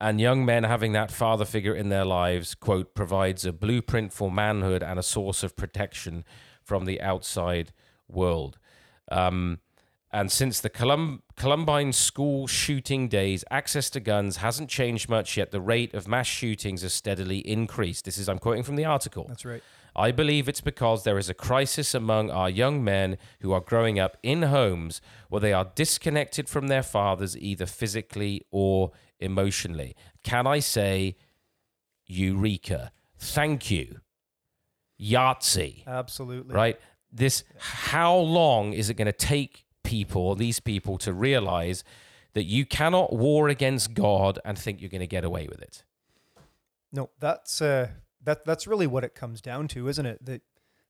And 0.00 0.20
young 0.20 0.44
men 0.44 0.64
having 0.64 0.92
that 0.92 1.10
father 1.10 1.44
figure 1.44 1.74
in 1.74 1.88
their 1.88 2.04
lives, 2.04 2.54
quote, 2.54 2.94
provides 2.94 3.44
a 3.44 3.52
blueprint 3.52 4.12
for 4.12 4.30
manhood 4.30 4.82
and 4.82 4.98
a 4.98 5.02
source 5.02 5.42
of 5.42 5.56
protection 5.56 6.24
from 6.62 6.84
the 6.84 7.00
outside 7.00 7.72
world. 8.08 8.58
Um, 9.10 9.58
and 10.10 10.32
since 10.32 10.60
the 10.60 10.70
Colum- 10.70 11.22
Columbine 11.36 11.92
school 11.92 12.46
shooting 12.46 13.08
days, 13.08 13.44
access 13.50 13.90
to 13.90 14.00
guns 14.00 14.38
hasn't 14.38 14.70
changed 14.70 15.08
much 15.08 15.36
yet. 15.36 15.50
The 15.50 15.60
rate 15.60 15.92
of 15.92 16.08
mass 16.08 16.26
shootings 16.26 16.82
has 16.82 16.94
steadily 16.94 17.38
increased. 17.46 18.06
This 18.06 18.16
is, 18.16 18.28
I'm 18.28 18.38
quoting 18.38 18.62
from 18.62 18.76
the 18.76 18.86
article. 18.86 19.26
That's 19.28 19.44
right. 19.44 19.62
I 19.94 20.12
believe 20.12 20.48
it's 20.48 20.60
because 20.60 21.04
there 21.04 21.18
is 21.18 21.28
a 21.28 21.34
crisis 21.34 21.94
among 21.94 22.30
our 22.30 22.48
young 22.48 22.82
men 22.82 23.18
who 23.40 23.52
are 23.52 23.60
growing 23.60 23.98
up 23.98 24.16
in 24.22 24.42
homes 24.42 25.00
where 25.28 25.40
they 25.40 25.52
are 25.52 25.72
disconnected 25.74 26.48
from 26.48 26.68
their 26.68 26.82
fathers, 26.82 27.36
either 27.36 27.66
physically 27.66 28.42
or 28.50 28.92
emotionally. 29.18 29.94
Can 30.22 30.46
I 30.46 30.60
say, 30.60 31.16
Eureka? 32.06 32.92
Thank 33.18 33.70
you. 33.70 34.00
Yahtzee 35.00 35.86
Absolutely. 35.86 36.54
right? 36.54 36.80
This, 37.12 37.44
how 37.58 38.16
long 38.16 38.72
is 38.72 38.90
it 38.90 38.94
going 38.94 39.06
to 39.06 39.12
take 39.12 39.64
people, 39.88 40.34
these 40.34 40.60
people, 40.60 40.98
to 40.98 41.14
realize 41.14 41.82
that 42.34 42.44
you 42.44 42.66
cannot 42.66 43.10
war 43.10 43.48
against 43.48 43.94
God 43.94 44.38
and 44.44 44.58
think 44.58 44.82
you're 44.82 44.90
going 44.90 45.00
to 45.00 45.06
get 45.06 45.24
away 45.24 45.48
with 45.48 45.62
it? 45.62 45.82
No, 46.92 47.08
that's 47.18 47.62
uh, 47.62 47.88
that 48.22 48.44
that's 48.44 48.66
really 48.66 48.86
what 48.86 49.02
it 49.02 49.14
comes 49.14 49.40
down 49.40 49.66
to, 49.68 49.88
isn't 49.88 50.04
it? 50.04 50.22
That 50.26 50.42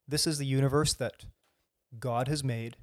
this 0.09 0.27
is 0.27 0.39
the 0.39 0.47
universe 0.47 0.95
that 0.95 1.27
God 2.01 2.27
has 2.27 2.43
made. 2.43 2.77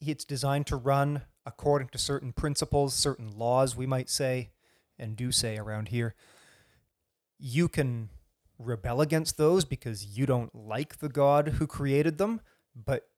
It's 0.00 0.24
designed 0.24 0.66
to 0.68 0.76
run 0.76 1.22
according 1.44 1.88
to 1.88 1.98
certain 1.98 2.32
principles, 2.32 2.94
certain 2.94 3.36
laws, 3.36 3.76
we 3.76 3.86
might 3.86 4.08
say, 4.08 4.50
and 4.98 5.16
do 5.16 5.30
say 5.30 5.58
around 5.58 5.88
here. 5.88 6.14
You 7.38 7.68
can 7.68 8.08
rebel 8.58 9.02
against 9.02 9.36
those 9.36 9.66
because 9.66 10.16
you 10.16 10.24
don't 10.24 10.54
like 10.54 10.98
the 10.98 11.08
God 11.10 11.48
who 11.58 11.66
created 11.66 12.16
them, 12.16 12.40
but 12.74 13.08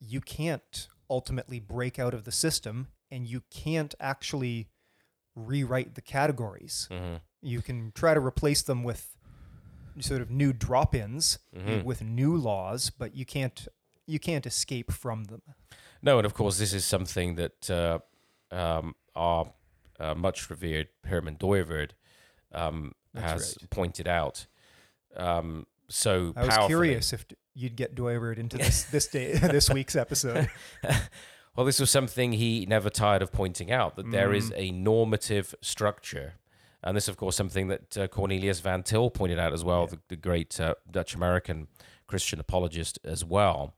you 0.00 0.20
can't 0.20 0.88
ultimately 1.10 1.58
break 1.60 1.98
out 1.98 2.14
of 2.14 2.24
the 2.24 2.32
system 2.32 2.88
and 3.10 3.26
you 3.26 3.42
can't 3.50 3.94
actually 4.00 4.68
rewrite 5.36 5.94
the 5.94 6.00
categories 6.02 6.88
Mm-hmm. 6.90 7.16
you 7.42 7.60
can 7.62 7.92
try 7.94 8.14
to 8.14 8.20
replace 8.20 8.62
them 8.62 8.82
with 8.84 9.16
sort 10.00 10.20
of 10.20 10.30
new 10.30 10.52
drop-ins 10.52 11.38
Mhm. 11.56 11.84
with 11.84 12.02
new 12.02 12.36
laws 12.36 12.90
but 12.90 13.14
you 13.14 13.24
can't 13.24 13.68
you 14.06 14.18
can't 14.18 14.46
escape 14.46 14.92
from 14.92 15.24
them 15.24 15.42
No, 16.02 16.18
and 16.18 16.26
of 16.26 16.34
course, 16.34 16.58
this 16.58 16.74
is 16.74 16.84
something 16.84 17.36
that 17.36 17.70
uh, 17.70 17.98
um, 18.50 18.94
our 19.16 19.52
uh, 19.98 20.14
much 20.14 20.50
revered 20.50 20.88
Herman 21.04 21.36
Dooyeweerd 21.36 21.92
um, 22.52 22.92
has 23.14 23.56
right. 23.60 23.70
pointed 23.70 24.06
out. 24.06 24.46
Um, 25.16 25.66
so 25.88 26.34
i 26.36 26.44
was 26.44 26.66
curious 26.66 27.12
if 27.14 27.24
you'd 27.54 27.76
get 27.76 27.94
Dooyeweerd 27.94 28.38
into 28.38 28.58
this 28.58 28.84
this 28.94 29.06
day 29.06 29.32
this 29.38 29.70
week's 29.70 29.96
episode 29.96 30.50
Well, 31.56 31.64
this 31.64 31.78
was 31.78 31.88
something 31.90 32.32
he 32.32 32.66
never 32.66 32.90
tired 32.90 33.22
of 33.22 33.30
pointing 33.30 33.70
out 33.70 33.94
that 33.94 34.10
there 34.10 34.32
is 34.34 34.50
Mm. 34.50 34.54
a 34.56 34.70
normative 34.72 35.54
structure. 35.60 36.34
And 36.82 36.96
this, 36.96 37.06
of 37.06 37.16
course, 37.16 37.36
something 37.36 37.68
that 37.68 37.96
uh, 37.96 38.08
Cornelius 38.08 38.58
Van 38.58 38.82
Til 38.82 39.08
pointed 39.08 39.38
out 39.38 39.52
as 39.52 39.62
well, 39.62 39.82
Yeah. 39.82 39.90
the, 39.90 39.98
the 40.08 40.16
great 40.16 40.58
uh, 40.58 40.74
Dutch 40.90 41.14
American 41.14 41.68
Christian 42.08 42.40
apologist 42.40 42.98
as 43.04 43.24
well, 43.24 43.76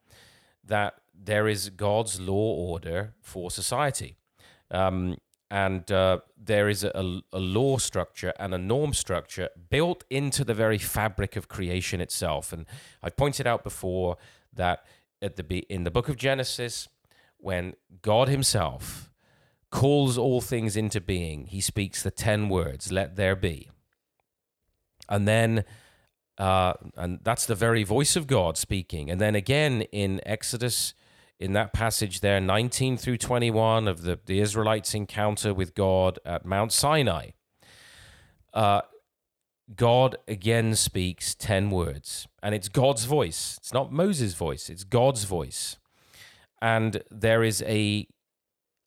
that 0.65 0.95
there 1.15 1.47
is 1.47 1.69
God's 1.69 2.19
law 2.19 2.55
order 2.55 3.13
for 3.21 3.51
society. 3.51 4.17
Um, 4.71 5.19
and 5.51 5.91
uh, 5.93 6.19
there 6.37 6.69
is 6.69 6.83
a, 6.83 7.21
a, 7.33 7.39
law 7.39 7.79
structure 7.79 8.33
and 8.39 8.53
a 8.53 8.59
norm 8.59 8.93
structure 8.93 9.49
built 9.71 10.05
into 10.11 10.45
the 10.45 10.55
very 10.55 10.79
fabric 10.79 11.37
of 11.37 11.49
creation 11.49 12.01
itself. 12.01 12.53
And 12.53 12.67
I 13.03 13.11
pointed 13.11 13.47
out 13.47 13.63
before 13.63 14.17
that 14.53 14.85
at 15.23 15.37
the 15.37 15.45
be- 15.45 15.67
in 15.69 15.85
the 15.85 15.91
book 15.91 16.09
of 16.09 16.17
Genesis, 16.17 16.89
when 17.39 17.75
God 18.03 18.29
Himself 18.29 19.11
calls 19.71 20.19
all 20.19 20.41
things 20.41 20.77
into 20.77 21.01
being, 21.01 21.47
He 21.47 21.61
speaks 21.61 22.03
the 22.03 22.11
ten 22.11 22.49
words, 22.49 22.91
"Let 22.91 23.17
there 23.17 23.37
be," 23.37 23.71
and 25.09 25.27
then. 25.27 25.65
Uh, 26.39 26.75
and 26.99 27.21
that's 27.23 27.47
the 27.47 27.55
very 27.55 27.83
voice 27.83 28.15
of 28.15 28.27
God 28.27 28.59
speaking. 28.59 29.11
And 29.11 29.19
then 29.19 29.35
again 29.35 29.81
in 29.91 30.21
Exodus, 30.27 30.93
in 31.39 31.53
that 31.53 31.73
passage 31.73 32.21
there, 32.21 32.41
19 32.41 32.97
through 32.97 33.19
21 33.19 33.87
of 33.89 34.03
the, 34.03 34.19
the 34.25 34.41
Israelites' 34.41 34.95
encounter 34.95 35.53
with 35.53 35.75
God 35.75 36.19
at 36.25 36.45
Mount 36.47 36.73
Sinai, 36.73 37.31
uh, 38.55 38.83
God 39.75 40.17
again 40.29 40.75
speaks 40.77 41.35
10 41.35 41.71
words. 41.71 42.27
And 42.43 42.55
it's 42.55 42.69
God's 42.69 43.05
voice. 43.05 43.57
It's 43.59 43.73
not 43.75 43.93
Moses' 43.93 44.35
voice, 44.35 44.71
it's 44.71 44.85
God's 44.85 45.25
voice. 45.25 45.77
And 46.63 47.03
there 47.11 47.43
is 47.43 47.63
a, 47.63 48.07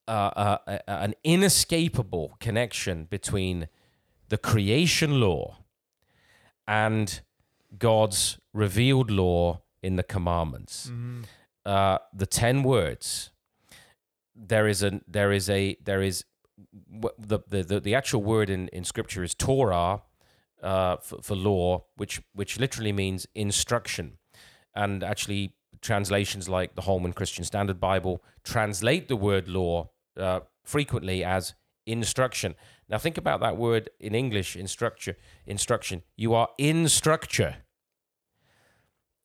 uh, 0.08 0.12
uh, 0.12 0.58
a- 0.68 0.89
an 0.91 1.14
inescapable 1.24 2.36
connection 2.39 3.04
between 3.06 3.68
the 4.30 4.38
creation 4.38 5.20
law 5.20 5.58
and 6.68 7.22
God's 7.78 8.39
revealed 8.54 9.12
law 9.12 9.62
in 9.84 9.95
the 9.97 10.04
commandments 10.04 10.91
uh, 11.66 11.99
the 12.14 12.26
ten 12.26 12.64
words. 12.64 13.32
There 14.36 14.68
is 14.68 14.84
a 14.84 15.01
there 15.07 15.32
is 15.32 15.49
a 15.49 15.78
there 15.84 16.01
is 16.01 16.24
the 17.20 17.39
the 17.47 17.80
the, 17.80 17.95
actual 17.95 18.24
word 18.24 18.49
in, 18.49 18.68
in 18.70 18.84
scripture 18.84 19.24
is 19.24 19.36
Torah 19.36 20.01
uh, 20.62 20.97
for, 20.97 21.22
for 21.22 21.36
law, 21.36 21.86
which 21.95 22.22
which 22.34 22.60
literally 22.60 22.91
means 22.91 23.28
instruction, 23.36 24.18
and 24.76 25.03
actually 25.03 25.55
translations 25.82 26.49
like 26.49 26.76
the 26.76 26.82
Holman 26.82 27.14
Christian 27.14 27.43
Standard 27.43 27.80
Bible 27.80 28.24
translate 28.43 29.07
the 29.07 29.16
word 29.16 29.47
law 29.47 29.89
uh, 30.18 30.41
frequently 30.64 31.24
as 31.24 31.55
instruction. 31.86 32.55
Now 32.89 32.97
think 32.97 33.18
about 33.18 33.39
that 33.41 33.57
word 33.57 33.89
in 33.99 34.16
English, 34.16 34.55
instructure, 34.55 35.16
instruction. 35.45 36.03
You 36.16 36.34
are 36.34 36.49
in 36.57 36.89
structure 36.89 37.57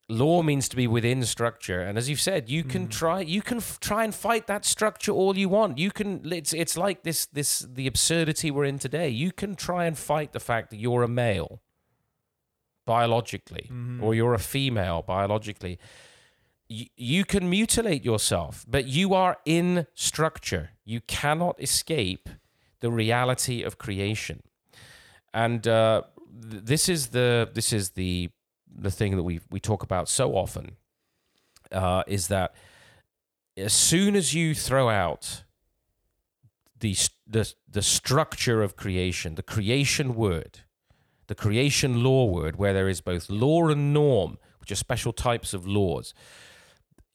law 0.08 0.42
means 0.42 0.68
to 0.68 0.76
be 0.76 0.86
within 0.86 1.22
structure. 1.24 1.80
And 1.80 1.96
as 1.96 2.08
you've 2.10 2.20
said 2.20 2.50
you 2.50 2.62
can 2.64 2.88
try 2.88 3.20
you 3.20 3.42
can 3.42 3.58
f- 3.58 3.80
try 3.80 4.04
and 4.04 4.14
fight 4.14 4.46
that 4.46 4.64
structure 4.64 5.12
all 5.12 5.36
you 5.36 5.48
want. 5.48 5.78
You 5.78 5.90
can 5.90 6.30
it's 6.32 6.52
it's 6.52 6.76
like 6.76 7.02
this 7.02 7.26
this 7.26 7.60
the 7.60 7.86
absurdity 7.86 8.50
we're 8.50 8.64
in 8.66 8.78
today. 8.78 9.08
You 9.08 9.32
can 9.32 9.54
try 9.54 9.86
and 9.86 9.96
fight 9.96 10.32
the 10.32 10.40
fact 10.40 10.70
that 10.70 10.76
you're 10.76 11.02
a 11.02 11.08
male 11.08 11.60
biologically 12.86 13.70
or 14.02 14.14
you're 14.14 14.34
a 14.34 14.38
female 14.38 15.02
biologically. 15.02 15.78
You, 16.68 16.86
you 16.96 17.24
can 17.24 17.48
mutilate 17.48 18.04
yourself 18.04 18.64
but 18.68 18.86
you 18.86 19.14
are 19.14 19.38
in 19.46 19.86
structure. 19.94 20.70
You 20.84 21.00
cannot 21.00 21.56
escape 21.62 22.28
the 22.80 22.90
reality 22.90 23.62
of 23.62 23.78
creation. 23.78 24.42
And 25.32 25.66
uh, 25.66 26.02
th- 26.50 26.64
this 26.64 26.88
is 26.88 27.08
the 27.08 27.48
this 27.54 27.72
is 27.72 27.90
the 27.90 28.30
the 28.76 28.90
thing 28.90 29.16
that 29.16 29.22
we 29.22 29.40
we 29.50 29.60
talk 29.60 29.82
about 29.82 30.08
so 30.08 30.32
often 30.32 30.76
uh, 31.72 32.02
is 32.06 32.28
that 32.28 32.54
as 33.56 33.72
soon 33.72 34.16
as 34.16 34.34
you 34.34 34.54
throw 34.54 34.88
out 34.88 35.44
the, 36.80 36.96
the 37.26 37.52
the 37.68 37.82
structure 37.82 38.62
of 38.62 38.76
creation, 38.76 39.36
the 39.36 39.42
creation 39.42 40.14
word, 40.14 40.60
the 41.28 41.34
creation 41.34 42.02
law 42.02 42.24
word, 42.26 42.56
where 42.56 42.72
there 42.72 42.88
is 42.88 43.00
both 43.00 43.30
law 43.30 43.68
and 43.68 43.94
norm, 43.94 44.38
which 44.60 44.72
are 44.72 44.76
special 44.76 45.12
types 45.12 45.54
of 45.54 45.66
laws, 45.66 46.14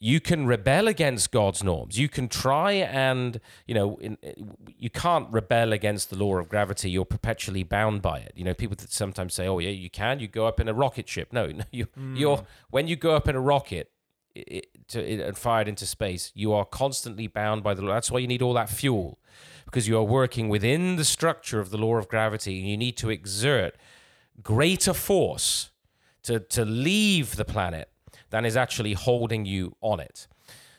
you 0.01 0.21
can 0.21 0.47
rebel 0.47 0.87
against 0.87 1.29
God's 1.29 1.61
norms. 1.61 1.99
You 1.99 2.07
can 2.07 2.29
try 2.29 2.71
and, 2.71 3.39
you 3.67 3.75
know, 3.75 3.97
in, 3.97 4.17
you 4.77 4.89
can't 4.89 5.27
rebel 5.29 5.73
against 5.73 6.09
the 6.09 6.15
law 6.15 6.37
of 6.37 6.47
gravity. 6.47 6.89
You're 6.89 7.03
perpetually 7.03 7.63
bound 7.63 8.01
by 8.01 8.19
it. 8.19 8.31
You 8.35 8.45
know, 8.45 8.53
people 8.53 8.77
that 8.77 8.91
sometimes 8.93 9.33
say, 9.33 9.45
"Oh, 9.47 9.59
yeah, 9.59 9.71
you 9.71 9.89
can. 9.89 10.19
You 10.21 10.27
go 10.29 10.47
up 10.47 10.59
in 10.61 10.69
a 10.69 10.73
rocket 10.73 11.09
ship." 11.09 11.33
No, 11.33 11.47
no 11.61 11.63
you, 11.71 11.85
hmm. 11.95 12.15
you're 12.15 12.45
when 12.69 12.87
you 12.87 12.95
go 12.95 13.13
up 13.15 13.27
in 13.27 13.35
a 13.35 13.41
rocket 13.41 13.91
i- 14.37 14.45
i- 14.49 14.61
to, 14.87 14.99
i- 15.01 15.27
and 15.27 15.37
fired 15.37 15.67
into 15.67 15.85
space, 15.85 16.31
you 16.33 16.53
are 16.53 16.63
constantly 16.65 17.27
bound 17.27 17.61
by 17.61 17.73
the 17.73 17.81
law. 17.81 17.93
That's 17.93 18.09
why 18.09 18.19
you 18.19 18.27
need 18.27 18.41
all 18.41 18.53
that 18.53 18.69
fuel 18.69 19.19
because 19.65 19.87
you 19.87 19.97
are 19.97 20.03
working 20.03 20.47
within 20.49 20.95
the 20.95 21.03
structure 21.05 21.59
of 21.59 21.71
the 21.71 21.77
law 21.77 21.97
of 21.97 22.07
gravity, 22.07 22.59
and 22.59 22.67
you 22.69 22.77
need 22.77 22.95
to 22.97 23.09
exert 23.09 23.75
greater 24.41 24.93
force 24.93 25.71
to 26.23 26.39
to 26.39 26.63
leave 26.63 27.35
the 27.35 27.43
planet 27.45 27.88
than 28.29 28.45
is 28.45 28.55
actually 28.55 28.93
holding 28.93 29.45
you 29.45 29.75
on 29.81 29.99
it. 29.99 30.27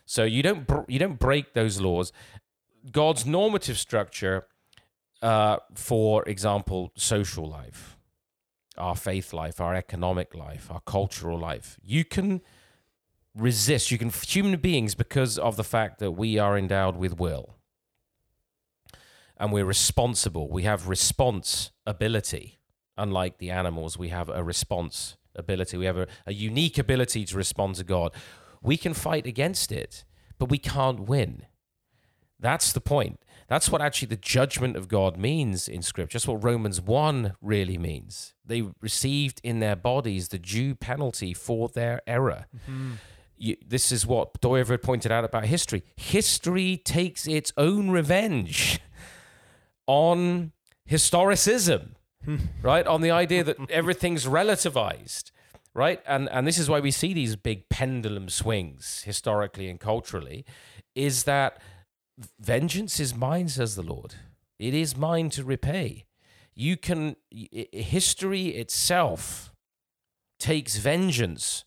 So 0.06 0.24
you 0.24 0.42
don't 0.42 0.66
br- 0.66 0.88
you 0.88 0.98
don't 0.98 1.18
break 1.18 1.54
those 1.54 1.80
laws. 1.80 2.12
God's 2.90 3.26
normative 3.26 3.78
structure, 3.78 4.46
uh, 5.22 5.58
for 5.74 6.24
example, 6.28 6.92
social 6.96 7.48
life, 7.48 7.96
our 8.76 8.96
faith 8.96 9.32
life, 9.32 9.60
our 9.60 9.74
economic 9.74 10.34
life, 10.34 10.70
our 10.70 10.80
cultural 10.80 11.38
life. 11.38 11.78
You 11.82 12.04
can 12.04 12.40
resist. 13.34 13.90
You 13.90 13.98
can 13.98 14.10
human 14.10 14.58
beings 14.60 14.94
because 14.94 15.38
of 15.38 15.56
the 15.56 15.64
fact 15.64 15.98
that 15.98 16.12
we 16.12 16.38
are 16.38 16.56
endowed 16.58 16.96
with 16.96 17.18
will 17.18 17.56
and 19.40 19.52
we're 19.52 19.64
responsible. 19.64 20.48
We 20.50 20.64
have 20.64 20.86
response 20.86 21.72
ability. 21.86 22.58
Unlike 22.98 23.38
the 23.38 23.50
animals, 23.50 23.96
we 23.96 24.10
have 24.10 24.28
a 24.28 24.44
response 24.44 25.16
ability. 25.34 25.76
We 25.76 25.86
have 25.86 25.98
a, 25.98 26.06
a 26.26 26.32
unique 26.32 26.78
ability 26.78 27.24
to 27.26 27.36
respond 27.36 27.76
to 27.76 27.84
God. 27.84 28.12
We 28.62 28.76
can 28.76 28.94
fight 28.94 29.26
against 29.26 29.72
it, 29.72 30.04
but 30.38 30.48
we 30.48 30.58
can't 30.58 31.00
win. 31.00 31.46
That's 32.38 32.72
the 32.72 32.80
point. 32.80 33.20
That's 33.48 33.68
what 33.68 33.82
actually 33.82 34.08
the 34.08 34.16
judgment 34.16 34.76
of 34.76 34.88
God 34.88 35.16
means 35.16 35.68
in 35.68 35.82
Scripture. 35.82 36.16
That's 36.16 36.28
what 36.28 36.44
Romans 36.44 36.80
1 36.80 37.34
really 37.42 37.76
means. 37.76 38.34
They 38.44 38.62
received 38.80 39.40
in 39.42 39.58
their 39.58 39.76
bodies 39.76 40.28
the 40.28 40.38
due 40.38 40.74
penalty 40.74 41.34
for 41.34 41.68
their 41.68 42.00
error. 42.06 42.46
Mm-hmm. 42.56 42.92
You, 43.36 43.56
this 43.66 43.90
is 43.90 44.06
what 44.06 44.36
had 44.42 44.82
pointed 44.82 45.10
out 45.10 45.24
about 45.24 45.46
history. 45.46 45.82
History 45.96 46.76
takes 46.76 47.26
its 47.26 47.52
own 47.56 47.90
revenge 47.90 48.78
on 49.86 50.52
historicism, 50.88 51.94
right? 52.62 52.86
On 52.86 53.00
the 53.00 53.10
idea 53.10 53.44
that 53.44 53.70
everything's 53.70 54.26
relativized, 54.26 55.30
right? 55.74 56.00
And 56.06 56.28
and 56.30 56.46
this 56.46 56.58
is 56.58 56.68
why 56.68 56.80
we 56.80 56.90
see 56.90 57.14
these 57.14 57.36
big 57.36 57.68
pendulum 57.68 58.28
swings 58.28 59.02
historically 59.04 59.68
and 59.68 59.80
culturally, 59.80 60.44
is 60.94 61.24
that 61.24 61.60
vengeance 62.38 63.00
is 63.00 63.14
mine, 63.14 63.48
says 63.48 63.76
the 63.76 63.82
Lord. 63.82 64.14
It 64.58 64.74
is 64.74 64.96
mine 64.96 65.30
to 65.30 65.44
repay. 65.44 66.04
You 66.54 66.76
can, 66.76 67.16
history 67.30 68.48
itself 68.48 69.52
takes 70.38 70.76
vengeance 70.76 71.64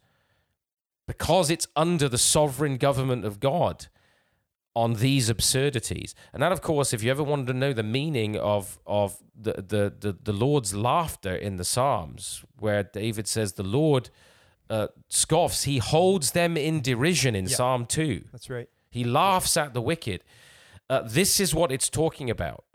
because 1.07 1.49
it's 1.49 1.67
under 1.75 2.07
the 2.07 2.17
sovereign 2.17 2.77
government 2.77 3.25
of 3.25 3.39
God 3.39 3.87
on 4.75 4.93
these 4.95 5.29
absurdities. 5.29 6.15
And 6.33 6.41
that, 6.41 6.51
of 6.51 6.61
course, 6.61 6.93
if 6.93 7.03
you 7.03 7.11
ever 7.11 7.23
wanted 7.23 7.47
to 7.47 7.53
know 7.53 7.73
the 7.73 7.83
meaning 7.83 8.37
of, 8.37 8.79
of 8.87 9.17
the, 9.39 9.53
the, 9.53 9.93
the, 9.99 10.17
the 10.23 10.33
Lord's 10.33 10.73
laughter 10.73 11.35
in 11.35 11.57
the 11.57 11.63
Psalms, 11.63 12.43
where 12.59 12.83
David 12.83 13.27
says 13.27 13.53
the 13.53 13.63
Lord 13.63 14.09
uh, 14.69 14.87
scoffs, 15.09 15.63
he 15.63 15.77
holds 15.77 16.31
them 16.31 16.57
in 16.57 16.81
derision 16.81 17.35
in 17.35 17.45
yeah, 17.45 17.55
Psalm 17.55 17.85
2. 17.85 18.25
That's 18.31 18.49
right. 18.49 18.67
He 18.89 19.03
laughs 19.03 19.57
at 19.57 19.73
the 19.73 19.81
wicked. 19.81 20.23
Uh, 20.89 21.01
this 21.01 21.39
is 21.39 21.55
what 21.55 21.71
it's 21.71 21.89
talking 21.89 22.29
about, 22.29 22.65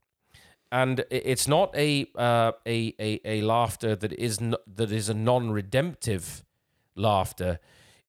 and 0.73 1.05
it's 1.11 1.47
not 1.47 1.73
a 1.77 2.07
uh, 2.17 2.53
a, 2.67 2.95
a 2.99 3.21
a 3.25 3.43
laughter 3.43 3.95
that 3.95 4.13
is 4.15 4.41
no, 4.41 4.57
that 4.67 4.91
is 4.91 5.09
a 5.09 5.15
non-redemptive 5.15 6.43
laughter. 6.97 7.61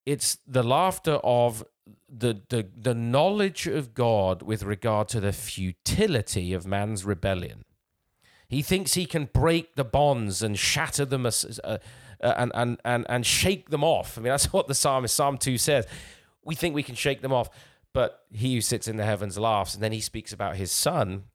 It's 0.05 0.37
the 0.47 0.63
laughter 0.63 1.19
of 1.23 1.63
the, 2.11 2.41
the 2.49 2.67
the 2.75 2.95
knowledge 2.95 3.67
of 3.67 3.93
God 3.93 4.41
with 4.41 4.63
regard 4.63 5.07
to 5.09 5.19
the 5.19 5.31
futility 5.31 6.53
of 6.53 6.65
man's 6.65 7.05
rebellion. 7.05 7.65
He 8.47 8.63
thinks 8.63 8.95
he 8.95 9.05
can 9.05 9.29
break 9.31 9.75
the 9.75 9.83
bonds 9.83 10.41
and 10.41 10.57
shatter 10.57 11.05
them 11.05 11.25
uh, 11.25 11.31
uh, 11.63 11.77
and, 12.21 12.51
and, 12.55 12.81
and, 12.83 13.05
and 13.07 13.25
shake 13.25 13.69
them 13.69 13.83
off. 13.83 14.17
I 14.17 14.21
mean, 14.21 14.29
that's 14.31 14.51
what 14.51 14.67
the 14.67 14.73
psalmist, 14.73 15.15
Psalm 15.15 15.37
2 15.37 15.57
says. 15.57 15.85
We 16.43 16.55
think 16.55 16.73
we 16.73 16.83
can 16.83 16.95
shake 16.95 17.21
them 17.21 17.31
off. 17.31 17.49
But 17.93 18.23
he 18.31 18.55
who 18.55 18.61
sits 18.61 18.87
in 18.87 18.97
the 18.97 19.05
heavens 19.05 19.37
laughs. 19.37 19.73
And 19.73 19.83
then 19.83 19.91
he 19.91 20.01
speaks 20.01 20.33
about 20.33 20.55
his 20.55 20.71
son, 20.71 21.25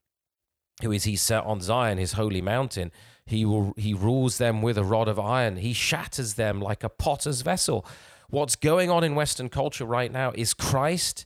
who 0.83 0.93
is 0.93 1.05
he 1.05 1.17
set 1.17 1.45
on 1.45 1.61
Zion, 1.61 1.99
his 1.99 2.13
holy 2.13 2.43
mountain. 2.43 2.93
He 3.27 3.45
will 3.45 3.75
he 3.77 3.95
rules 3.95 4.39
them 4.39 4.61
with 4.61 4.77
a 4.77 4.85
rod 4.85 5.09
of 5.09 5.19
iron. 5.19 5.57
He 5.57 5.73
shatters 5.73 6.35
them 6.35 6.61
like 6.61 6.85
a 6.85 6.89
potter's 6.89 7.41
vessel. 7.41 7.87
What's 8.35 8.57
going 8.57 8.91
on 8.91 9.05
in 9.05 9.15
Western 9.15 9.49
culture 9.49 9.85
right 9.85 10.11
now 10.11 10.33
is 10.35 10.55
Christ 10.55 11.25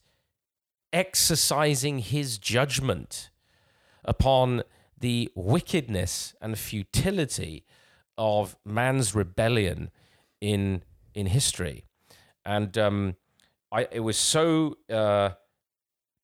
exercising 0.93 2.01
his 2.01 2.37
judgment 2.37 3.31
upon 4.05 4.63
the 5.01 5.31
wickedness 5.35 6.35
and 6.43 6.59
futility 6.59 7.65
of 8.19 8.57
man's 8.63 9.15
rebellion 9.15 9.91
in 10.43 10.83
in 11.15 11.29
history. 11.29 11.87
And 12.45 12.77
um, 12.77 13.17
I 13.73 13.89
it 13.91 14.01
was 14.01 14.19
so 14.19 14.77
uh, 14.93 15.31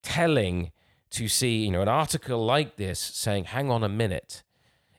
telling 0.03 0.71
to 1.13 1.29
see 1.29 1.65
you 1.65 1.71
know 1.71 1.81
an 1.81 1.89
article 1.89 2.45
like 2.45 2.77
this 2.77 3.01
saying, 3.01 3.45
"Hang 3.45 3.71
on 3.71 3.83
a 3.83 3.89
minute, 3.89 4.43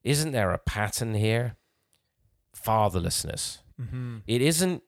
isn't 0.04 0.32
there 0.32 0.52
a 0.52 0.58
pattern 0.58 1.14
here? 1.14 1.58
Fatherlessness. 2.58 3.60
Mm-hmm. 3.80 4.18
It 4.26 4.42
isn't 4.42 4.82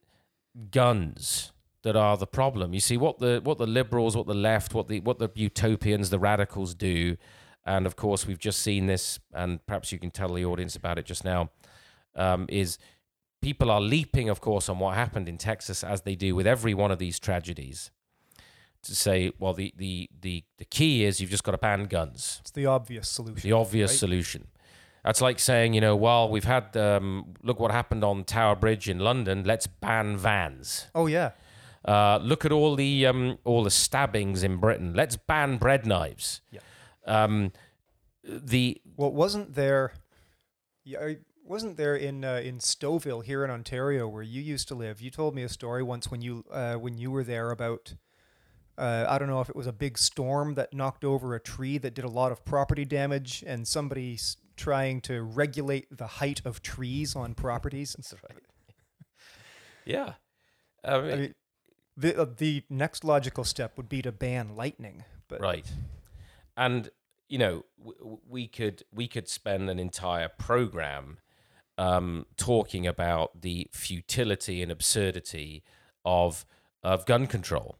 guns." 0.71 1.51
that 1.83 1.95
are 1.95 2.17
the 2.17 2.27
problem. 2.27 2.73
You 2.73 2.81
see 2.81 2.97
what 2.97 3.19
the 3.19 3.39
what 3.41 3.59
the 3.59 3.67
liberals, 3.67 4.17
what 4.17 4.27
the 4.27 4.33
left, 4.33 4.73
what 4.73 4.89
the 4.89 4.99
what 4.99 5.19
the 5.19 5.29
utopians, 5.35 6.09
the 6.09 6.19
radicals 6.19 6.75
do, 6.75 7.15
and 7.65 7.85
of 7.85 7.95
course 7.95 8.27
we've 8.27 8.39
just 8.39 8.61
seen 8.61 8.87
this, 8.87 9.19
and 9.33 9.65
perhaps 9.65 9.93
you 9.93 9.99
can 9.99 10.11
tell 10.11 10.33
the 10.33 10.43
audience 10.43 10.75
about 10.75 10.97
it 10.97 11.05
just 11.05 11.23
now. 11.23 11.49
Um, 12.13 12.45
is 12.49 12.77
people 13.41 13.69
are 13.69 13.81
leaping, 13.81 14.27
of 14.29 14.41
course, 14.41 14.69
on 14.69 14.79
what 14.79 14.95
happened 14.95 15.29
in 15.29 15.37
Texas, 15.37 15.83
as 15.83 16.01
they 16.01 16.15
do 16.15 16.35
with 16.35 16.47
every 16.47 16.73
one 16.73 16.91
of 16.91 16.99
these 16.99 17.19
tragedies, 17.19 17.91
to 18.83 18.95
say, 18.95 19.31
well, 19.39 19.53
the, 19.53 19.73
the, 19.77 20.09
the, 20.19 20.43
the 20.57 20.65
key 20.65 21.05
is 21.05 21.21
you've 21.21 21.29
just 21.29 21.43
got 21.43 21.51
to 21.51 21.57
ban 21.57 21.85
guns. 21.85 22.39
It's 22.41 22.51
the 22.51 22.65
obvious 22.65 23.07
solution. 23.07 23.47
The 23.49 23.55
obvious 23.55 23.91
right? 23.91 23.99
solution. 23.99 24.47
That's 25.07 25.21
like 25.21 25.39
saying, 25.39 25.73
you 25.73 25.79
know, 25.79 25.95
well, 25.95 26.27
we've 26.27 26.43
had, 26.43 26.75
um, 26.75 27.33
look 27.41 27.61
what 27.61 27.71
happened 27.71 28.03
on 28.03 28.25
Tower 28.25 28.57
Bridge 28.57 28.89
in 28.89 28.99
London, 28.99 29.45
let's 29.45 29.65
ban 29.65 30.17
vans. 30.17 30.87
Oh, 30.93 31.05
yeah. 31.05 31.31
Uh, 31.85 32.19
look 32.21 32.43
at 32.43 32.51
all 32.51 32.75
the 32.75 33.05
um, 33.05 33.37
all 33.45 33.63
the 33.63 33.71
stabbings 33.71 34.43
in 34.43 34.57
Britain. 34.57 34.93
Let's 34.93 35.15
ban 35.15 35.55
bread 35.59 35.85
knives. 35.85 36.41
Yeah. 36.51 36.59
Um, 37.05 37.53
the 38.25 38.81
well, 38.97 39.13
wasn't 39.13 39.55
there? 39.55 39.93
Yeah, 40.83 41.13
wasn't 41.45 41.77
there 41.77 41.95
in 41.95 42.25
uh, 42.25 42.41
in 42.43 42.57
Stouffville 42.57 43.23
here 43.23 43.45
in 43.45 43.49
Ontario 43.49 44.09
where 44.09 44.23
you 44.23 44.41
used 44.41 44.67
to 44.67 44.75
live? 44.75 44.99
You 44.99 45.09
told 45.09 45.33
me 45.33 45.43
a 45.43 45.49
story 45.49 45.83
once 45.83 46.11
when 46.11 46.21
you 46.21 46.43
uh, 46.51 46.73
when 46.73 46.97
you 46.97 47.11
were 47.11 47.23
there 47.23 47.51
about 47.51 47.93
uh, 48.77 49.05
I 49.07 49.17
don't 49.17 49.29
know 49.29 49.39
if 49.39 49.47
it 49.47 49.55
was 49.55 49.67
a 49.67 49.71
big 49.71 49.97
storm 49.97 50.55
that 50.55 50.73
knocked 50.73 51.05
over 51.05 51.33
a 51.33 51.39
tree 51.39 51.77
that 51.77 51.93
did 51.93 52.03
a 52.03 52.09
lot 52.09 52.33
of 52.33 52.43
property 52.43 52.83
damage, 52.83 53.45
and 53.47 53.65
somebody 53.65 54.17
trying 54.57 55.01
to 55.01 55.21
regulate 55.21 55.87
the 55.95 56.07
height 56.07 56.41
of 56.43 56.61
trees 56.61 57.15
on 57.15 57.33
properties. 57.33 57.95
That's 57.97 58.13
right. 58.13 58.43
yeah, 59.85 60.13
I 60.83 60.99
mean, 60.99 61.11
I 61.11 61.15
mean 61.15 61.35
the 61.95 62.21
uh, 62.21 62.25
the 62.37 62.63
next 62.69 63.03
logical 63.03 63.43
step 63.43 63.77
would 63.77 63.89
be 63.89 64.01
to 64.01 64.11
ban 64.11 64.55
lightning, 64.55 65.03
but 65.27 65.41
right, 65.41 65.65
and 66.55 66.89
you 67.29 67.37
know 67.37 67.65
w- 67.79 68.19
we 68.27 68.47
could 68.47 68.83
we 68.93 69.07
could 69.07 69.27
spend 69.27 69.69
an 69.69 69.79
entire 69.79 70.29
program 70.29 71.17
um, 71.77 72.25
talking 72.37 72.85
about 72.85 73.41
the 73.41 73.67
futility 73.71 74.61
and 74.61 74.71
absurdity 74.71 75.63
of 76.05 76.45
of 76.83 77.05
gun 77.05 77.27
control. 77.27 77.77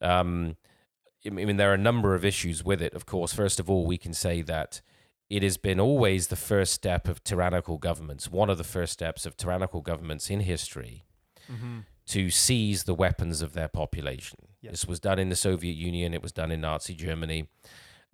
Um, 0.00 0.56
I 1.26 1.30
mean, 1.30 1.56
there 1.56 1.70
are 1.70 1.74
a 1.74 1.78
number 1.78 2.14
of 2.14 2.24
issues 2.24 2.62
with 2.62 2.82
it. 2.82 2.92
Of 2.92 3.06
course, 3.06 3.32
first 3.32 3.58
of 3.58 3.70
all, 3.70 3.86
we 3.86 3.96
can 3.96 4.12
say 4.12 4.42
that 4.42 4.82
it 5.30 5.42
has 5.42 5.56
been 5.56 5.80
always 5.80 6.28
the 6.28 6.36
first 6.36 6.72
step 6.72 7.08
of 7.08 7.24
tyrannical 7.24 7.78
governments, 7.78 8.30
one 8.30 8.50
of 8.50 8.58
the 8.58 8.64
first 8.64 8.92
steps 8.92 9.26
of 9.26 9.36
tyrannical 9.36 9.80
governments 9.80 10.30
in 10.30 10.40
history, 10.40 11.04
mm-hmm. 11.50 11.80
to 12.06 12.30
seize 12.30 12.84
the 12.84 12.94
weapons 12.94 13.42
of 13.42 13.54
their 13.54 13.68
population. 13.68 14.38
Yes. 14.60 14.72
This 14.72 14.86
was 14.86 15.00
done 15.00 15.18
in 15.18 15.30
the 15.30 15.36
Soviet 15.36 15.74
Union. 15.74 16.14
It 16.14 16.22
was 16.22 16.32
done 16.32 16.50
in 16.50 16.60
Nazi 16.60 16.94
Germany. 16.94 17.48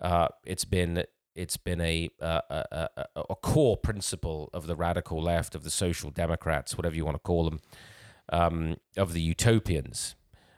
Uh, 0.00 0.28
it's 0.44 0.64
been 0.64 1.04
it's 1.34 1.56
been 1.56 1.80
a, 1.80 2.11
a, 2.20 2.42
a, 2.50 3.06
a, 3.16 3.36
core 3.36 3.76
principle 3.76 4.50
of 4.52 4.66
the 4.66 4.74
radical 4.74 5.22
left, 5.22 5.54
of 5.54 5.62
the 5.62 5.70
social 5.70 6.11
democrats, 6.11 6.76
whatever 6.76 6.96
you 6.96 7.04
want 7.04 7.14
to 7.14 7.20
call 7.20 7.44
them, 7.44 7.61
um, 8.32 8.76
of 8.96 9.12
the 9.12 9.20
utopians. 9.20 10.16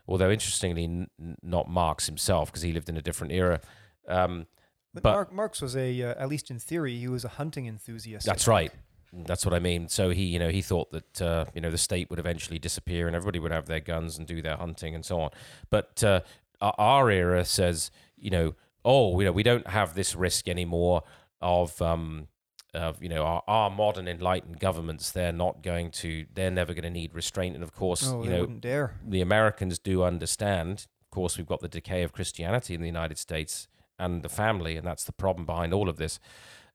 Although, 0.08 0.30
interestingly, 0.30 0.84
n- 0.84 1.08
not 1.42 1.68
Marx 1.68 2.06
himself, 2.06 2.50
because 2.50 2.62
he 2.62 2.72
lived 2.72 2.88
in 2.88 2.96
a 2.96 3.02
different 3.02 3.32
era. 3.32 3.60
Um, 4.08 4.46
but, 4.94 5.02
but 5.02 5.12
Mark, 5.12 5.32
Marx 5.32 5.62
was 5.62 5.76
a, 5.76 6.02
uh, 6.02 6.14
at 6.18 6.28
least 6.28 6.50
in 6.50 6.58
theory, 6.58 6.98
he 6.98 7.08
was 7.08 7.24
a 7.24 7.28
hunting 7.28 7.66
enthusiast. 7.66 8.26
That's 8.26 8.46
right. 8.46 8.72
That's 9.12 9.44
what 9.44 9.54
I 9.54 9.58
mean. 9.58 9.88
So 9.88 10.10
he, 10.10 10.24
you 10.24 10.38
know, 10.38 10.48
he 10.48 10.62
thought 10.62 10.90
that 10.92 11.22
uh, 11.22 11.44
you 11.54 11.60
know 11.60 11.70
the 11.70 11.78
state 11.78 12.08
would 12.08 12.18
eventually 12.18 12.58
disappear 12.58 13.06
and 13.06 13.14
everybody 13.14 13.38
would 13.38 13.52
have 13.52 13.66
their 13.66 13.80
guns 13.80 14.16
and 14.16 14.26
do 14.26 14.40
their 14.40 14.56
hunting 14.56 14.94
and 14.94 15.04
so 15.04 15.20
on. 15.20 15.30
But 15.68 16.02
uh, 16.02 16.20
our 16.62 17.10
era 17.10 17.44
says, 17.44 17.90
you 18.16 18.30
know, 18.30 18.54
oh, 18.84 19.18
you 19.20 19.26
know, 19.26 19.32
we 19.32 19.42
don't 19.42 19.66
have 19.66 19.94
this 19.94 20.14
risk 20.14 20.48
anymore 20.48 21.02
of, 21.40 21.80
um, 21.82 22.28
of 22.74 23.02
you 23.02 23.08
know, 23.08 23.22
our, 23.22 23.42
our 23.46 23.70
modern 23.70 24.08
enlightened 24.08 24.60
governments. 24.60 25.10
They're 25.10 25.32
not 25.32 25.62
going 25.62 25.90
to, 25.92 26.26
they're 26.32 26.50
never 26.50 26.72
going 26.72 26.84
to 26.84 26.90
need 26.90 27.14
restraint. 27.14 27.54
And 27.54 27.62
of 27.62 27.74
course, 27.74 28.02
you 28.02 28.30
know, 28.30 28.46
dare. 28.46 28.98
the 29.06 29.20
Americans 29.20 29.78
do 29.78 30.02
understand. 30.02 30.86
Of 31.02 31.10
course, 31.10 31.36
we've 31.36 31.46
got 31.46 31.60
the 31.60 31.68
decay 31.68 32.02
of 32.02 32.12
Christianity 32.12 32.74
in 32.74 32.80
the 32.80 32.86
United 32.86 33.18
States 33.18 33.68
and 34.04 34.22
the 34.22 34.28
family, 34.28 34.76
and 34.76 34.86
that's 34.86 35.04
the 35.04 35.12
problem 35.12 35.46
behind 35.46 35.72
all 35.74 35.88
of 35.88 35.96
this. 35.96 36.18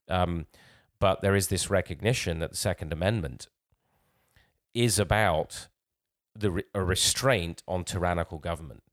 Um, 0.07 0.45
but 0.99 1.21
there 1.21 1.36
is 1.36 1.47
this 1.47 1.69
recognition 1.69 2.39
that 2.39 2.51
the 2.51 2.57
Second 2.57 2.91
Amendment 2.93 3.47
is 4.73 4.99
about 4.99 5.67
the 6.36 6.51
re- 6.51 6.63
a 6.73 6.84
restraint 6.84 7.63
on 7.67 7.84
tyrannical 7.84 8.38
government. 8.39 8.84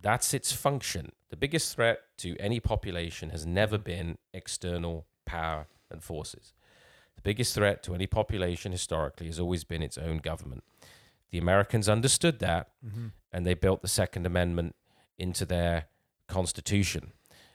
That's 0.00 0.34
its 0.34 0.52
function. 0.52 1.12
The 1.30 1.36
biggest 1.36 1.74
threat 1.74 1.98
to 2.18 2.36
any 2.38 2.60
population 2.60 3.30
has 3.30 3.44
never 3.46 3.78
been 3.78 4.18
external 4.32 5.06
power 5.24 5.66
and 5.90 6.02
forces. 6.02 6.52
The 7.16 7.22
biggest 7.22 7.54
threat 7.54 7.82
to 7.84 7.94
any 7.94 8.06
population 8.06 8.72
historically 8.72 9.26
has 9.26 9.40
always 9.40 9.64
been 9.64 9.82
its 9.82 9.98
own 9.98 10.18
government. 10.18 10.62
The 11.30 11.38
Americans 11.38 11.88
understood 11.88 12.38
that 12.40 12.68
Mm-hmm. 12.86 13.06
and 13.32 13.44
they 13.46 13.54
built 13.54 13.82
the 13.82 13.88
Second 13.88 14.26
Amendment 14.26 14.74
into 15.18 15.44
their 15.46 15.86
constitution. 16.28 17.12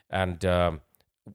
And, 0.10 0.44
um, 0.46 0.82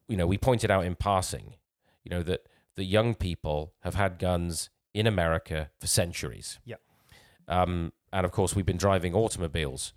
you 0.09 0.17
know, 0.17 0.27
we 0.27 0.39
pointed 0.39 0.71
out 0.71 0.85
in 0.85 0.95
passing, 0.95 1.55
you 2.03 2.11
know, 2.11 2.23
that 2.23 2.47
the 2.75 2.85
young 2.85 3.15
people 3.15 3.73
have 3.81 3.95
had 3.95 4.19
guns 4.19 4.71
in 4.93 5.07
America 5.07 5.71
for 5.79 5.87
centuries. 5.87 6.59
Yeah. 6.65 6.77
Um, 7.49 7.93
and 8.13 8.25
of 8.25 8.33
course, 8.33 8.55
we've 8.55 8.67
been 8.67 8.77
driving 8.77 9.15
automobiles 9.15 9.93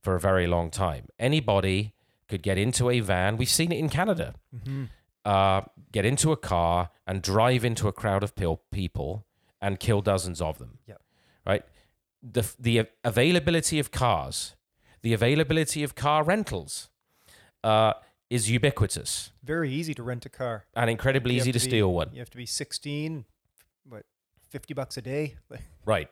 for 0.00 0.14
a 0.14 0.20
very 0.20 0.46
long 0.46 0.70
time. 0.70 1.06
Anybody 1.18 1.94
could 2.28 2.42
get 2.42 2.58
into 2.58 2.90
a 2.90 3.00
van. 3.00 3.36
We've 3.36 3.48
seen 3.48 3.72
it 3.72 3.78
in 3.78 3.88
Canada. 3.88 4.34
Mm-hmm. 4.54 4.84
Uh, 5.24 5.62
get 5.92 6.04
into 6.04 6.32
a 6.32 6.36
car 6.36 6.90
and 7.06 7.22
drive 7.22 7.64
into 7.64 7.86
a 7.86 7.92
crowd 7.92 8.24
of 8.24 8.34
people 8.70 9.26
and 9.60 9.78
kill 9.78 10.00
dozens 10.00 10.40
of 10.40 10.58
them. 10.58 10.78
Yeah. 10.86 10.96
Right. 11.46 11.64
The 12.22 12.44
the 12.58 12.86
availability 13.04 13.78
of 13.78 13.90
cars, 13.90 14.56
the 15.02 15.12
availability 15.12 15.82
of 15.82 15.94
car 15.94 16.24
rentals, 16.24 16.88
uh, 17.62 17.94
is 18.34 18.50
ubiquitous 18.50 19.30
Very 19.44 19.70
easy 19.70 19.94
to 19.94 20.02
rent 20.02 20.24
a 20.26 20.28
car. 20.28 20.64
and 20.74 20.88
incredibly 20.90 21.34
You 21.34 21.40
easy 21.40 21.52
to, 21.52 21.58
be- 21.58 21.68
steal 21.70 21.92
one. 21.92 22.08
You 22.12 22.18
have 22.20 22.30
to 22.30 22.36
be 22.36 22.46
16, 22.46 23.24
what, 23.88 24.04
50 24.50 24.74
bucks 24.74 24.96
a 24.96 25.02
day? 25.02 25.34
Right. 25.84 26.08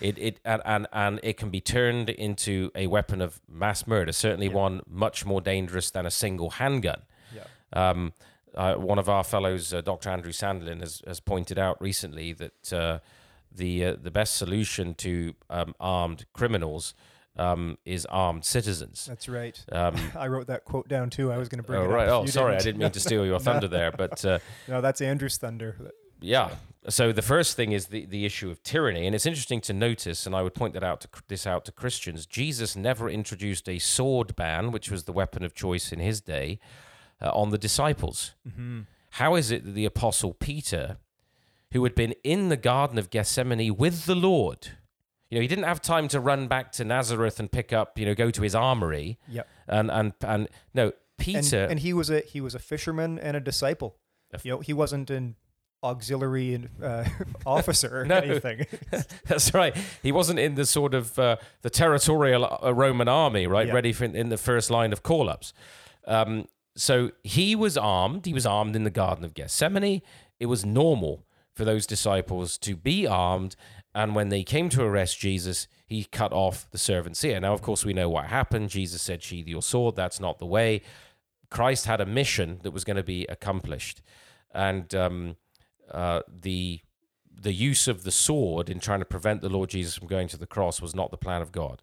It 0.00 0.18
it 0.18 0.40
and, 0.44 0.60
and 0.64 0.86
and 0.92 1.20
it 1.22 1.36
can 1.38 1.50
be 1.50 1.60
turned 1.60 2.10
into 2.10 2.70
a 2.74 2.86
weapon 2.88 3.20
of 3.22 3.40
mass 3.48 3.86
murder. 3.86 4.12
Certainly, 4.12 4.48
Yeah. 4.48 4.64
one 4.64 4.80
much 4.86 5.24
more 5.24 5.40
dangerous 5.40 5.90
than 5.92 6.04
a 6.06 6.10
single 6.10 6.50
handgun. 6.50 7.02
yeah. 7.34 7.44
Um, 7.72 8.12
uh, 8.54 8.74
one 8.74 8.98
of 8.98 9.08
our 9.08 9.22
fellows, 9.24 9.72
uh, 9.72 9.80
Dr. 9.82 10.10
Andrew 10.10 10.32
Sandlin, 10.32 10.80
has, 10.80 11.02
has 11.06 11.20
pointed 11.20 11.58
out 11.58 11.80
recently 11.80 12.32
that 12.34 12.72
uh, 12.72 12.98
the 13.52 13.84
uh, 13.86 13.96
the 14.02 14.10
best 14.10 14.36
solution 14.36 14.94
to 14.94 15.34
um, 15.50 15.72
armed 15.78 16.26
criminals 16.32 16.92
um, 17.36 17.78
is 17.84 18.06
armed 18.06 18.44
citizens. 18.44 19.06
That's 19.06 19.28
right. 19.28 19.62
Um, 19.70 19.96
I 20.16 20.26
wrote 20.28 20.46
that 20.48 20.64
quote 20.64 20.88
down 20.88 21.10
too. 21.10 21.30
I 21.32 21.38
was 21.38 21.48
going 21.48 21.62
to 21.62 21.66
bring 21.66 21.80
oh, 21.80 21.84
it 21.84 21.88
right. 21.88 22.08
up. 22.08 22.14
Oh, 22.14 22.22
You 22.22 22.28
sorry, 22.28 22.56
I 22.56 22.58
didn't 22.58 22.80
mean 22.80 22.90
to 22.92 23.00
steal 23.00 23.24
your 23.26 23.38
thunder 23.46 23.68
there, 23.68 23.92
but 23.92 24.24
uh, 24.24 24.38
No, 24.68 24.80
that's 24.80 25.00
Andrew's 25.00 25.36
thunder. 25.36 25.92
yeah. 26.20 26.50
So 26.88 27.10
the 27.10 27.22
first 27.22 27.56
thing 27.56 27.72
is 27.72 27.86
the, 27.86 28.06
the 28.06 28.24
issue 28.24 28.48
of 28.48 28.62
tyranny, 28.62 29.06
and 29.06 29.14
it's 29.14 29.26
interesting 29.26 29.60
to 29.62 29.72
notice, 29.72 30.24
and 30.24 30.36
I 30.36 30.42
would 30.42 30.54
point 30.54 30.72
that 30.74 30.84
out 30.84 31.00
to 31.00 31.08
this 31.26 31.44
out 31.44 31.64
to 31.64 31.72
Christians. 31.72 32.26
Jesus 32.26 32.76
never 32.76 33.10
introduced 33.10 33.68
a 33.68 33.80
sword 33.80 34.36
ban, 34.36 34.70
which 34.70 34.88
was 34.88 35.04
the 35.04 35.12
weapon 35.12 35.44
of 35.44 35.52
choice 35.52 35.92
in 35.92 35.98
his 35.98 36.20
day, 36.20 36.60
uh, 37.20 37.30
on 37.30 37.50
the 37.50 37.58
disciples. 37.58 38.34
Mm-hmm. 38.48 38.82
How 39.10 39.34
is 39.34 39.50
it 39.50 39.64
that 39.64 39.72
the 39.72 39.84
apostle 39.84 40.32
Peter, 40.34 40.98
who 41.72 41.82
had 41.82 41.96
been 41.96 42.14
in 42.22 42.50
the 42.50 42.56
Garden 42.56 42.98
of 42.98 43.10
Gethsemane 43.10 43.74
with 43.76 44.06
the 44.06 44.14
Lord, 44.14 44.68
you 45.30 45.38
know, 45.38 45.42
he 45.42 45.48
didn't 45.48 45.64
have 45.64 45.80
time 45.82 46.08
to 46.08 46.20
run 46.20 46.46
back 46.48 46.72
to 46.72 46.84
Nazareth 46.84 47.40
and 47.40 47.50
pick 47.50 47.72
up, 47.72 47.98
you 47.98 48.06
know, 48.06 48.14
go 48.14 48.30
to 48.30 48.42
his 48.42 48.54
armory, 48.54 49.18
Yep. 49.28 49.48
and 49.68 49.90
and 49.90 50.12
and 50.22 50.48
no, 50.74 50.92
Peter. 51.18 51.64
and 51.64 51.80
he 51.80 51.92
was 51.92 52.10
a 52.10 52.20
he 52.20 52.40
was 52.40 52.54
a 52.54 52.58
fisherman 52.58 53.18
and 53.18 53.36
a 53.36 53.40
disciple. 53.40 53.96
A 54.32 54.36
f- 54.36 54.44
You 54.44 54.52
know, 54.52 54.60
he 54.60 54.72
wasn't 54.72 55.10
an 55.10 55.36
auxiliary 55.82 56.54
and 56.54 56.68
uh, 56.82 57.04
officer 57.46 58.00
or 58.00 58.04
No. 58.06 58.16
anything. 58.16 58.66
That's 59.26 59.52
right. 59.54 59.76
He 60.02 60.12
wasn't 60.12 60.38
in 60.38 60.54
the 60.54 60.64
sort 60.66 60.94
of 60.94 61.18
uh, 61.18 61.36
the 61.62 61.70
territorial 61.70 62.44
uh, 62.62 62.72
Roman 62.74 63.08
army, 63.08 63.46
right? 63.46 63.66
Yeah. 63.68 63.74
Ready 63.74 63.92
for 63.92 64.04
in 64.04 64.28
the 64.28 64.38
first 64.38 64.70
line 64.70 64.92
of 64.92 65.02
call 65.02 65.28
ups. 65.28 65.52
Um, 66.06 66.46
so 66.76 67.10
he 67.24 67.54
was 67.56 67.76
armed. 67.76 68.26
He 68.26 68.34
was 68.34 68.46
armed 68.46 68.76
in 68.76 68.84
the 68.84 68.90
Garden 68.90 69.24
of 69.24 69.34
Gethsemane. 69.34 70.02
It 70.38 70.46
was 70.46 70.64
normal 70.64 71.24
for 71.54 71.64
those 71.64 71.86
disciples 71.86 72.58
to 72.58 72.76
be 72.76 73.06
armed. 73.06 73.56
And 73.96 74.14
when 74.14 74.28
they 74.28 74.44
came 74.44 74.68
to 74.68 74.82
arrest 74.82 75.18
Jesus, 75.18 75.68
he 75.86 76.04
cut 76.04 76.30
off 76.30 76.70
the 76.70 76.76
servant's 76.76 77.24
ear. 77.24 77.40
Now, 77.40 77.54
of 77.54 77.62
course, 77.62 77.82
we 77.82 77.94
know 77.94 78.10
what 78.10 78.26
happened. 78.26 78.68
Jesus 78.68 79.00
said, 79.00 79.22
Sheathe 79.22 79.48
your 79.48 79.62
sword. 79.62 79.96
That's 79.96 80.20
not 80.20 80.38
the 80.38 80.44
way. 80.44 80.82
Christ 81.48 81.86
had 81.86 82.02
a 82.02 82.04
mission 82.04 82.60
that 82.62 82.72
was 82.72 82.84
going 82.84 82.98
to 82.98 83.02
be 83.02 83.24
accomplished. 83.30 84.02
And 84.54 84.94
um, 84.94 85.36
uh, 85.90 86.20
the 86.28 86.82
the 87.38 87.54
use 87.54 87.88
of 87.88 88.02
the 88.02 88.10
sword 88.10 88.68
in 88.68 88.80
trying 88.80 88.98
to 88.98 89.06
prevent 89.06 89.40
the 89.40 89.48
Lord 89.48 89.70
Jesus 89.70 89.96
from 89.96 90.08
going 90.08 90.28
to 90.28 90.36
the 90.36 90.46
cross 90.46 90.82
was 90.82 90.94
not 90.94 91.10
the 91.10 91.16
plan 91.16 91.40
of 91.40 91.50
God. 91.50 91.80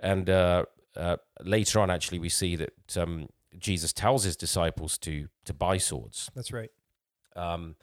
And 0.00 0.28
uh, 0.28 0.66
uh, 0.96 1.16
later 1.40 1.80
on, 1.80 1.90
actually, 1.90 2.18
we 2.18 2.28
see 2.28 2.56
that 2.56 2.96
um, 2.98 3.30
Jesus 3.58 3.94
tells 3.94 4.24
his 4.24 4.36
disciples 4.36 4.98
to 4.98 5.28
to 5.46 5.54
buy 5.54 5.78
swords. 5.78 6.30
That's 6.34 6.52
right. 6.52 6.70
Um, 7.34 7.76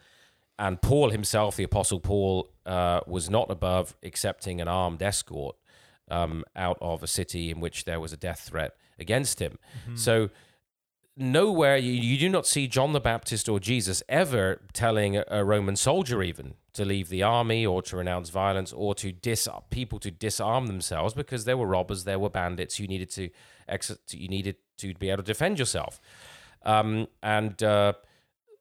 and 0.57 0.81
Paul 0.81 1.09
himself, 1.09 1.55
the 1.55 1.63
Apostle 1.63 1.99
Paul, 1.99 2.49
uh, 2.65 3.01
was 3.07 3.29
not 3.29 3.51
above 3.51 3.95
accepting 4.03 4.61
an 4.61 4.67
armed 4.67 5.01
escort 5.01 5.55
um, 6.09 6.43
out 6.55 6.77
of 6.81 7.03
a 7.03 7.07
city 7.07 7.51
in 7.51 7.59
which 7.59 7.85
there 7.85 7.99
was 7.99 8.13
a 8.13 8.17
death 8.17 8.41
threat 8.41 8.75
against 8.99 9.39
him. 9.39 9.57
Mm-hmm. 9.85 9.95
So 9.97 10.29
nowhere 11.17 11.77
you, 11.77 11.91
you 11.91 12.17
do 12.17 12.29
not 12.29 12.45
see 12.45 12.67
John 12.67 12.93
the 12.93 12.99
Baptist 12.99 13.47
or 13.47 13.59
Jesus 13.59 14.03
ever 14.09 14.61
telling 14.73 15.17
a, 15.17 15.23
a 15.29 15.43
Roman 15.43 15.75
soldier 15.75 16.21
even 16.21 16.55
to 16.73 16.83
leave 16.83 17.09
the 17.09 17.23
army 17.23 17.65
or 17.65 17.81
to 17.83 17.97
renounce 17.97 18.29
violence 18.29 18.73
or 18.73 18.93
to 18.95 19.11
dis 19.11 19.47
people 19.69 19.99
to 19.99 20.11
disarm 20.11 20.67
themselves 20.67 21.13
because 21.13 21.45
there 21.45 21.57
were 21.57 21.67
robbers, 21.67 22.03
there 22.03 22.19
were 22.19 22.29
bandits. 22.29 22.79
You 22.79 22.87
needed 22.87 23.09
to 23.11 23.29
ex- 23.67 23.97
you 24.11 24.27
needed 24.27 24.57
to 24.77 24.93
be 24.95 25.09
able 25.09 25.23
to 25.23 25.27
defend 25.27 25.57
yourself, 25.57 26.01
um, 26.63 27.07
and 27.23 27.61
uh, 27.63 27.93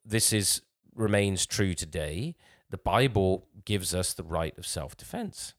this 0.05 0.32
is 0.32 0.62
remains 0.95 1.47
true 1.47 1.74
today. 1.74 2.36
The 2.70 2.78
Bible 2.78 3.47
gives 3.64 3.95
us 3.95 4.14
the 4.14 4.24
right 4.24 4.57
of 4.59 4.66
self 4.66 4.97
defense. 4.97 5.55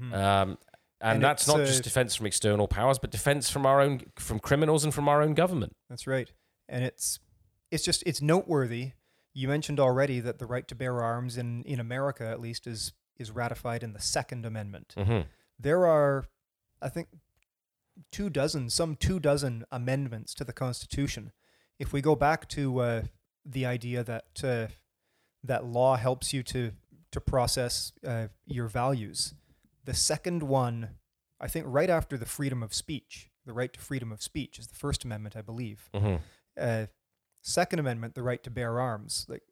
Um, 0.00 0.58
and, 1.00 1.16
And 1.16 1.22
that's 1.22 1.46
not 1.46 1.60
uh, 1.60 1.64
just 1.66 1.82
defense 1.82 2.14
from 2.14 2.26
external 2.26 2.66
powers, 2.68 2.98
but 2.98 3.10
defense 3.10 3.50
from 3.50 3.66
our 3.66 3.80
own, 3.80 4.00
from 4.16 4.38
criminals 4.38 4.84
and 4.84 4.94
from 4.94 5.08
our 5.08 5.20
own 5.22 5.34
government. 5.34 5.76
That's 5.90 6.06
right. 6.06 6.30
And 6.68 6.84
it's 6.84 7.18
it's 7.70 7.84
just 7.84 8.02
it's 8.06 8.22
noteworthy. 8.22 8.92
You 9.34 9.48
mentioned 9.48 9.80
already 9.80 10.20
that 10.20 10.38
the 10.38 10.46
right 10.46 10.66
to 10.68 10.74
bear 10.74 11.02
arms 11.02 11.36
in 11.36 11.62
in 11.64 11.80
America 11.80 12.26
at 12.26 12.40
least 12.40 12.66
is 12.66 12.92
is 13.16 13.30
ratified 13.30 13.82
in 13.82 13.92
the 13.92 14.00
Second 14.00 14.46
Amendment. 14.46 14.94
hmm 14.96 15.20
There 15.58 15.86
are 15.86 16.24
I 16.80 16.88
think 16.88 17.08
two 18.10 18.30
dozen, 18.30 18.70
some 18.70 18.96
two 18.96 19.20
dozen 19.20 19.64
amendments 19.70 20.34
to 20.34 20.44
the 20.44 20.52
Constitution. 20.52 21.32
If 21.78 21.92
we 21.92 22.00
go 22.00 22.14
back 22.14 22.48
to 22.50 22.78
uh, 22.78 23.02
the 23.44 23.66
idea 23.66 24.02
that 24.04 24.44
uh, 24.44 24.66
that 25.42 25.64
law 25.64 25.96
helps 25.96 26.32
you 26.32 26.42
to 26.44 26.72
to 27.12 27.20
process 27.20 27.92
uh, 28.06 28.26
your 28.46 28.66
values, 28.66 29.34
the 29.84 29.94
second 29.94 30.42
one, 30.42 30.88
I 31.40 31.46
think, 31.48 31.66
right 31.68 31.90
after 31.90 32.16
the 32.18 32.26
freedom 32.26 32.62
of 32.62 32.74
speech, 32.74 33.30
the 33.46 33.52
right 33.52 33.72
to 33.72 33.80
freedom 33.80 34.10
of 34.10 34.20
speech 34.22 34.58
is 34.58 34.66
the 34.66 34.74
First 34.74 35.04
Amendment, 35.04 35.36
I 35.36 35.42
believe. 35.42 35.88
hmm 35.94 36.16
Uh, 36.58 36.86
Second 37.42 37.78
Amendment, 37.78 38.14
the 38.14 38.22
right 38.22 38.42
to 38.42 38.50
bear 38.50 38.80
arms. 38.80 39.26
Like 39.28 39.42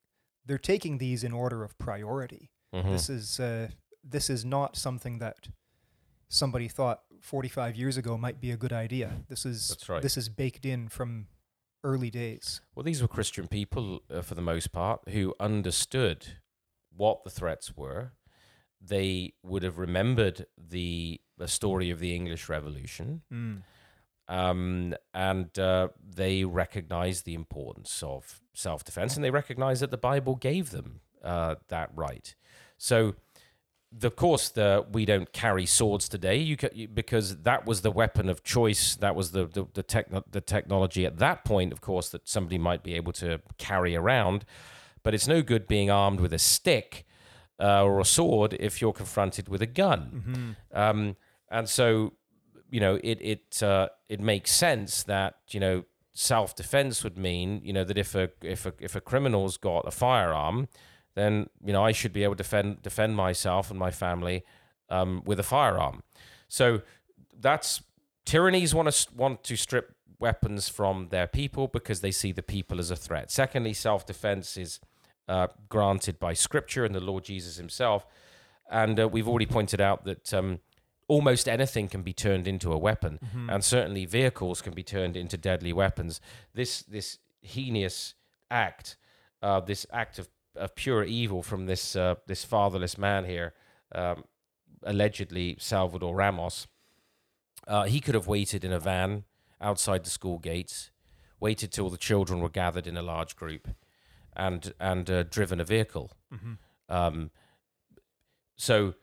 they're 0.47 0.57
taking 0.59 0.99
these 0.99 1.23
in 1.23 1.33
order 1.33 1.63
of 1.63 1.77
priority. 1.79 2.51
hmm 2.75 2.91
This 2.91 3.09
is 3.11 3.39
uh, 3.39 3.69
this 4.03 4.31
is 4.31 4.45
not 4.45 4.77
something 4.77 5.19
that 5.19 5.49
somebody 6.29 6.69
thought 6.69 7.03
45 7.21 7.77
years 7.77 7.97
ago 7.97 8.17
might 8.17 8.41
be 8.41 8.51
a 8.51 8.57
good 8.57 8.73
idea. 8.73 9.23
This 9.29 9.45
is 9.47 9.77
right. 9.89 10.03
this 10.03 10.17
is 10.17 10.29
baked 10.29 10.65
in 10.65 10.89
from 10.89 11.27
early 11.85 12.11
days. 12.11 12.61
Well, 12.75 12.85
these 12.85 13.03
were 13.03 13.09
Christian 13.09 13.49
people 13.49 14.03
uh, 14.13 14.23
for 14.23 14.35
the 14.35 14.43
most 14.43 14.73
part 14.73 15.01
who 15.09 15.35
understood 15.41 16.27
what 16.95 17.25
the 17.25 17.31
threats 17.31 17.77
were. 17.77 18.13
They 18.81 19.35
would 19.43 19.63
have 19.63 19.79
remembered 19.79 20.47
the 20.57 21.21
the 21.39 21.49
story 21.49 21.91
of 21.91 21.99
the 21.99 22.15
English 22.15 22.49
Revolution, 22.49 23.23
um, 24.29 24.95
and 25.15 25.57
uh, 25.59 25.89
they 26.05 26.45
recognized 26.45 27.25
the 27.25 27.35
importance 27.35 28.03
of 28.03 28.41
self 28.55 28.85
defense, 28.85 29.15
and 29.17 29.25
they 29.25 29.31
recognized 29.31 29.83
that 29.83 29.91
the 29.91 29.97
Bible 29.99 30.35
gave 30.37 30.71
them 30.71 31.01
uh, 31.23 31.57
that 31.69 31.91
right. 31.95 32.35
So, 32.77 33.15
of 34.03 34.17
course, 34.17 34.49
the 34.49 34.85
we 34.91 35.05
don't 35.05 35.33
carry 35.33 35.67
swords 35.67 36.09
today. 36.09 36.37
You, 36.37 36.57
ca 36.57 36.69
you 36.73 36.89
because 36.89 37.39
that 37.43 37.67
was 37.67 37.83
the 37.83 37.91
weapon 37.91 38.29
of 38.29 38.43
choice. 38.43 38.97
That 38.97 39.15
was 39.15 39.33
the 39.33 39.47
the 39.47 39.67
the, 39.75 39.83
techno- 39.83 40.25
the 40.31 40.41
technology 40.41 41.05
at 41.07 41.19
that 41.19 41.45
point, 41.45 41.73
of 41.73 41.81
course, 41.81 42.09
that 42.11 42.29
somebody 42.29 42.59
might 42.59 42.83
be 42.83 42.95
able 42.95 43.13
to 43.15 43.41
carry 43.59 43.95
around. 43.95 44.45
But 45.03 45.15
it's 45.15 45.29
no 45.29 45.43
good 45.43 45.67
being 45.67 45.91
armed 45.91 46.21
with 46.21 46.33
a 46.33 46.39
stick 46.39 47.05
uh, 47.61 47.85
or 47.85 48.01
a 48.01 48.05
sword 48.05 48.57
if 48.59 48.81
you're 48.81 48.93
confronted 48.93 49.49
with 49.49 49.63
a 49.63 49.67
gun. 49.67 50.57
Um, 50.73 51.17
and 51.51 51.69
so, 51.69 52.15
you 52.71 52.81
know, 52.81 52.99
it 53.03 53.19
it 53.21 53.63
uh, 53.63 53.89
it 54.09 54.21
makes 54.21 54.53
sense 54.53 55.03
that 55.05 55.37
you 55.51 55.61
know 55.61 55.85
self 56.15 56.55
defense 56.55 57.03
would 57.05 57.17
mean 57.17 57.61
you 57.65 57.73
know 57.73 57.85
that 57.85 57.99
if 57.99 58.15
a 58.15 58.31
if 58.43 58.67
a 58.67 58.73
if 58.81 58.95
a 58.95 59.01
criminal's 59.01 59.57
got 59.57 59.87
a 59.87 59.91
firearm, 59.91 60.69
then 61.15 61.49
you 61.65 61.73
know 61.73 61.85
I 61.85 61.93
should 61.93 62.13
be 62.13 62.25
able 62.25 62.35
to 62.35 62.43
defend 62.43 62.83
defend 62.83 63.17
myself 63.17 63.71
and 63.71 63.79
my 63.79 63.91
family 63.91 64.45
um, 64.89 65.23
with 65.25 65.39
a 65.41 65.43
firearm. 65.43 66.03
So 66.49 66.83
that's 67.39 67.83
tyrannies 68.25 68.75
want 68.75 68.91
to 68.93 69.15
want 69.15 69.43
to 69.45 69.57
strip 69.57 69.95
weapons 70.19 70.69
from 70.69 71.09
their 71.09 71.27
people 71.27 71.67
because 71.69 72.01
they 72.01 72.13
see 72.13 72.33
the 72.33 72.43
people 72.43 72.79
as 72.79 72.91
a 72.91 72.97
threat. 72.97 73.31
Secondly, 73.31 73.73
self 73.73 74.07
defense 74.07 74.57
is 74.57 74.81
uh, 75.29 75.49
granted 75.69 76.19
by 76.19 76.33
Scripture 76.35 76.85
and 76.85 76.95
the 76.95 77.01
Lord 77.01 77.25
Jesus 77.25 77.57
Himself, 77.57 78.07
and 78.71 78.99
uh, 79.01 79.09
we've 79.09 79.29
already 79.29 79.47
pointed 79.47 79.81
out 79.81 80.05
that. 80.05 80.33
Um, 80.35 80.61
almost 81.09 81.47
anything 81.49 81.89
can 81.89 82.01
be 82.03 82.13
turned 82.13 82.47
into 82.49 82.73
a 82.73 82.79
weapon, 82.79 83.19
Mm-hmm. 83.23 83.51
and 83.51 83.63
certainly 83.63 84.07
vehicles 84.07 84.63
can 84.63 84.73
be 84.73 84.83
turned 84.85 85.15
into 85.17 85.37
deadly 85.37 85.73
weapons. 85.73 86.21
This 86.55 86.83
this 86.85 87.19
heinous 87.43 88.15
act, 88.51 88.97
uh, 89.43 89.61
this 89.61 89.85
act 89.93 90.19
of, 90.19 90.29
of 90.57 90.75
pure 90.75 91.05
evil 91.05 91.43
from 91.43 91.67
this 91.67 91.97
uh, 91.97 92.17
this 92.27 92.45
fatherless 92.45 92.99
man 92.99 93.25
here, 93.25 93.55
um, 93.95 94.25
allegedly 94.83 95.57
Salvador 95.59 96.15
Ramos. 96.15 96.67
Uh, 97.67 97.85
he 97.85 98.01
could 98.01 98.15
have 98.15 98.27
waited 98.27 98.65
in 98.65 98.73
a 98.73 98.81
van 98.81 99.25
outside 99.61 100.05
the 100.05 100.11
school 100.11 100.39
gates, 100.39 100.91
waited 101.39 101.71
till 101.73 101.89
the 101.89 101.97
children 101.97 102.41
were 102.41 102.49
gathered 102.49 102.87
in 102.87 102.97
a 102.97 103.03
large 103.03 103.37
group, 103.37 103.69
and 104.37 104.75
and 104.81 105.11
uh, 105.11 105.23
driven 105.23 105.61
a 105.61 105.65
vehicle. 105.65 106.11
Um, 106.89 107.31
so, 108.57 108.95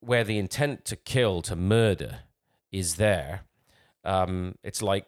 where 0.00 0.24
the 0.24 0.38
intent 0.38 0.84
to 0.86 0.96
kill, 0.96 1.42
to 1.42 1.56
murder, 1.56 2.20
is 2.70 2.96
there, 2.96 3.42
um, 4.04 4.56
it's 4.62 4.82
like 4.82 5.06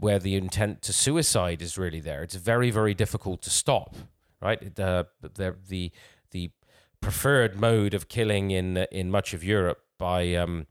where 0.00 0.18
the 0.18 0.34
intent 0.34 0.82
to 0.82 0.92
suicide 0.92 1.62
is 1.62 1.78
really 1.78 2.00
there. 2.00 2.22
It's 2.22 2.34
very, 2.34 2.70
very 2.70 2.94
difficult 2.94 3.42
to 3.42 3.50
stop. 3.50 3.96
Right, 4.46 4.74
the 4.74 5.06
the 5.20 5.56
the 5.68 5.92
the 6.30 6.50
preferred 7.00 7.60
mode 7.60 7.94
of 7.94 8.08
killing 8.08 8.50
in 8.50 8.76
in 8.90 9.10
much 9.10 9.34
of 9.34 9.42
Europe 9.44 9.80
by 9.98 10.34
um, 10.34 10.66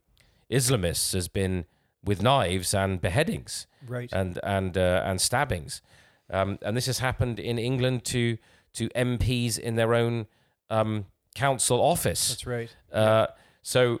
Islamists 0.50 1.12
has 1.12 1.28
been 1.28 1.64
with 2.04 2.22
knives 2.22 2.74
and 2.74 3.00
beheadings 3.00 3.66
Right. 3.86 4.12
and 4.12 4.38
and 4.42 4.76
uh, 4.78 5.02
and 5.04 5.20
stabbings, 5.20 5.82
um, 6.30 6.58
and 6.62 6.76
this 6.76 6.86
has 6.86 6.98
happened 7.00 7.38
in 7.40 7.58
England 7.58 8.04
to 8.06 8.38
to 8.74 8.88
MPs 8.90 9.58
in 9.58 9.76
their 9.76 9.94
own 9.94 10.26
um, 10.70 11.06
council 11.34 11.80
office. 11.80 12.28
That's 12.28 12.46
right. 12.46 12.76
Uh, 12.92 13.26
so, 13.62 14.00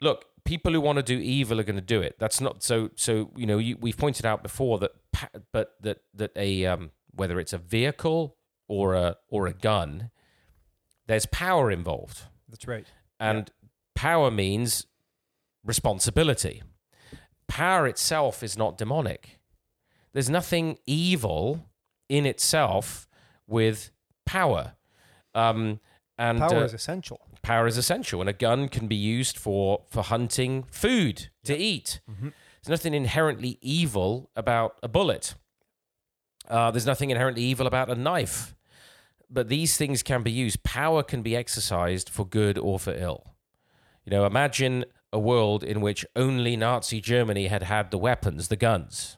look, 0.00 0.24
people 0.44 0.72
who 0.72 0.80
want 0.80 0.96
to 0.96 1.02
do 1.02 1.18
evil 1.18 1.58
are 1.60 1.64
going 1.64 1.76
to 1.86 1.94
do 1.94 2.00
it. 2.02 2.16
That's 2.18 2.40
not 2.40 2.62
so. 2.62 2.90
So 2.96 3.30
you 3.36 3.46
know, 3.46 3.58
you, 3.58 3.76
we've 3.80 3.96
pointed 3.96 4.26
out 4.26 4.42
before 4.42 4.78
that, 4.78 4.92
but 5.52 5.74
that 5.82 5.98
that 6.14 6.32
a 6.36 6.66
um, 6.66 6.90
whether 7.14 7.38
it's 7.40 7.52
a 7.52 7.58
vehicle 7.58 8.36
or 8.68 8.94
a 8.94 9.16
or 9.28 9.46
a 9.46 9.52
gun, 9.52 10.10
there's 11.06 11.26
power 11.26 11.70
involved, 11.70 12.22
That's 12.48 12.66
right. 12.66 12.86
and 13.20 13.50
power 13.94 14.30
means 14.30 14.86
responsibility. 15.64 16.62
Power 17.48 17.86
itself 17.86 18.42
is 18.42 18.58
not 18.58 18.76
demonic. 18.78 19.38
There's 20.12 20.30
nothing 20.30 20.78
evil 20.86 21.66
in 22.08 22.26
itself 22.26 23.06
with 23.46 23.90
power. 24.24 24.74
Um, 25.34 25.80
and 26.18 26.38
Power 26.38 26.62
uh, 26.62 26.64
is 26.64 26.72
essential. 26.74 27.20
power 27.42 27.66
is 27.66 27.76
essential, 27.76 28.20
and 28.20 28.28
a 28.28 28.32
gun 28.32 28.68
can 28.68 28.88
be 28.88 28.96
used 28.96 29.36
for 29.36 29.82
for 29.90 30.02
hunting 30.02 30.64
food 30.70 31.28
to 31.44 31.54
eat. 31.56 32.00
There's 32.08 32.68
nothing 32.80 32.94
inherently 32.94 33.58
evil 33.60 34.30
about 34.34 34.78
a 34.82 34.88
bullet. 34.88 35.34
Uh, 36.48 36.70
there's 36.70 36.86
nothing 36.86 37.10
inherently 37.10 37.42
evil 37.42 37.66
about 37.66 37.90
a 37.90 37.94
knife, 37.94 38.55
but 39.28 39.48
these 39.48 39.76
things 39.76 40.02
can 40.02 40.22
be 40.22 40.30
used. 40.30 40.62
Power 40.62 41.02
can 41.02 41.22
be 41.22 41.36
exercised 41.36 42.08
for 42.08 42.26
good 42.26 42.58
or 42.58 42.78
for 42.78 42.94
ill. 42.94 43.34
You 44.04 44.10
know, 44.10 44.24
imagine 44.24 44.84
a 45.12 45.18
world 45.18 45.64
in 45.64 45.80
which 45.80 46.06
only 46.14 46.56
Nazi 46.56 47.00
Germany 47.00 47.48
had 47.48 47.64
had 47.64 47.90
the 47.90 47.98
weapons, 47.98 48.48
the 48.48 48.56
guns. 48.56 49.16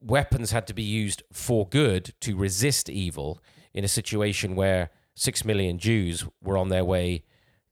Weapons 0.00 0.50
had 0.50 0.66
to 0.66 0.74
be 0.74 0.82
used 0.82 1.22
for 1.32 1.66
good 1.66 2.14
to 2.20 2.36
resist 2.36 2.90
evil 2.90 3.40
in 3.72 3.84
a 3.84 3.88
situation 3.88 4.54
where 4.54 4.90
six 5.14 5.44
million 5.44 5.78
Jews 5.78 6.24
were 6.42 6.58
on 6.58 6.68
their 6.68 6.84
way 6.84 7.24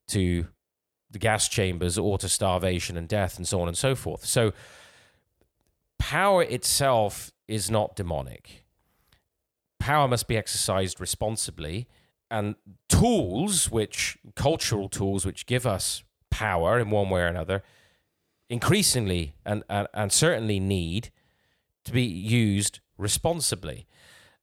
to 0.08 0.46
the 1.10 1.18
gas 1.18 1.48
chambers 1.48 1.98
or 1.98 2.16
to 2.18 2.28
starvation 2.28 2.96
and 2.96 3.06
death 3.06 3.36
and 3.36 3.46
so 3.46 3.60
on 3.60 3.68
and 3.68 3.76
so 3.76 3.94
forth. 3.94 4.24
So, 4.24 4.52
power 5.98 6.42
itself 6.42 7.30
is 7.46 7.70
not 7.70 7.94
demonic. 7.96 8.61
Power 9.82 10.06
must 10.06 10.28
be 10.28 10.36
exercised 10.36 11.00
responsibly, 11.00 11.88
and 12.30 12.54
tools, 12.88 13.68
which 13.68 14.16
cultural 14.36 14.88
tools, 14.88 15.26
which 15.26 15.44
give 15.44 15.66
us 15.66 16.04
power 16.30 16.78
in 16.78 16.88
one 16.90 17.10
way 17.10 17.22
or 17.22 17.26
another, 17.26 17.64
increasingly 18.48 19.34
and, 19.44 19.64
and, 19.68 19.88
and 19.92 20.12
certainly 20.12 20.60
need 20.60 21.10
to 21.84 21.90
be 21.90 22.04
used 22.04 22.78
responsibly. 22.96 23.88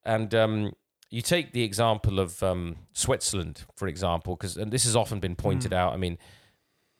And 0.03 0.35
um, 0.35 0.73
you 1.09 1.21
take 1.21 1.53
the 1.53 1.63
example 1.63 2.19
of 2.19 2.43
um, 2.43 2.75
Switzerland, 2.91 3.63
for 3.77 3.87
example, 3.87 4.35
because 4.35 4.57
and 4.57 4.73
this 4.73 4.83
has 4.83 4.93
often 4.93 5.21
been 5.21 5.37
pointed 5.37 5.73
out. 5.73 5.93
I 5.93 5.97
mean, 5.97 6.17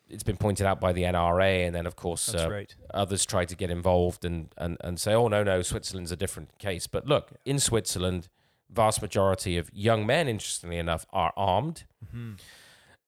it's 0.10 0.24
been 0.24 0.38
pointed 0.38 0.66
out 0.66 0.80
by 0.80 0.92
the 0.92 1.04
NRA, 1.04 1.66
and 1.66 1.76
then 1.76 1.86
of 1.86 1.96
course 1.96 2.34
uh, 2.34 2.50
right. 2.50 2.76
others 2.94 3.26
try 3.26 3.46
to 3.46 3.56
get 3.56 3.70
involved 3.70 4.26
and, 4.26 4.54
and, 4.58 4.78
and 4.82 5.00
say, 5.00 5.14
oh 5.14 5.28
no 5.28 5.44
no, 5.44 5.62
Switzerland's 5.62 6.12
a 6.12 6.18
different 6.18 6.58
case. 6.58 6.88
But 6.88 7.06
look, 7.06 7.32
in 7.46 7.60
Switzerland, 7.60 8.28
vast 8.70 9.02
majority 9.02 9.58
of 9.58 9.70
young 9.74 10.06
men, 10.06 10.28
interestingly 10.28 10.78
enough, 10.78 11.06
are 11.12 11.34
armed. 11.38 11.84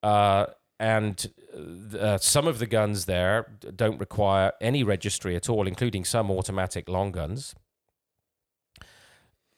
Uh, 0.03 0.45
and 0.79 1.31
uh, 1.99 2.17
some 2.17 2.47
of 2.47 2.57
the 2.57 2.65
guns 2.65 3.05
there 3.05 3.51
don't 3.75 3.99
require 3.99 4.53
any 4.59 4.83
registry 4.83 5.35
at 5.35 5.47
all, 5.47 5.67
including 5.67 6.03
some 6.03 6.31
automatic 6.31 6.89
long 6.89 7.11
guns. 7.11 7.53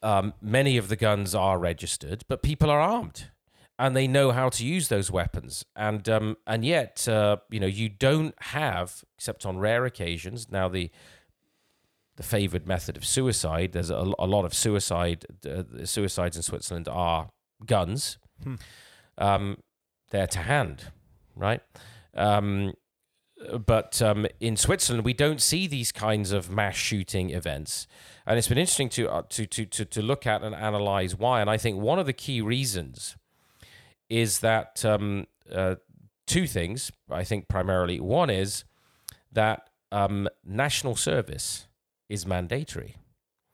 Um, 0.02 0.34
many 0.41 0.76
of 0.76 0.89
the 0.89 0.98
guns 0.98 1.34
are 1.34 1.58
registered, 1.58 2.26
but 2.28 2.41
people 2.41 2.70
are 2.70 2.82
armed 2.82 3.30
and 3.80 3.95
they 3.95 4.07
know 4.07 4.32
how 4.32 4.49
to 4.49 4.65
use 4.65 4.88
those 4.88 5.11
weapons. 5.11 5.65
And 5.76 6.07
um, 6.07 6.38
and 6.45 6.63
yet, 6.63 7.07
uh, 7.07 7.38
you 7.49 7.59
know, 7.59 7.67
you 7.67 7.89
don't 7.89 8.36
have, 8.43 9.03
except 9.17 9.45
on 9.45 9.57
rare 9.57 9.86
occasions. 9.86 10.51
Now 10.51 10.67
the 10.69 10.91
the 12.15 12.24
favored 12.24 12.67
method 12.67 12.95
of 12.95 13.05
suicide. 13.05 13.71
There's 13.71 13.89
a, 13.89 14.13
a 14.19 14.28
lot 14.28 14.45
of 14.45 14.53
suicide. 14.53 15.26
Uh, 15.45 15.63
suicides 15.86 16.36
in 16.38 16.43
Switzerland 16.43 16.88
are 16.88 17.30
guns. 17.65 18.17
Um, 19.17 19.57
they're 20.11 20.28
to 20.28 20.39
hand, 20.39 20.91
right? 21.36 21.61
Um, 22.13 22.74
but 23.65 24.01
um, 24.01 24.28
in 24.39 24.55
Switzerland, 24.55 25.03
we 25.03 25.13
don't 25.13 25.41
see 25.41 25.67
these 25.67 25.91
kinds 25.91 26.32
of 26.32 26.49
mass 26.49 26.76
shooting 26.76 27.32
events, 27.32 27.88
and 28.26 28.38
it's 28.38 28.47
been 28.47 28.57
interesting 28.59 28.89
to 28.89 29.09
uh, 29.09 29.24
to, 29.30 29.45
to 29.47 29.65
to 29.65 29.86
to 29.86 30.01
look 30.01 30.28
at 30.28 30.43
and 30.43 30.53
analyze 30.53 31.15
why. 31.15 31.41
And 31.41 31.49
I 31.49 31.57
think 31.57 31.80
one 31.80 31.99
of 31.99 32.05
the 32.05 32.13
key 32.13 32.41
reasons 32.41 33.17
is 34.14 34.39
that 34.39 34.86
um, 34.86 35.26
uh, 35.51 35.76
two 36.28 36.45
things. 36.45 36.91
I 37.09 37.24
think 37.24 37.47
primarily 37.47 37.99
one 37.99 38.30
is 38.30 38.64
that 39.32 39.70
um, 39.91 40.30
national 40.45 40.95
service 40.95 41.68
is 42.09 42.26
mandatory 42.26 42.95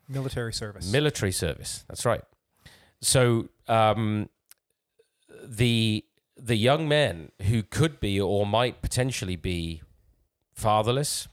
Military 0.07 0.51
service. 0.53 0.91
military 0.91 1.32
service. 1.32 1.86
That's 1.88 2.05
right. 2.05 2.24
So 3.01 3.49
um, 3.68 4.30
the 5.43 6.03
the 6.36 6.55
young 6.55 6.88
men 6.88 7.32
who 7.43 7.64
could 7.64 7.99
be 7.99 8.20
or 8.20 8.45
might 8.45 8.82
potentially 8.82 9.36
be 9.36 9.82
fatherless, 10.53 11.28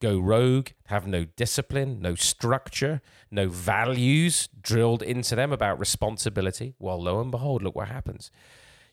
go 0.00 0.18
rogue, 0.18 0.68
have 0.86 1.06
no 1.06 1.24
discipline, 1.24 2.00
no 2.00 2.14
structure, 2.14 3.00
no 3.30 3.48
values 3.48 4.48
drilled 4.60 5.02
into 5.02 5.34
them 5.34 5.52
about 5.52 5.78
responsibility. 5.78 6.74
Well, 6.78 7.02
lo 7.02 7.20
and 7.20 7.30
behold, 7.30 7.62
look 7.62 7.74
what 7.74 7.88
happens. 7.88 8.30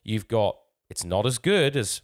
You've 0.03 0.27
got 0.27 0.57
it's 0.89 1.03
not 1.03 1.25
as 1.25 1.37
good 1.37 1.75
as 1.75 2.01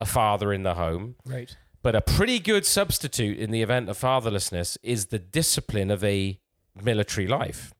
a 0.00 0.06
father 0.06 0.52
in 0.52 0.62
the 0.62 0.74
home, 0.74 1.16
right. 1.26 1.56
but 1.82 1.94
a 1.94 2.00
pretty 2.00 2.38
good 2.38 2.64
substitute 2.64 3.38
in 3.38 3.50
the 3.50 3.62
event 3.62 3.88
of 3.88 3.98
fatherlessness 3.98 4.76
is 4.82 5.06
the 5.06 5.18
discipline 5.18 5.90
of 5.90 6.02
a 6.02 6.40
military 6.82 7.26
life, 7.26 7.74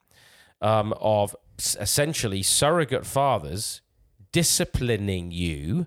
um, 0.61 0.93
of 1.01 1.35
essentially 1.59 2.43
surrogate 2.43 3.07
fathers 3.07 3.81
disciplining 4.33 5.31
you 5.31 5.87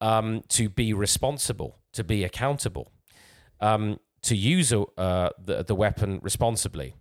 um, 0.00 0.42
to 0.48 0.68
be 0.68 0.92
responsible, 0.92 1.78
to 1.92 2.04
be 2.04 2.24
accountable, 2.24 2.92
um, 3.60 3.98
to 4.22 4.36
use 4.36 4.72
a, 4.72 4.82
uh, 4.98 5.30
the, 5.38 5.62
the 5.64 5.74
weapon 5.74 6.20
responsibly. 6.22 6.94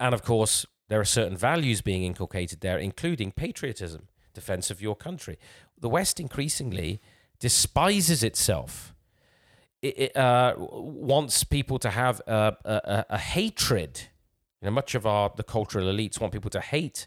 And 0.00 0.14
of 0.14 0.22
course, 0.22 0.66
there 0.88 1.00
are 1.00 1.04
certain 1.04 1.36
values 1.36 1.80
being 1.80 2.02
inculcated 2.02 2.60
there, 2.60 2.78
including 2.78 3.32
patriotism, 3.32 4.08
defense 4.32 4.70
of 4.70 4.82
your 4.82 4.96
country. 4.96 5.38
The 5.78 5.88
West 5.88 6.20
increasingly 6.20 7.00
despises 7.38 8.22
itself. 8.22 8.94
It, 9.82 9.98
it 9.98 10.16
uh, 10.16 10.54
wants 10.56 11.44
people 11.44 11.78
to 11.78 11.90
have 11.90 12.20
a, 12.26 12.56
a, 12.64 13.04
a- 13.10 13.18
hatred. 13.18 14.00
You 14.60 14.66
know, 14.66 14.72
much 14.72 14.94
of 14.94 15.06
our 15.06 15.32
the 15.34 15.42
cultural 15.42 15.86
elites 15.86 16.20
want 16.20 16.32
people 16.32 16.50
to 16.50 16.60
hate 16.60 17.06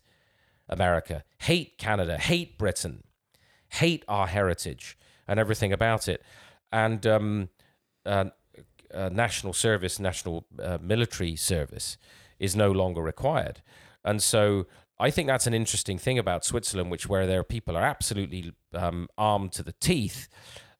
America, 0.69 1.23
hate 1.39 1.77
Canada, 1.77 2.17
hate 2.17 2.57
Britain, 2.57 3.03
hate 3.69 4.03
our 4.07 4.27
heritage 4.27 4.97
and 5.27 5.39
everything 5.39 5.73
about 5.73 6.07
it. 6.07 6.23
And 6.71 7.05
um, 7.07 7.49
uh, 8.93 9.09
national 9.09 9.53
service, 9.53 9.99
national 9.99 10.45
uh, 10.61 10.77
military 10.81 11.35
service 11.35 11.97
is 12.39 12.55
no 12.55 12.71
longer 12.71 13.01
required. 13.01 13.61
And 14.03 14.21
so 14.21 14.67
I 14.99 15.11
think 15.11 15.27
that's 15.27 15.47
an 15.47 15.53
interesting 15.53 15.97
thing 15.97 16.17
about 16.17 16.45
Switzerland, 16.45 16.89
which 16.89 17.07
where 17.07 17.27
their 17.27 17.43
people 17.43 17.77
are 17.77 17.85
absolutely 17.85 18.53
um, 18.73 19.07
armed 19.17 19.51
to 19.53 19.63
the 19.63 19.73
teeth, 19.73 20.27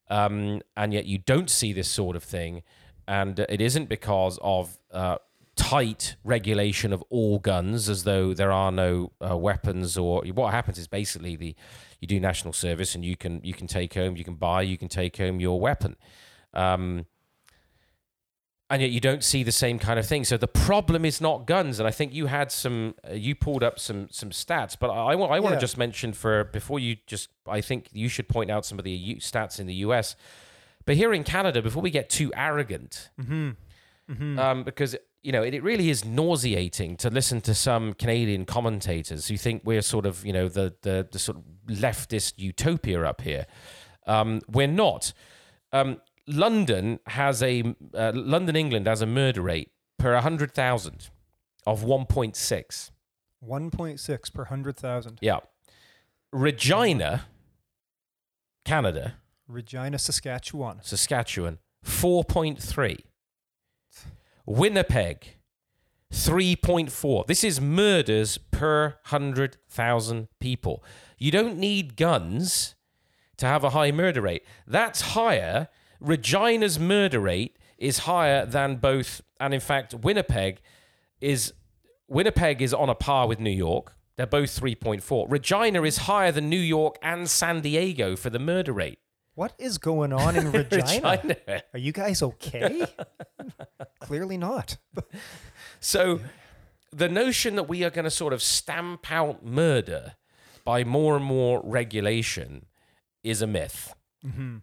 um, 0.10 0.62
and 0.76 0.94
yet 0.94 1.06
you 1.06 1.18
don't 1.18 1.50
see 1.50 1.74
this 1.74 1.90
sort 1.90 2.16
of 2.16 2.24
thing. 2.24 2.64
And 3.08 3.40
it 3.40 3.62
isn't 3.62 3.90
because 3.90 4.40
of 4.42 4.78
uh, 4.92 5.18
tight 5.56 6.16
regulation 6.24 6.94
of 6.94 7.04
all 7.10 7.40
guns, 7.40 7.90
as 7.90 8.04
though 8.04 8.34
there 8.34 8.52
are 8.52 8.72
no 8.72 9.12
uh, 9.22 9.38
weapons. 9.38 9.98
Or 9.98 10.24
what 10.34 10.52
happens 10.52 10.78
is 10.78 10.88
basically 10.88 11.36
the 11.36 11.56
you 12.00 12.08
do 12.08 12.20
national 12.20 12.54
service, 12.54 12.96
and 12.96 13.06
you 13.06 13.16
can 13.16 13.42
you 13.44 13.54
can 13.54 13.68
take 13.68 13.94
home, 13.94 14.18
you 14.18 14.24
can 14.24 14.36
buy, 14.36 14.64
you 14.64 14.78
can 14.78 14.88
take 14.88 15.18
home 15.18 15.40
your 15.40 15.60
weapon. 15.60 15.96
Um, 16.54 17.06
and 18.70 18.82
yet 18.82 18.92
you 18.92 19.00
don't 19.00 19.24
see 19.24 19.44
the 19.44 19.52
same 19.52 19.80
kind 19.80 19.98
of 19.98 20.06
thing. 20.06 20.26
So 20.26 20.36
the 20.38 20.48
problem 20.48 21.06
is 21.06 21.22
not 21.22 21.46
guns, 21.48 21.80
and 21.80 21.88
I 21.88 21.92
think 21.92 22.14
you 22.14 22.26
had 22.28 22.52
some, 22.52 22.96
uh, 23.10 23.14
you 23.14 23.34
pulled 23.36 23.64
up 23.64 23.80
some 23.80 24.08
some 24.12 24.30
stats, 24.32 24.76
but 24.80 24.90
I, 24.90 25.12
I 25.14 25.16
want 25.16 25.32
I 25.32 25.40
want 25.40 25.54
Yeah. 25.54 25.60
to 25.60 25.62
just 25.62 25.78
mention 25.78 26.14
for 26.14 26.44
before 26.46 26.80
you 26.80 26.98
just, 27.08 27.30
I 27.48 27.62
think 27.62 27.88
you 27.94 28.10
should 28.10 28.28
point 28.28 28.52
out 28.52 28.66
some 28.66 28.78
of 28.80 28.84
the 28.86 28.92
U- 28.92 29.18
stats 29.18 29.60
in 29.60 29.68
the 29.68 29.76
U.S. 29.86 30.16
But 30.86 30.96
here 30.96 31.14
in 31.14 31.24
Canada, 31.24 31.62
before 31.62 31.82
we 31.84 31.90
get 31.90 32.10
too 32.10 32.32
arrogant, 32.36 33.10
Um, 34.10 34.64
because 34.64 34.96
you 35.22 35.34
know 35.34 35.44
it, 35.44 35.54
it 35.54 35.62
really 35.64 35.90
is 35.90 36.06
nauseating 36.06 36.96
to 36.98 37.10
listen 37.10 37.42
to 37.42 37.54
some 37.54 37.94
Canadian 37.94 38.46
commentators 38.46 39.28
who 39.28 39.36
think 39.36 39.64
we're 39.66 39.82
sort 39.82 40.06
of 40.06 40.26
you 40.26 40.32
know 40.32 40.48
the 40.48 40.76
the, 40.82 41.08
the 41.12 41.20
sort 41.20 41.38
of 41.38 41.44
leftist 41.68 42.34
utopia 42.38 43.04
up 43.04 43.22
here. 43.22 43.46
Um, 44.06 44.42
we're 44.48 44.68
not. 44.86 45.12
Um, 45.74 46.00
London 46.28 47.00
has 47.08 47.42
a 47.42 47.76
uh, 47.94 48.12
London, 48.14 48.56
England 48.56 48.88
has 48.88 49.02
a 49.02 49.06
murder 49.06 49.42
rate 49.42 49.72
per 49.98 50.16
hundred 50.18 50.54
thousand 50.54 51.10
of 51.66 51.84
one 51.84 52.06
point 52.06 52.36
six. 52.36 52.92
1.6 53.48 54.34
per 54.34 54.44
100,000. 54.44 55.20
Yeah, 55.22 55.40
Regina, 56.32 57.26
Canada, 58.66 59.16
Regina, 59.48 60.00
Saskatchewan. 60.00 60.80
Saskatchewan, 60.82 61.60
4.3. 61.86 62.98
Winnipeg, 64.46 65.38
3.4. 66.14 67.28
This 67.28 67.44
is 67.44 67.60
murders 67.62 68.38
per 68.38 68.98
100,000 69.10 70.28
people. 70.40 70.84
You 71.18 71.32
don't 71.32 71.58
need 71.58 71.96
guns 71.96 72.76
to 73.38 73.46
have 73.46 73.64
a 73.64 73.72
high 73.72 73.92
murder 73.92 74.22
rate. 74.22 74.44
That's 74.66 75.02
higher. 75.02 75.68
Regina's 76.00 76.80
murder 76.80 77.20
rate 77.20 77.58
is 77.78 78.00
higher 78.00 78.46
than 78.46 78.78
both, 78.78 79.22
and 79.40 79.54
in 79.54 79.60
fact, 79.60 79.94
Winnipeg 79.94 80.60
is 81.22 81.54
Winnipeg 82.08 82.62
is 82.62 82.74
on 82.74 82.90
a 82.90 82.96
par 82.96 83.28
with 83.28 83.40
New 83.40 83.50
York. 83.52 83.94
They're 84.16 84.26
both 84.26 84.50
3.4. 84.60 85.26
Regina 85.30 85.84
is 85.84 85.98
higher 85.98 86.32
than 86.32 86.50
New 86.50 86.60
York 86.60 86.98
and 87.04 87.30
San 87.30 87.62
Diego 87.62 88.16
for 88.16 88.30
the 88.30 88.40
murder 88.40 88.74
rate. 88.74 88.98
What 89.36 89.54
is 89.60 89.78
going 89.78 90.12
on 90.12 90.36
in 90.36 90.52
Regina? 90.52 91.22
Regina. 91.24 91.64
Are 91.74 91.80
you 91.80 91.92
guys 91.92 92.24
okay? 92.24 92.88
Clearly 94.00 94.38
not. 94.38 94.78
So 95.80 96.22
the 96.92 97.10
notion 97.10 97.56
that 97.58 97.70
we 97.70 97.84
are 97.84 97.92
going 97.92 98.06
to 98.06 98.12
sort 98.12 98.34
of 98.34 98.42
stamp 98.42 99.12
out 99.12 99.46
murder 99.46 100.16
by 100.66 100.84
more 100.84 101.16
and 101.16 101.26
more 101.26 101.62
regulation 101.64 102.66
is 103.24 103.44
a 103.44 103.48
myth. 103.48 103.94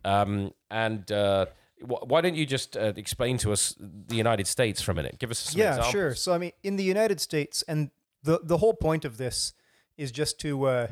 Um, 0.05 0.53
and 0.71 1.11
uh, 1.11 1.47
wh- 1.81 2.07
why 2.07 2.21
don't 2.21 2.35
you 2.35 2.47
just 2.47 2.77
uh, 2.77 2.93
explain 2.97 3.39
to 3.39 3.53
us 3.53 3.75
the 3.79 4.17
United 4.17 4.47
States 4.47 4.81
for 4.83 4.93
a 4.93 4.95
minute? 4.95 5.19
Give 5.19 5.31
us 5.31 5.39
some 5.39 5.61
yeah, 5.61 5.71
examples. 5.71 5.93
sure. 5.93 6.15
So 6.15 6.33
I 6.33 6.39
mean, 6.39 6.53
in 6.63 6.77
the 6.77 6.85
United 6.85 7.21
States, 7.21 7.63
and 7.69 7.91
the 8.23 8.41
the 8.43 8.59
whole 8.59 8.75
point 8.75 9.05
of 9.05 9.17
this 9.17 9.53
is 9.97 10.11
just 10.11 10.39
to 10.41 10.65
uh, 10.65 10.87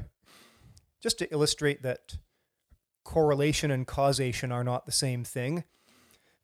just 1.01 1.19
to 1.19 1.33
illustrate 1.33 1.83
that 1.83 2.19
correlation 3.05 3.71
and 3.71 3.87
causation 3.87 4.53
are 4.53 4.65
not 4.65 4.87
the 4.87 4.93
same 4.93 5.25
thing. 5.25 5.65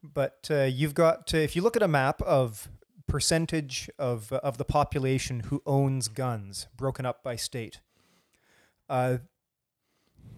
But 0.02 0.48
uh, 0.50 0.62
you've 0.64 0.94
got 0.94 1.26
to, 1.28 1.42
if 1.42 1.56
you 1.56 1.62
look 1.62 1.76
at 1.76 1.82
a 1.82 1.88
map 1.88 2.22
of 2.22 2.68
percentage 3.06 3.90
of 3.98 4.32
of 4.32 4.58
the 4.58 4.64
population 4.64 5.40
who 5.40 5.62
owns 5.66 6.08
guns, 6.08 6.68
broken 6.76 7.04
up 7.06 7.22
by 7.22 7.36
state, 7.36 7.80
uh, 8.88 9.18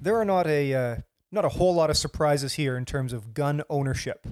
there 0.01 0.17
are 0.17 0.25
not 0.25 0.47
a 0.47 0.75
uh, 0.75 0.97
not 1.33 1.45
a 1.45 1.51
whole 1.51 1.75
lot 1.75 1.91
of 1.91 1.97
surprises 1.97 2.55
here 2.55 2.77
in 2.77 2.85
terms 2.85 3.13
of 3.13 3.35
gun 3.35 3.63
ownership. 3.71 4.27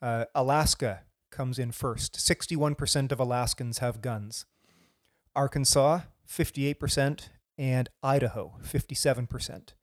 Uh, 0.00 0.26
Alaska 0.34 1.02
comes 1.30 1.58
in 1.58 1.72
first. 1.72 2.14
61% 2.14 3.10
of 3.10 3.18
Alaskans 3.18 3.78
have 3.78 4.00
guns. 4.00 4.46
Arkansas, 5.34 6.00
58%, 6.28 7.28
and 7.58 7.88
Idaho, 8.02 8.54
57%. 8.62 9.74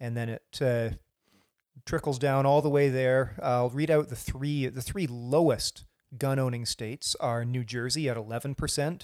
And 0.00 0.16
then 0.16 0.28
it 0.28 0.58
uh, 0.60 0.90
trickles 1.86 2.18
down 2.18 2.46
all 2.46 2.60
the 2.62 2.68
way 2.68 2.88
there. 2.88 3.36
I'll 3.42 3.70
read 3.70 3.90
out 3.90 4.08
the 4.08 4.16
three 4.16 4.66
the 4.66 4.82
three 4.82 5.06
lowest 5.06 5.84
gun 6.18 6.38
owning 6.38 6.66
states 6.66 7.16
are 7.20 7.44
New 7.44 7.64
Jersey 7.64 8.08
at 8.08 8.16
11%, 8.16 9.02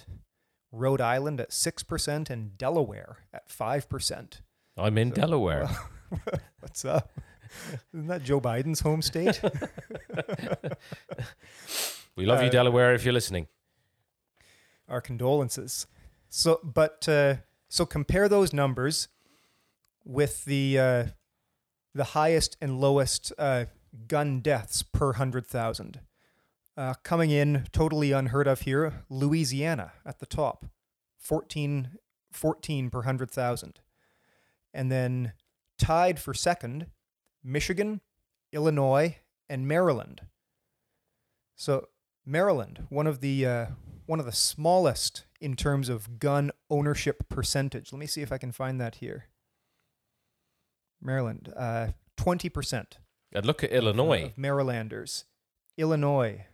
Rhode 0.73 1.01
Island 1.01 1.41
at 1.41 1.51
6%, 1.51 2.31
and 2.31 2.59
Delaware 2.59 3.19
at 3.33 3.49
5%. 3.49 4.41
I'm 4.77 4.99
in 4.99 5.11
Delaware. 5.11 5.69
What's 6.61 6.85
up? 6.85 7.11
Isn't 7.93 8.07
that 8.09 8.23
Joe 8.23 8.41
Biden's 8.41 8.81
home 8.81 9.03
state? 9.03 9.41
we 12.17 12.27
love 12.27 12.41
you, 12.43 12.49
uh, 12.49 12.51
Delaware, 12.51 12.95
if 12.95 13.05
you're 13.05 13.13
listening. 13.13 13.47
Our 14.89 15.01
condolences. 15.01 15.87
So, 16.29 16.61
but 16.63 17.09
uh, 17.09 17.37
so 17.69 17.87
compare 17.87 18.29
those 18.29 18.53
numbers 18.53 19.09
with 20.05 20.45
the 20.45 20.79
uh, 20.79 21.05
the 21.95 22.05
highest 22.05 22.57
and 22.61 22.81
lowest 22.81 23.33
uh, 23.39 23.65
gun 24.07 24.41
deaths 24.41 24.83
per 24.83 25.15
hundred 25.15 25.47
thousand. 25.47 26.01
Uh, 26.77 26.95
coming 27.03 27.31
in 27.31 27.67
totally 27.73 28.13
unheard 28.13 28.47
of 28.47 28.61
here, 28.63 29.05
Louisiana 29.11 29.93
at 30.07 30.21
the 30.21 30.27
top, 30.27 30.67
14, 31.19 31.99
14 32.33 32.91
per 32.91 33.03
hundred 33.03 33.31
thousand, 33.31 33.81
and 34.73 34.91
then 34.91 35.33
tied 35.81 36.21
for 36.21 36.33
second, 36.35 36.87
Michigan, 37.43 38.01
Illinois, 38.53 39.17
and 39.49 39.67
Maryland. 39.67 40.23
So 41.57 41.89
Maryland, 42.25 42.87
one 42.89 43.07
of 43.07 43.21
the 43.21 43.47
uh, 43.47 43.67
one 44.07 44.21
of 44.21 44.27
the 44.27 44.33
smallest 44.33 45.25
in 45.41 45.57
terms 45.57 45.89
of 45.89 46.19
gun 46.21 46.53
ownership 46.69 47.29
percentage. 47.29 47.93
Let 47.93 47.99
me 47.99 48.07
see 48.07 48.23
if 48.23 48.31
I 48.31 48.39
can 48.39 48.53
find 48.53 48.81
that 48.81 48.97
here. 48.97 49.27
Maryland, 51.03 51.53
uh, 51.57 51.89
twenty 52.17 52.49
percent 52.49 52.99
And 53.33 53.45
look 53.45 53.65
at 53.65 53.73
Illinois. 53.73 54.33
Marylanders. 54.37 55.25
Illinois, 55.79 56.45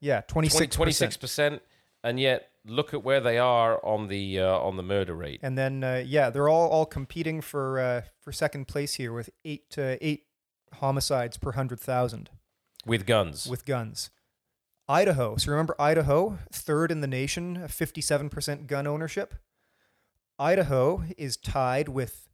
yeah, 0.00 0.22
twenty 0.22 0.48
20, 0.48 0.92
six 0.92 1.16
26%. 1.16 1.60
And 2.02 2.18
yet, 2.18 2.50
look 2.66 2.94
at 2.94 3.02
where 3.02 3.20
they 3.20 3.38
are 3.38 3.84
on 3.84 4.08
the 4.08 4.40
uh, 4.40 4.58
on 4.58 4.76
the 4.76 4.82
murder 4.82 5.14
rate. 5.14 5.40
And 5.42 5.56
then 5.56 5.84
uh, 5.84 6.02
yeah, 6.04 6.30
they're 6.30 6.48
all 6.48 6.68
all 6.68 6.86
competing 6.86 7.40
for 7.40 7.78
uh, 7.78 8.02
for 8.20 8.32
second 8.32 8.68
place 8.68 8.94
here 8.94 9.12
with 9.12 9.30
eight 9.44 9.74
uh, 9.76 9.96
eight 10.00 10.24
homicides 10.74 11.36
per 11.36 11.52
hundred 11.52 11.80
thousand. 11.80 12.30
With 12.86 13.06
guns. 13.06 13.46
with 13.46 13.66
guns. 13.66 14.10
Idaho. 14.88 15.36
So 15.36 15.52
remember 15.52 15.76
Idaho, 15.78 16.38
third 16.50 16.90
in 16.90 17.00
the 17.00 17.06
nation, 17.06 17.58
57% 17.68 18.66
gun 18.66 18.88
ownership. 18.88 19.34
Idaho 20.36 21.04
is 21.16 21.36
tied 21.36 21.88
with 21.88 22.28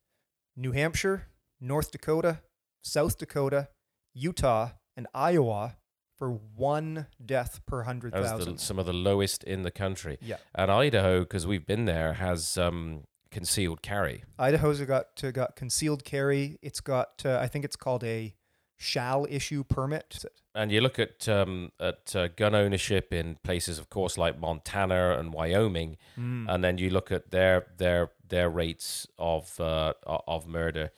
New 0.56 0.72
Hampshire, 0.72 1.26
North 1.60 1.90
Dakota, 1.90 2.40
South 2.82 3.18
Dakota, 3.18 3.68
Utah, 4.14 4.70
and 4.97 5.06
Iowa 5.12 5.76
for 6.18 6.30
one 6.30 7.06
death 7.24 7.60
per 7.66 7.80
As 7.80 7.86
100,000. 7.86 8.59
some 8.59 8.78
of 8.78 8.86
the 8.86 8.93
lowest 8.93 9.44
in 9.44 9.62
the 9.62 9.70
country. 9.70 10.18
Yeah. 10.20 10.36
And 10.55 10.70
Idaho, 10.70 11.20
because 11.20 11.47
we've 11.47 11.66
been 11.66 11.84
there, 11.84 12.14
has 12.14 12.56
um, 12.56 13.05
concealed 13.30 13.82
carry. 13.82 14.24
Idaho's 14.38 14.80
got 14.80 15.09
uh, 15.22 15.30
got 15.30 15.56
concealed 15.56 16.05
carry. 16.05 16.59
It's 16.62 16.80
got 16.80 17.22
uh, 17.24 17.38
I 17.38 17.48
think 17.48 17.64
it's 17.64 17.76
called 17.76 18.02
a 18.05 18.34
shall 18.78 19.26
issue 19.28 19.64
permit. 19.64 20.24
And 20.55 20.72
you 20.72 20.80
look 20.80 20.98
at 20.98 21.28
um, 21.28 21.72
at 21.78 22.14
uh, 22.16 22.28
gun 22.28 22.55
ownership 22.55 23.12
in 23.12 23.36
places, 23.43 23.78
of 23.78 23.90
course, 23.90 24.16
like 24.16 24.38
Montana 24.38 25.16
and 25.18 25.32
Wyoming, 25.32 25.97
and 26.16 26.64
then 26.64 26.78
you 26.78 26.88
look 26.90 27.12
at 27.12 27.30
their 27.30 27.66
their 27.76 28.10
their 28.26 28.48
rates 28.48 29.06
of 29.18 29.60
uh, 29.60 29.93
of 30.06 30.47
murder, 30.47 30.93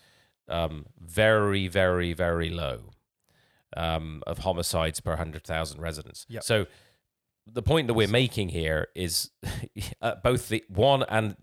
um, 0.48 0.86
very 1.00 1.66
very 1.66 2.12
very 2.12 2.50
low, 2.50 2.90
um, 3.76 4.22
of 4.26 4.38
homicides 4.38 5.00
per 5.00 5.16
hundred 5.16 5.44
thousand 5.44 5.80
residents. 5.80 6.26
Yep. 6.28 6.42
So 6.42 6.66
the 7.46 7.62
point 7.62 7.86
that 7.86 7.94
we're 7.94 8.08
making 8.08 8.50
here 8.50 8.88
is 8.94 9.30
both 10.22 10.48
the 10.48 10.64
one 10.68 11.04
and 11.08 11.36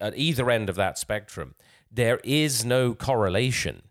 at 0.00 0.16
either 0.16 0.50
end 0.50 0.68
of 0.68 0.76
that 0.76 0.98
spectrum, 0.98 1.54
there 1.90 2.20
is 2.24 2.64
no 2.64 2.94
correlation 2.94 3.82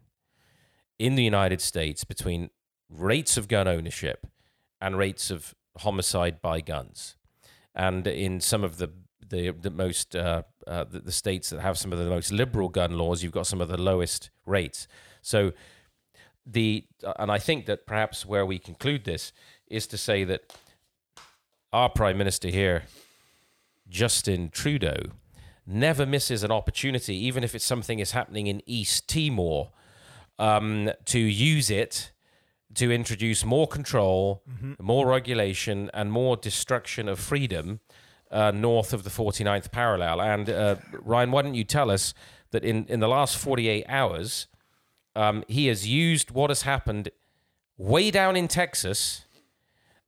in 0.97 1.15
the 1.15 1.23
United 1.23 1.61
States 1.61 2.03
between 2.03 2.49
rates 2.89 3.37
of 3.37 3.47
gun 3.47 3.67
ownership 3.67 4.27
and 4.79 4.97
rates 4.97 5.31
of 5.31 5.55
homicide 5.79 6.41
by 6.41 6.61
guns. 6.61 7.15
And 7.73 8.05
in 8.07 8.41
some 8.41 8.63
of 8.63 8.77
the 8.77 8.89
the, 9.29 9.51
the 9.51 9.71
most 9.71 10.13
uh, 10.13 10.43
uh, 10.67 10.83
the, 10.83 10.99
the 10.99 11.11
states 11.11 11.51
that 11.51 11.61
have 11.61 11.77
some 11.77 11.93
of 11.93 11.99
the 11.99 12.05
most 12.05 12.31
liberal 12.33 12.67
gun 12.67 12.97
laws, 12.97 13.23
you've 13.23 13.31
got 13.31 13.47
some 13.47 13.61
of 13.61 13.69
the 13.69 13.81
lowest 13.81 14.29
rates. 14.45 14.87
So 15.21 15.53
the 16.45 16.85
and 17.19 17.31
I 17.31 17.39
think 17.39 17.65
that 17.65 17.85
perhaps 17.85 18.25
where 18.25 18.45
we 18.45 18.59
conclude 18.59 19.03
this 19.05 19.31
is 19.67 19.87
to 19.87 19.97
say 19.97 20.23
that 20.23 20.53
our 21.71 21.89
prime 21.89 22.17
minister 22.17 22.49
here, 22.49 22.83
Justin 23.89 24.49
Trudeau, 24.49 25.11
never 25.65 26.05
misses 26.05 26.43
an 26.43 26.51
opportunity, 26.51 27.15
even 27.15 27.43
if 27.43 27.55
it's 27.55 27.65
something 27.65 27.99
is 27.99 28.11
happening 28.11 28.47
in 28.47 28.61
East 28.65 29.07
Timor, 29.07 29.69
um, 30.39 30.91
to 31.05 31.19
use 31.19 31.69
it 31.69 32.11
to 32.75 32.91
introduce 32.91 33.43
more 33.43 33.67
control, 33.67 34.43
more 34.79 35.07
regulation, 35.07 35.89
and 35.93 36.11
more 36.11 36.37
destruction 36.37 37.09
of 37.09 37.19
freedom 37.19 37.81
uh, 38.31 38.51
north 38.51 38.93
of 38.93 39.03
the 39.03 39.09
49th 39.09 39.71
parallel. 39.71 40.21
And 40.21 40.49
uh, 40.49 40.75
Ryan, 40.93 41.31
why 41.31 41.41
don't 41.41 41.53
you 41.53 41.65
tell 41.65 41.91
us 41.91 42.13
that 42.51 42.63
in, 42.63 42.85
in 42.85 42.99
the 42.99 43.07
last 43.07 43.37
48 43.37 43.85
hours, 43.87 44.47
um, 45.15 45.43
he 45.47 45.67
has 45.67 45.87
used 45.87 46.31
what 46.31 46.49
has 46.49 46.63
happened 46.63 47.09
way 47.77 48.11
down 48.11 48.35
in 48.35 48.47
Texas 48.47 49.25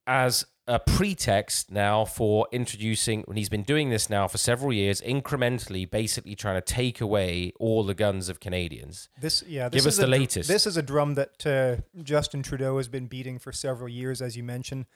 as 0.06 0.46
a 0.66 0.78
pretext 0.78 1.70
now 1.70 2.04
for 2.04 2.46
introducing, 2.50 3.22
and 3.28 3.36
he's 3.36 3.50
been 3.50 3.62
doing 3.62 3.90
this 3.90 4.08
now 4.08 4.26
for 4.26 4.38
several 4.38 4.72
years, 4.72 5.00
incrementally, 5.02 5.90
basically 5.90 6.34
trying 6.34 6.54
to 6.54 6.62
take 6.62 7.00
away 7.00 7.52
all 7.60 7.84
the 7.84 7.94
guns 7.94 8.28
of 8.30 8.40
Canadians. 8.40 9.08
This, 9.20 9.42
yeah, 9.46 9.68
this 9.68 9.82
Give 9.82 9.88
is 9.88 9.94
us 9.94 9.96
the 9.96 10.06
dr- 10.06 10.20
latest. 10.20 10.48
This 10.48 10.66
is 10.66 10.76
a 10.76 10.82
drum 10.82 11.14
that 11.14 11.46
uh, 11.46 12.02
Justin 12.02 12.42
Trudeau 12.42 12.78
has 12.78 12.88
been 12.88 13.06
beating 13.06 13.38
for 13.38 13.52
several 13.52 13.88
years, 13.90 14.22
as 14.22 14.36
you 14.36 14.42
mentioned. 14.42 14.86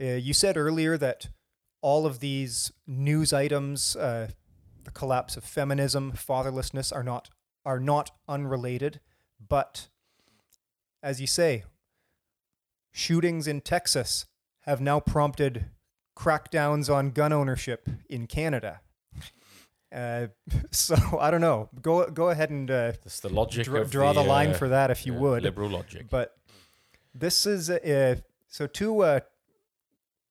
Uh, 0.00 0.06
you 0.12 0.32
said 0.32 0.56
earlier 0.56 0.96
that 0.98 1.28
all 1.80 2.06
of 2.06 2.20
these 2.20 2.70
news 2.86 3.32
items, 3.32 3.96
uh, 3.96 4.28
the 4.84 4.90
collapse 4.92 5.36
of 5.36 5.42
feminism, 5.44 6.12
fatherlessness, 6.12 6.94
are 6.94 7.02
not 7.02 7.30
are 7.64 7.80
not 7.80 8.12
unrelated. 8.28 9.00
But 9.48 9.88
as 11.02 11.20
you 11.20 11.26
say, 11.26 11.64
shootings 12.92 13.46
in 13.46 13.60
Texas 13.60 14.26
have 14.60 14.80
now 14.80 15.00
prompted 15.00 15.66
crackdowns 16.16 16.92
on 16.92 17.10
gun 17.10 17.32
ownership 17.32 17.88
in 18.08 18.26
Canada. 18.26 18.80
Uh, 19.94 20.28
so 20.70 20.96
I 21.20 21.30
don't 21.30 21.40
know. 21.40 21.68
Go 21.80 22.10
go 22.10 22.30
ahead 22.30 22.50
and 22.50 22.70
uh, 22.70 22.92
That's 23.04 23.20
the 23.20 23.28
logic 23.28 23.64
draw, 23.66 23.84
draw 23.84 24.12
the, 24.12 24.22
line 24.22 24.50
uh, 24.50 24.54
for 24.54 24.68
that 24.68 24.90
if 24.90 25.06
you 25.06 25.14
uh, 25.14 25.20
would. 25.20 25.42
liberal 25.42 25.70
logic. 25.70 26.06
But 26.10 26.36
this 27.14 27.46
is 27.46 27.70
uh, 27.70 28.16
so 28.48 28.66
two 28.66 29.00
uh, 29.00 29.20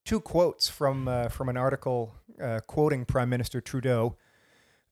two 0.04 0.20
quotes 0.20 0.68
from 0.70 1.08
uh, 1.08 1.30
from 1.30 1.50
an 1.50 1.58
article 1.58 2.16
uh, 2.42 2.60
quoting 2.68 3.06
Prime 3.06 3.30
Minister 3.30 3.62
Trudeau. 3.62 4.18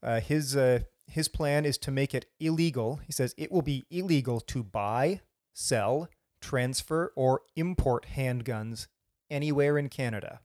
Uh, 0.02 0.20
his 0.20 0.56
uh, 0.58 0.80
his 1.14 1.28
plan 1.28 1.64
is 1.64 1.78
to 1.78 1.92
make 1.92 2.16
it 2.16 2.26
illegal. 2.40 3.00
He 3.06 3.12
says 3.12 3.36
it 3.38 3.52
will 3.52 3.62
be 3.62 3.86
illegal 3.92 4.40
to 4.42 4.64
buy, 4.64 5.22
sell, 5.54 6.10
transfer, 6.42 7.14
or 7.16 7.42
import 7.56 8.08
handguns 8.16 8.88
anywhere 9.30 9.78
in 9.78 9.90
Canada. 9.90 10.40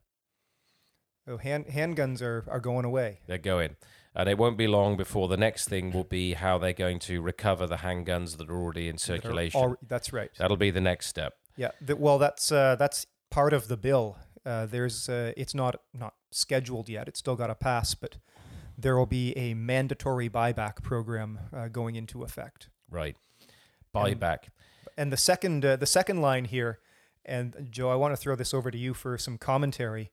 So 1.27 1.39
hand 1.39 1.69
handguns 1.69 2.21
are, 2.21 2.45
are 2.49 2.61
going 2.61 2.85
away. 2.85 3.21
They're 3.27 3.39
going. 3.39 3.77
And 4.15 4.29
it 4.29 4.37
won't 4.37 4.59
be 4.59 4.67
long 4.67 4.99
before 4.99 5.27
the 5.27 5.39
next 5.39 5.71
thing 5.71 5.91
will 5.91 6.05
be 6.05 6.35
how 6.35 6.59
they're 6.59 6.75
going 6.75 6.99
to 7.01 7.23
recover 7.23 7.67
the 7.67 7.77
handguns 7.77 8.37
that 8.37 8.51
are 8.51 8.61
already 8.61 8.89
in 8.89 8.97
that 8.97 9.01
circulation. 9.01 9.61
al- 9.63 9.77
that's 9.87 10.13
right. 10.13 10.31
That'll 10.37 10.59
be 10.59 10.71
the 10.71 10.83
next 10.83 11.07
step. 11.07 11.35
Yeah, 11.57 11.71
th- 11.87 11.99
well, 11.99 12.19
that's 12.19 12.53
uh, 12.53 12.77
that's 12.77 13.07
part 13.31 13.55
of 13.55 13.69
the 13.69 13.77
bill. 13.79 14.19
Uh, 14.45 14.67
there's 14.67 15.09
uh, 15.09 15.33
it's 15.35 15.55
not 15.55 15.81
not 15.95 16.13
scheduled 16.31 16.91
yet. 16.91 17.09
It's 17.09 17.21
still 17.21 17.37
got 17.37 17.47
to 17.47 17.55
pass, 17.55 17.95
but 17.95 18.17
there 18.79 18.97
will 18.97 19.07
be 19.07 19.37
a 19.37 19.55
mandatory 19.55 20.31
buyback 20.31 20.83
program 20.83 21.41
uh, 21.53 21.67
going 21.67 21.97
into 21.97 22.23
effect. 22.23 22.69
Right. 22.89 23.17
Buyback. 23.93 24.51
And 24.97 25.13
the 25.13 25.17
second 25.17 25.65
uh, 25.65 25.77
the 25.77 25.87
second 25.87 26.21
line 26.23 26.45
here, 26.45 26.79
and 27.25 27.69
Joe, 27.71 27.91
I 27.91 27.97
want 27.97 28.13
to 28.13 28.17
throw 28.17 28.37
this 28.37 28.55
over 28.55 28.71
to 28.71 28.79
you 28.79 28.95
for 28.95 29.19
some 29.19 29.37
commentary. 29.37 30.13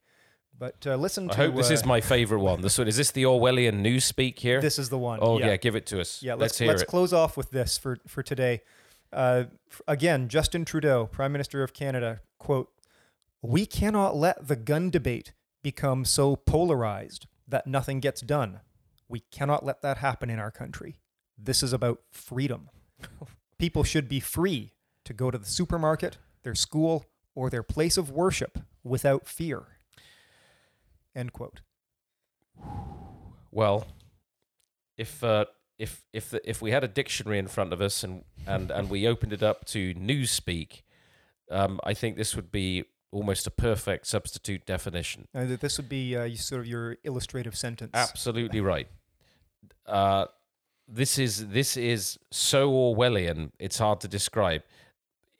But 0.57 0.87
uh, 0.87 0.95
listen 0.95 1.29
I 1.29 1.33
to. 1.33 1.37
hope 1.37 1.55
this 1.55 1.69
uh, 1.69 1.73
is 1.73 1.85
my 1.85 2.01
favorite 2.01 2.39
one. 2.39 2.61
This 2.61 2.77
one 2.77 2.87
is 2.87 2.97
this 2.97 3.11
the 3.11 3.23
Orwellian 3.23 3.79
news 3.79 4.05
speak 4.05 4.39
here? 4.39 4.61
This 4.61 4.79
is 4.79 4.89
the 4.89 4.97
one. 4.97 5.19
oh 5.21 5.37
yeah. 5.37 5.57
give 5.57 5.75
it 5.75 5.85
to 5.87 5.99
us. 5.99 6.23
Yeah, 6.23 6.33
let's, 6.33 6.41
let's 6.41 6.57
hear 6.59 6.67
let's 6.69 6.81
it. 6.81 6.87
close 6.87 7.13
off 7.13 7.37
with 7.37 7.51
this 7.51 7.77
for 7.77 7.97
for 8.07 8.23
today. 8.23 8.61
Uh, 9.13 9.45
again, 9.87 10.27
Justin 10.27 10.65
Trudeau, 10.65 11.05
Prime 11.05 11.31
Minister 11.31 11.61
of 11.63 11.73
Canada, 11.73 12.21
quote: 12.39 12.69
"We 13.41 13.65
cannot 13.65 14.15
let 14.15 14.47
the 14.47 14.55
gun 14.55 14.89
debate 14.89 15.33
become 15.61 16.05
so 16.05 16.35
polarized 16.35 17.27
that 17.47 17.67
nothing 17.67 17.99
gets 17.99 18.21
done. 18.21 18.61
We 19.07 19.21
cannot 19.31 19.65
let 19.65 19.81
that 19.81 19.97
happen 19.97 20.29
in 20.29 20.39
our 20.39 20.51
country. 20.51 20.99
This 21.37 21.61
is 21.61 21.73
about 21.73 21.99
freedom. 22.11 22.69
People 23.57 23.83
should 23.83 24.09
be 24.09 24.19
free 24.19 24.73
to 25.03 25.13
go 25.13 25.31
to 25.31 25.37
the 25.37 25.45
supermarket, 25.45 26.17
their 26.43 26.55
school, 26.55 27.05
or 27.35 27.49
their 27.49 27.63
place 27.63 27.97
of 27.97 28.09
worship 28.09 28.59
without 28.83 29.27
fear." 29.27 29.67
End 31.15 31.31
quote. 31.31 31.61
Well, 33.51 33.87
if 34.97 35.23
uh, 35.23 35.45
if 35.77 36.05
if 36.13 36.29
the, 36.29 36.49
if 36.49 36.61
we 36.61 36.71
had 36.71 36.83
a 36.83 36.87
dictionary 36.87 37.39
in 37.39 37.47
front 37.47 37.73
of 37.73 37.81
us 37.81 38.03
and 38.03 38.23
and 38.47 38.71
and 38.71 38.89
we 38.89 39.07
opened 39.07 39.33
it 39.33 39.43
up 39.43 39.65
to 39.65 39.93
newspeak, 39.93 40.81
um, 41.51 41.79
I 41.83 41.93
think 41.93 42.17
this 42.17 42.35
would 42.35 42.51
be 42.51 42.85
almost 43.11 43.47
a 43.47 43.51
perfect 43.51 44.07
substitute 44.07 44.65
definition. 44.65 45.27
Th- 45.33 45.59
this 45.59 45.77
would 45.77 45.89
be 45.89 46.15
uh, 46.15 46.29
sort 46.35 46.61
of 46.61 46.67
your 46.67 46.97
illustrative 47.03 47.55
sentence. 47.55 47.91
Absolutely 47.93 48.61
right. 48.61 48.87
Uh, 49.85 50.25
this 50.87 51.17
is 51.17 51.47
this 51.47 51.77
is 51.77 52.19
so 52.31 52.71
Orwellian. 52.71 53.51
It's 53.59 53.77
hard 53.77 54.01
to 54.01 54.07
describe. 54.07 54.63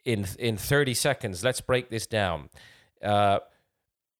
In 0.03 0.25
in 0.39 0.57
thirty 0.57 0.93
seconds, 0.93 1.43
let's 1.43 1.61
break 1.61 1.89
this 1.89 2.07
down. 2.07 2.49
Uh, 3.03 3.39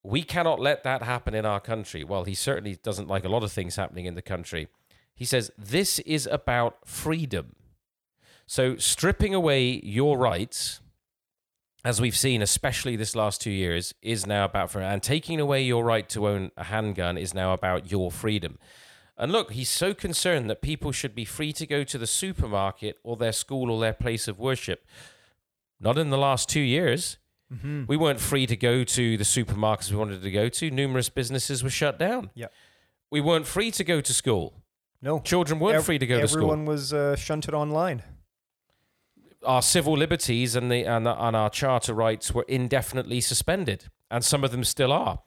we 0.03 0.21
cannot 0.21 0.59
let 0.59 0.83
that 0.83 1.01
happen 1.01 1.33
in 1.33 1.45
our 1.45 1.59
country. 1.59 2.03
Well, 2.03 2.25
he 2.25 2.35
certainly 2.35 2.75
doesn't 2.75 3.07
like 3.07 3.25
a 3.25 3.29
lot 3.29 3.43
of 3.43 3.51
things 3.51 3.75
happening 3.75 4.05
in 4.05 4.15
the 4.15 4.21
country. 4.21 4.67
He 5.15 5.25
says 5.25 5.51
this 5.57 5.99
is 5.99 6.27
about 6.27 6.87
freedom. 6.87 7.55
So 8.45 8.77
stripping 8.77 9.33
away 9.33 9.81
your 9.83 10.17
rights, 10.17 10.81
as 11.85 12.01
we've 12.01 12.17
seen, 12.17 12.41
especially 12.41 12.95
this 12.95 13.15
last 13.15 13.39
two 13.39 13.51
years, 13.51 13.93
is 14.01 14.25
now 14.25 14.43
about 14.43 14.71
freedom. 14.71 14.91
And 14.91 15.03
taking 15.03 15.39
away 15.39 15.61
your 15.63 15.85
right 15.85 16.09
to 16.09 16.27
own 16.27 16.51
a 16.57 16.65
handgun 16.65 17.17
is 17.17 17.33
now 17.33 17.53
about 17.53 17.91
your 17.91 18.11
freedom. 18.11 18.57
And 19.17 19.31
look, 19.31 19.53
he's 19.53 19.69
so 19.69 19.93
concerned 19.93 20.49
that 20.49 20.61
people 20.61 20.91
should 20.91 21.15
be 21.15 21.23
free 21.25 21.53
to 21.53 21.65
go 21.65 21.83
to 21.85 21.97
the 21.97 22.07
supermarket 22.07 22.97
or 23.03 23.15
their 23.15 23.31
school 23.31 23.71
or 23.71 23.79
their 23.79 23.93
place 23.93 24.27
of 24.27 24.39
worship. 24.39 24.85
Not 25.79 25.97
in 25.97 26.09
the 26.09 26.17
last 26.17 26.49
two 26.49 26.59
years. 26.59 27.17
Mhm. 27.53 27.87
We 27.87 27.95
weren't 27.95 28.19
free 28.19 28.47
to 28.47 28.55
go 28.57 28.83
to 28.83 29.15
the 29.17 29.23
supermarkets 29.23 29.91
we 29.91 29.97
wanted 29.97 30.21
to 30.23 30.31
go 30.31 30.49
to. 30.49 30.71
Numerous 30.71 31.09
businesses 31.09 31.63
were 31.63 31.69
shut 31.69 31.99
down. 31.99 32.31
Yep. 32.33 32.51
We 33.11 33.21
weren't 33.21 33.45
free 33.45 33.69
to 33.71 33.83
go 33.83 34.01
to 34.01 34.13
school. 34.13 34.63
No, 35.01 35.19
Children 35.19 35.59
weren't 35.59 35.75
Ev- 35.77 35.85
free 35.85 35.99
to 35.99 36.07
go 36.07 36.19
to 36.19 36.27
school. 36.27 36.39
Everyone 36.45 36.65
was 36.65 36.91
uh, 36.91 37.15
shunted 37.15 37.53
online. 37.53 38.01
Our 39.45 39.61
civil 39.61 39.93
liberties 39.93 40.55
and 40.55 40.71
the 40.71 40.83
and, 40.83 41.07
and 41.07 41.35
our 41.35 41.49
charter 41.49 41.93
rights 41.93 42.33
were 42.33 42.45
indefinitely 42.47 43.21
suspended, 43.21 43.85
and 44.09 44.23
some 44.23 44.43
of 44.43 44.51
them 44.51 44.63
still 44.63 44.91
are. 44.91 45.19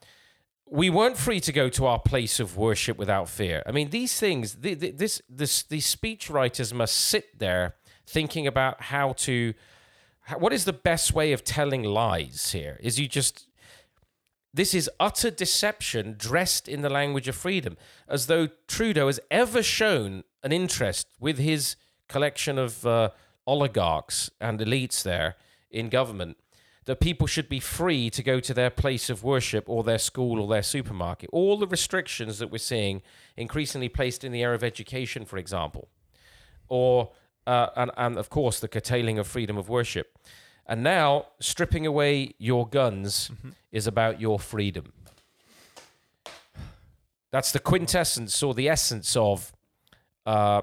We 0.70 0.90
weren't 0.90 1.16
free 1.16 1.40
to 1.40 1.52
go 1.52 1.68
to 1.70 1.86
our 1.86 1.98
place 1.98 2.40
of 2.40 2.56
worship 2.56 2.98
without 2.98 3.28
fear. 3.28 3.62
I 3.66 3.72
mean, 3.72 3.90
these 3.90 4.18
things. 4.20 4.56
The, 4.56 4.74
the, 4.74 4.90
this 4.90 5.22
this 5.28 5.62
these 5.62 5.86
speech 5.86 6.28
writers 6.28 6.74
must 6.74 6.94
sit 6.94 7.38
there 7.38 7.74
thinking 8.06 8.46
about 8.46 8.82
how 8.82 9.12
to. 9.12 9.54
What 10.36 10.52
is 10.52 10.64
the 10.64 10.74
best 10.74 11.14
way 11.14 11.32
of 11.32 11.42
telling 11.42 11.82
lies 11.84 12.52
here? 12.52 12.78
Is 12.82 13.00
you 13.00 13.08
just 13.08 13.46
This 14.52 14.74
is 14.74 14.90
utter 14.98 15.30
deception 15.30 16.16
dressed 16.18 16.68
in 16.68 16.82
the 16.82 16.90
language 16.90 17.28
of 17.28 17.36
freedom, 17.36 17.76
as 18.08 18.26
though 18.26 18.48
Trudeau 18.66 19.06
has 19.06 19.20
ever 19.30 19.62
shown 19.62 20.24
an 20.42 20.52
interest 20.52 21.06
with 21.20 21.38
his 21.38 21.76
collection 22.08 22.58
of 22.58 22.84
uh, 22.84 23.10
oligarchs 23.48 24.30
and 24.40 24.60
elites 24.60 25.02
there 25.02 25.36
in 25.70 25.88
government 25.88 26.36
that 26.84 27.00
people 27.00 27.26
should 27.26 27.48
be 27.48 27.60
free 27.60 28.08
to 28.10 28.22
go 28.22 28.40
to 28.40 28.54
their 28.54 28.70
place 28.70 29.10
of 29.10 29.24
worship 29.24 29.64
or 29.68 29.82
their 29.82 29.98
school 29.98 30.40
or 30.40 30.48
their 30.48 30.62
supermarket. 30.62 31.28
All 31.32 31.58
the 31.58 31.66
restrictions 31.66 32.38
that 32.38 32.50
we're 32.50 32.58
seeing 32.58 33.02
increasingly 33.36 33.88
placed 33.88 34.24
in 34.24 34.32
the 34.32 34.42
area 34.42 34.54
of 34.54 34.64
education, 34.64 35.24
for 35.24 35.38
example, 35.38 35.88
or 36.68 37.10
uh, 37.46 37.68
and, 37.76 37.90
and 37.96 38.18
of 38.18 38.28
course 38.28 38.60
the 38.60 38.68
curtailing 38.68 39.18
of 39.18 39.26
freedom 39.26 39.56
of 39.56 39.68
worship. 39.68 40.18
And 40.66 40.82
now 40.82 41.26
stripping 41.40 41.86
away 41.86 42.34
your 42.38 42.68
guns 42.68 43.30
is 43.72 43.86
about 43.86 44.20
your 44.20 44.38
freedom. 44.38 44.92
that's 47.30 47.52
the 47.52 47.58
quintessence 47.58 48.42
or 48.42 48.54
the 48.54 48.68
essence 48.68 49.16
of 49.16 49.52
uh, 50.26 50.62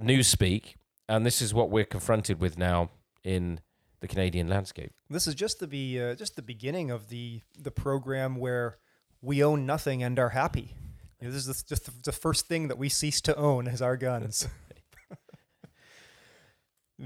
newspeak, 0.00 0.74
and 1.08 1.24
this 1.24 1.40
is 1.40 1.54
what 1.54 1.70
we're 1.70 1.84
confronted 1.84 2.40
with 2.40 2.58
now 2.58 2.90
in 3.24 3.60
the 4.00 4.08
Canadian 4.08 4.48
landscape. 4.48 4.92
This 5.10 5.26
is 5.26 5.34
just 5.34 5.60
the 5.60 5.66
be 5.66 6.00
uh, 6.00 6.14
just 6.14 6.36
the 6.36 6.42
beginning 6.42 6.90
of 6.90 7.08
the 7.08 7.42
the 7.58 7.70
program 7.70 8.36
where 8.36 8.78
we 9.20 9.42
own 9.42 9.66
nothing 9.66 10.02
and 10.02 10.18
are 10.18 10.30
happy. 10.30 10.74
You 11.20 11.26
know, 11.26 11.32
this 11.32 11.48
is 11.48 11.62
just 11.62 11.86
the, 11.86 11.92
the 12.04 12.12
first 12.12 12.46
thing 12.46 12.68
that 12.68 12.78
we 12.78 12.88
cease 12.88 13.20
to 13.22 13.36
own 13.36 13.66
is 13.66 13.82
our 13.82 13.96
guns. 13.96 14.46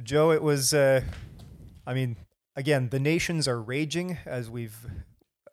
Joe, 0.02 0.30
it 0.30 0.42
was. 0.42 0.74
Uh, 0.74 1.02
I 1.86 1.94
mean, 1.94 2.16
again, 2.56 2.90
the 2.90 3.00
nations 3.00 3.48
are 3.48 3.60
raging 3.60 4.18
as 4.26 4.50
we've 4.50 4.86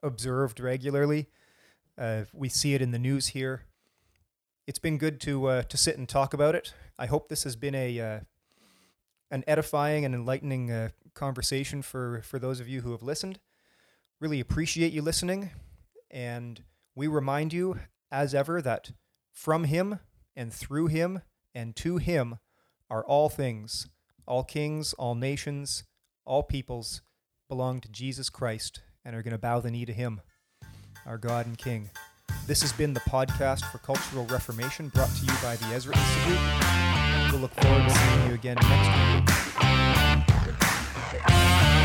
observed 0.03 0.59
regularly. 0.59 1.29
Uh, 1.97 2.23
we 2.33 2.49
see 2.49 2.73
it 2.73 2.81
in 2.81 2.91
the 2.91 2.99
news 2.99 3.27
here. 3.27 3.63
It's 4.67 4.79
been 4.79 4.97
good 4.97 5.19
to 5.21 5.47
uh, 5.47 5.63
to 5.63 5.77
sit 5.77 5.97
and 5.97 6.07
talk 6.07 6.33
about 6.33 6.55
it. 6.55 6.73
I 6.97 7.05
hope 7.05 7.29
this 7.29 7.43
has 7.43 7.55
been 7.55 7.75
a 7.75 7.99
uh, 7.99 8.19
an 9.31 9.43
edifying 9.47 10.05
and 10.05 10.13
enlightening 10.13 10.71
uh, 10.71 10.89
conversation 11.13 11.81
for 11.81 12.21
for 12.23 12.39
those 12.39 12.59
of 12.59 12.67
you 12.67 12.81
who 12.81 12.91
have 12.91 13.03
listened. 13.03 13.39
Really 14.19 14.39
appreciate 14.39 14.93
you 14.93 15.01
listening, 15.01 15.51
and 16.11 16.63
we 16.95 17.07
remind 17.07 17.53
you, 17.53 17.79
as 18.11 18.33
ever, 18.33 18.61
that 18.61 18.91
from 19.31 19.65
Him 19.65 19.99
and 20.35 20.51
through 20.51 20.87
Him 20.87 21.21
and 21.53 21.75
to 21.77 21.97
Him 21.97 22.39
are 22.89 23.05
all 23.05 23.29
things. 23.29 23.87
All 24.27 24.43
kings, 24.43 24.93
all 24.93 25.15
nations, 25.15 25.83
all 26.23 26.43
peoples 26.43 27.01
belong 27.47 27.81
to 27.81 27.89
Jesus 27.89 28.29
Christ 28.29 28.81
and 29.03 29.15
are 29.15 29.23
going 29.23 29.31
to 29.31 29.39
bow 29.39 29.59
the 29.59 29.71
knee 29.71 29.85
to 29.85 29.93
Him 29.93 30.21
our 31.05 31.17
God 31.17 31.47
and 31.47 31.57
King. 31.57 31.89
This 32.45 32.61
has 32.61 32.71
been 32.73 32.93
the 32.93 32.99
podcast 33.01 33.65
for 33.71 33.79
Cultural 33.79 34.25
Reformation 34.25 34.89
brought 34.89 35.09
to 35.15 35.25
you 35.25 35.33
by 35.41 35.55
the 35.55 35.65
Ezra 35.73 35.97
Institute. 35.97 36.88
We'll 37.31 37.41
look 37.41 37.53
forward 37.61 37.87
to 37.87 37.93
seeing 37.93 38.27
you 38.27 38.33
again 38.33 38.57
next 38.59 38.89
week. 41.73 41.78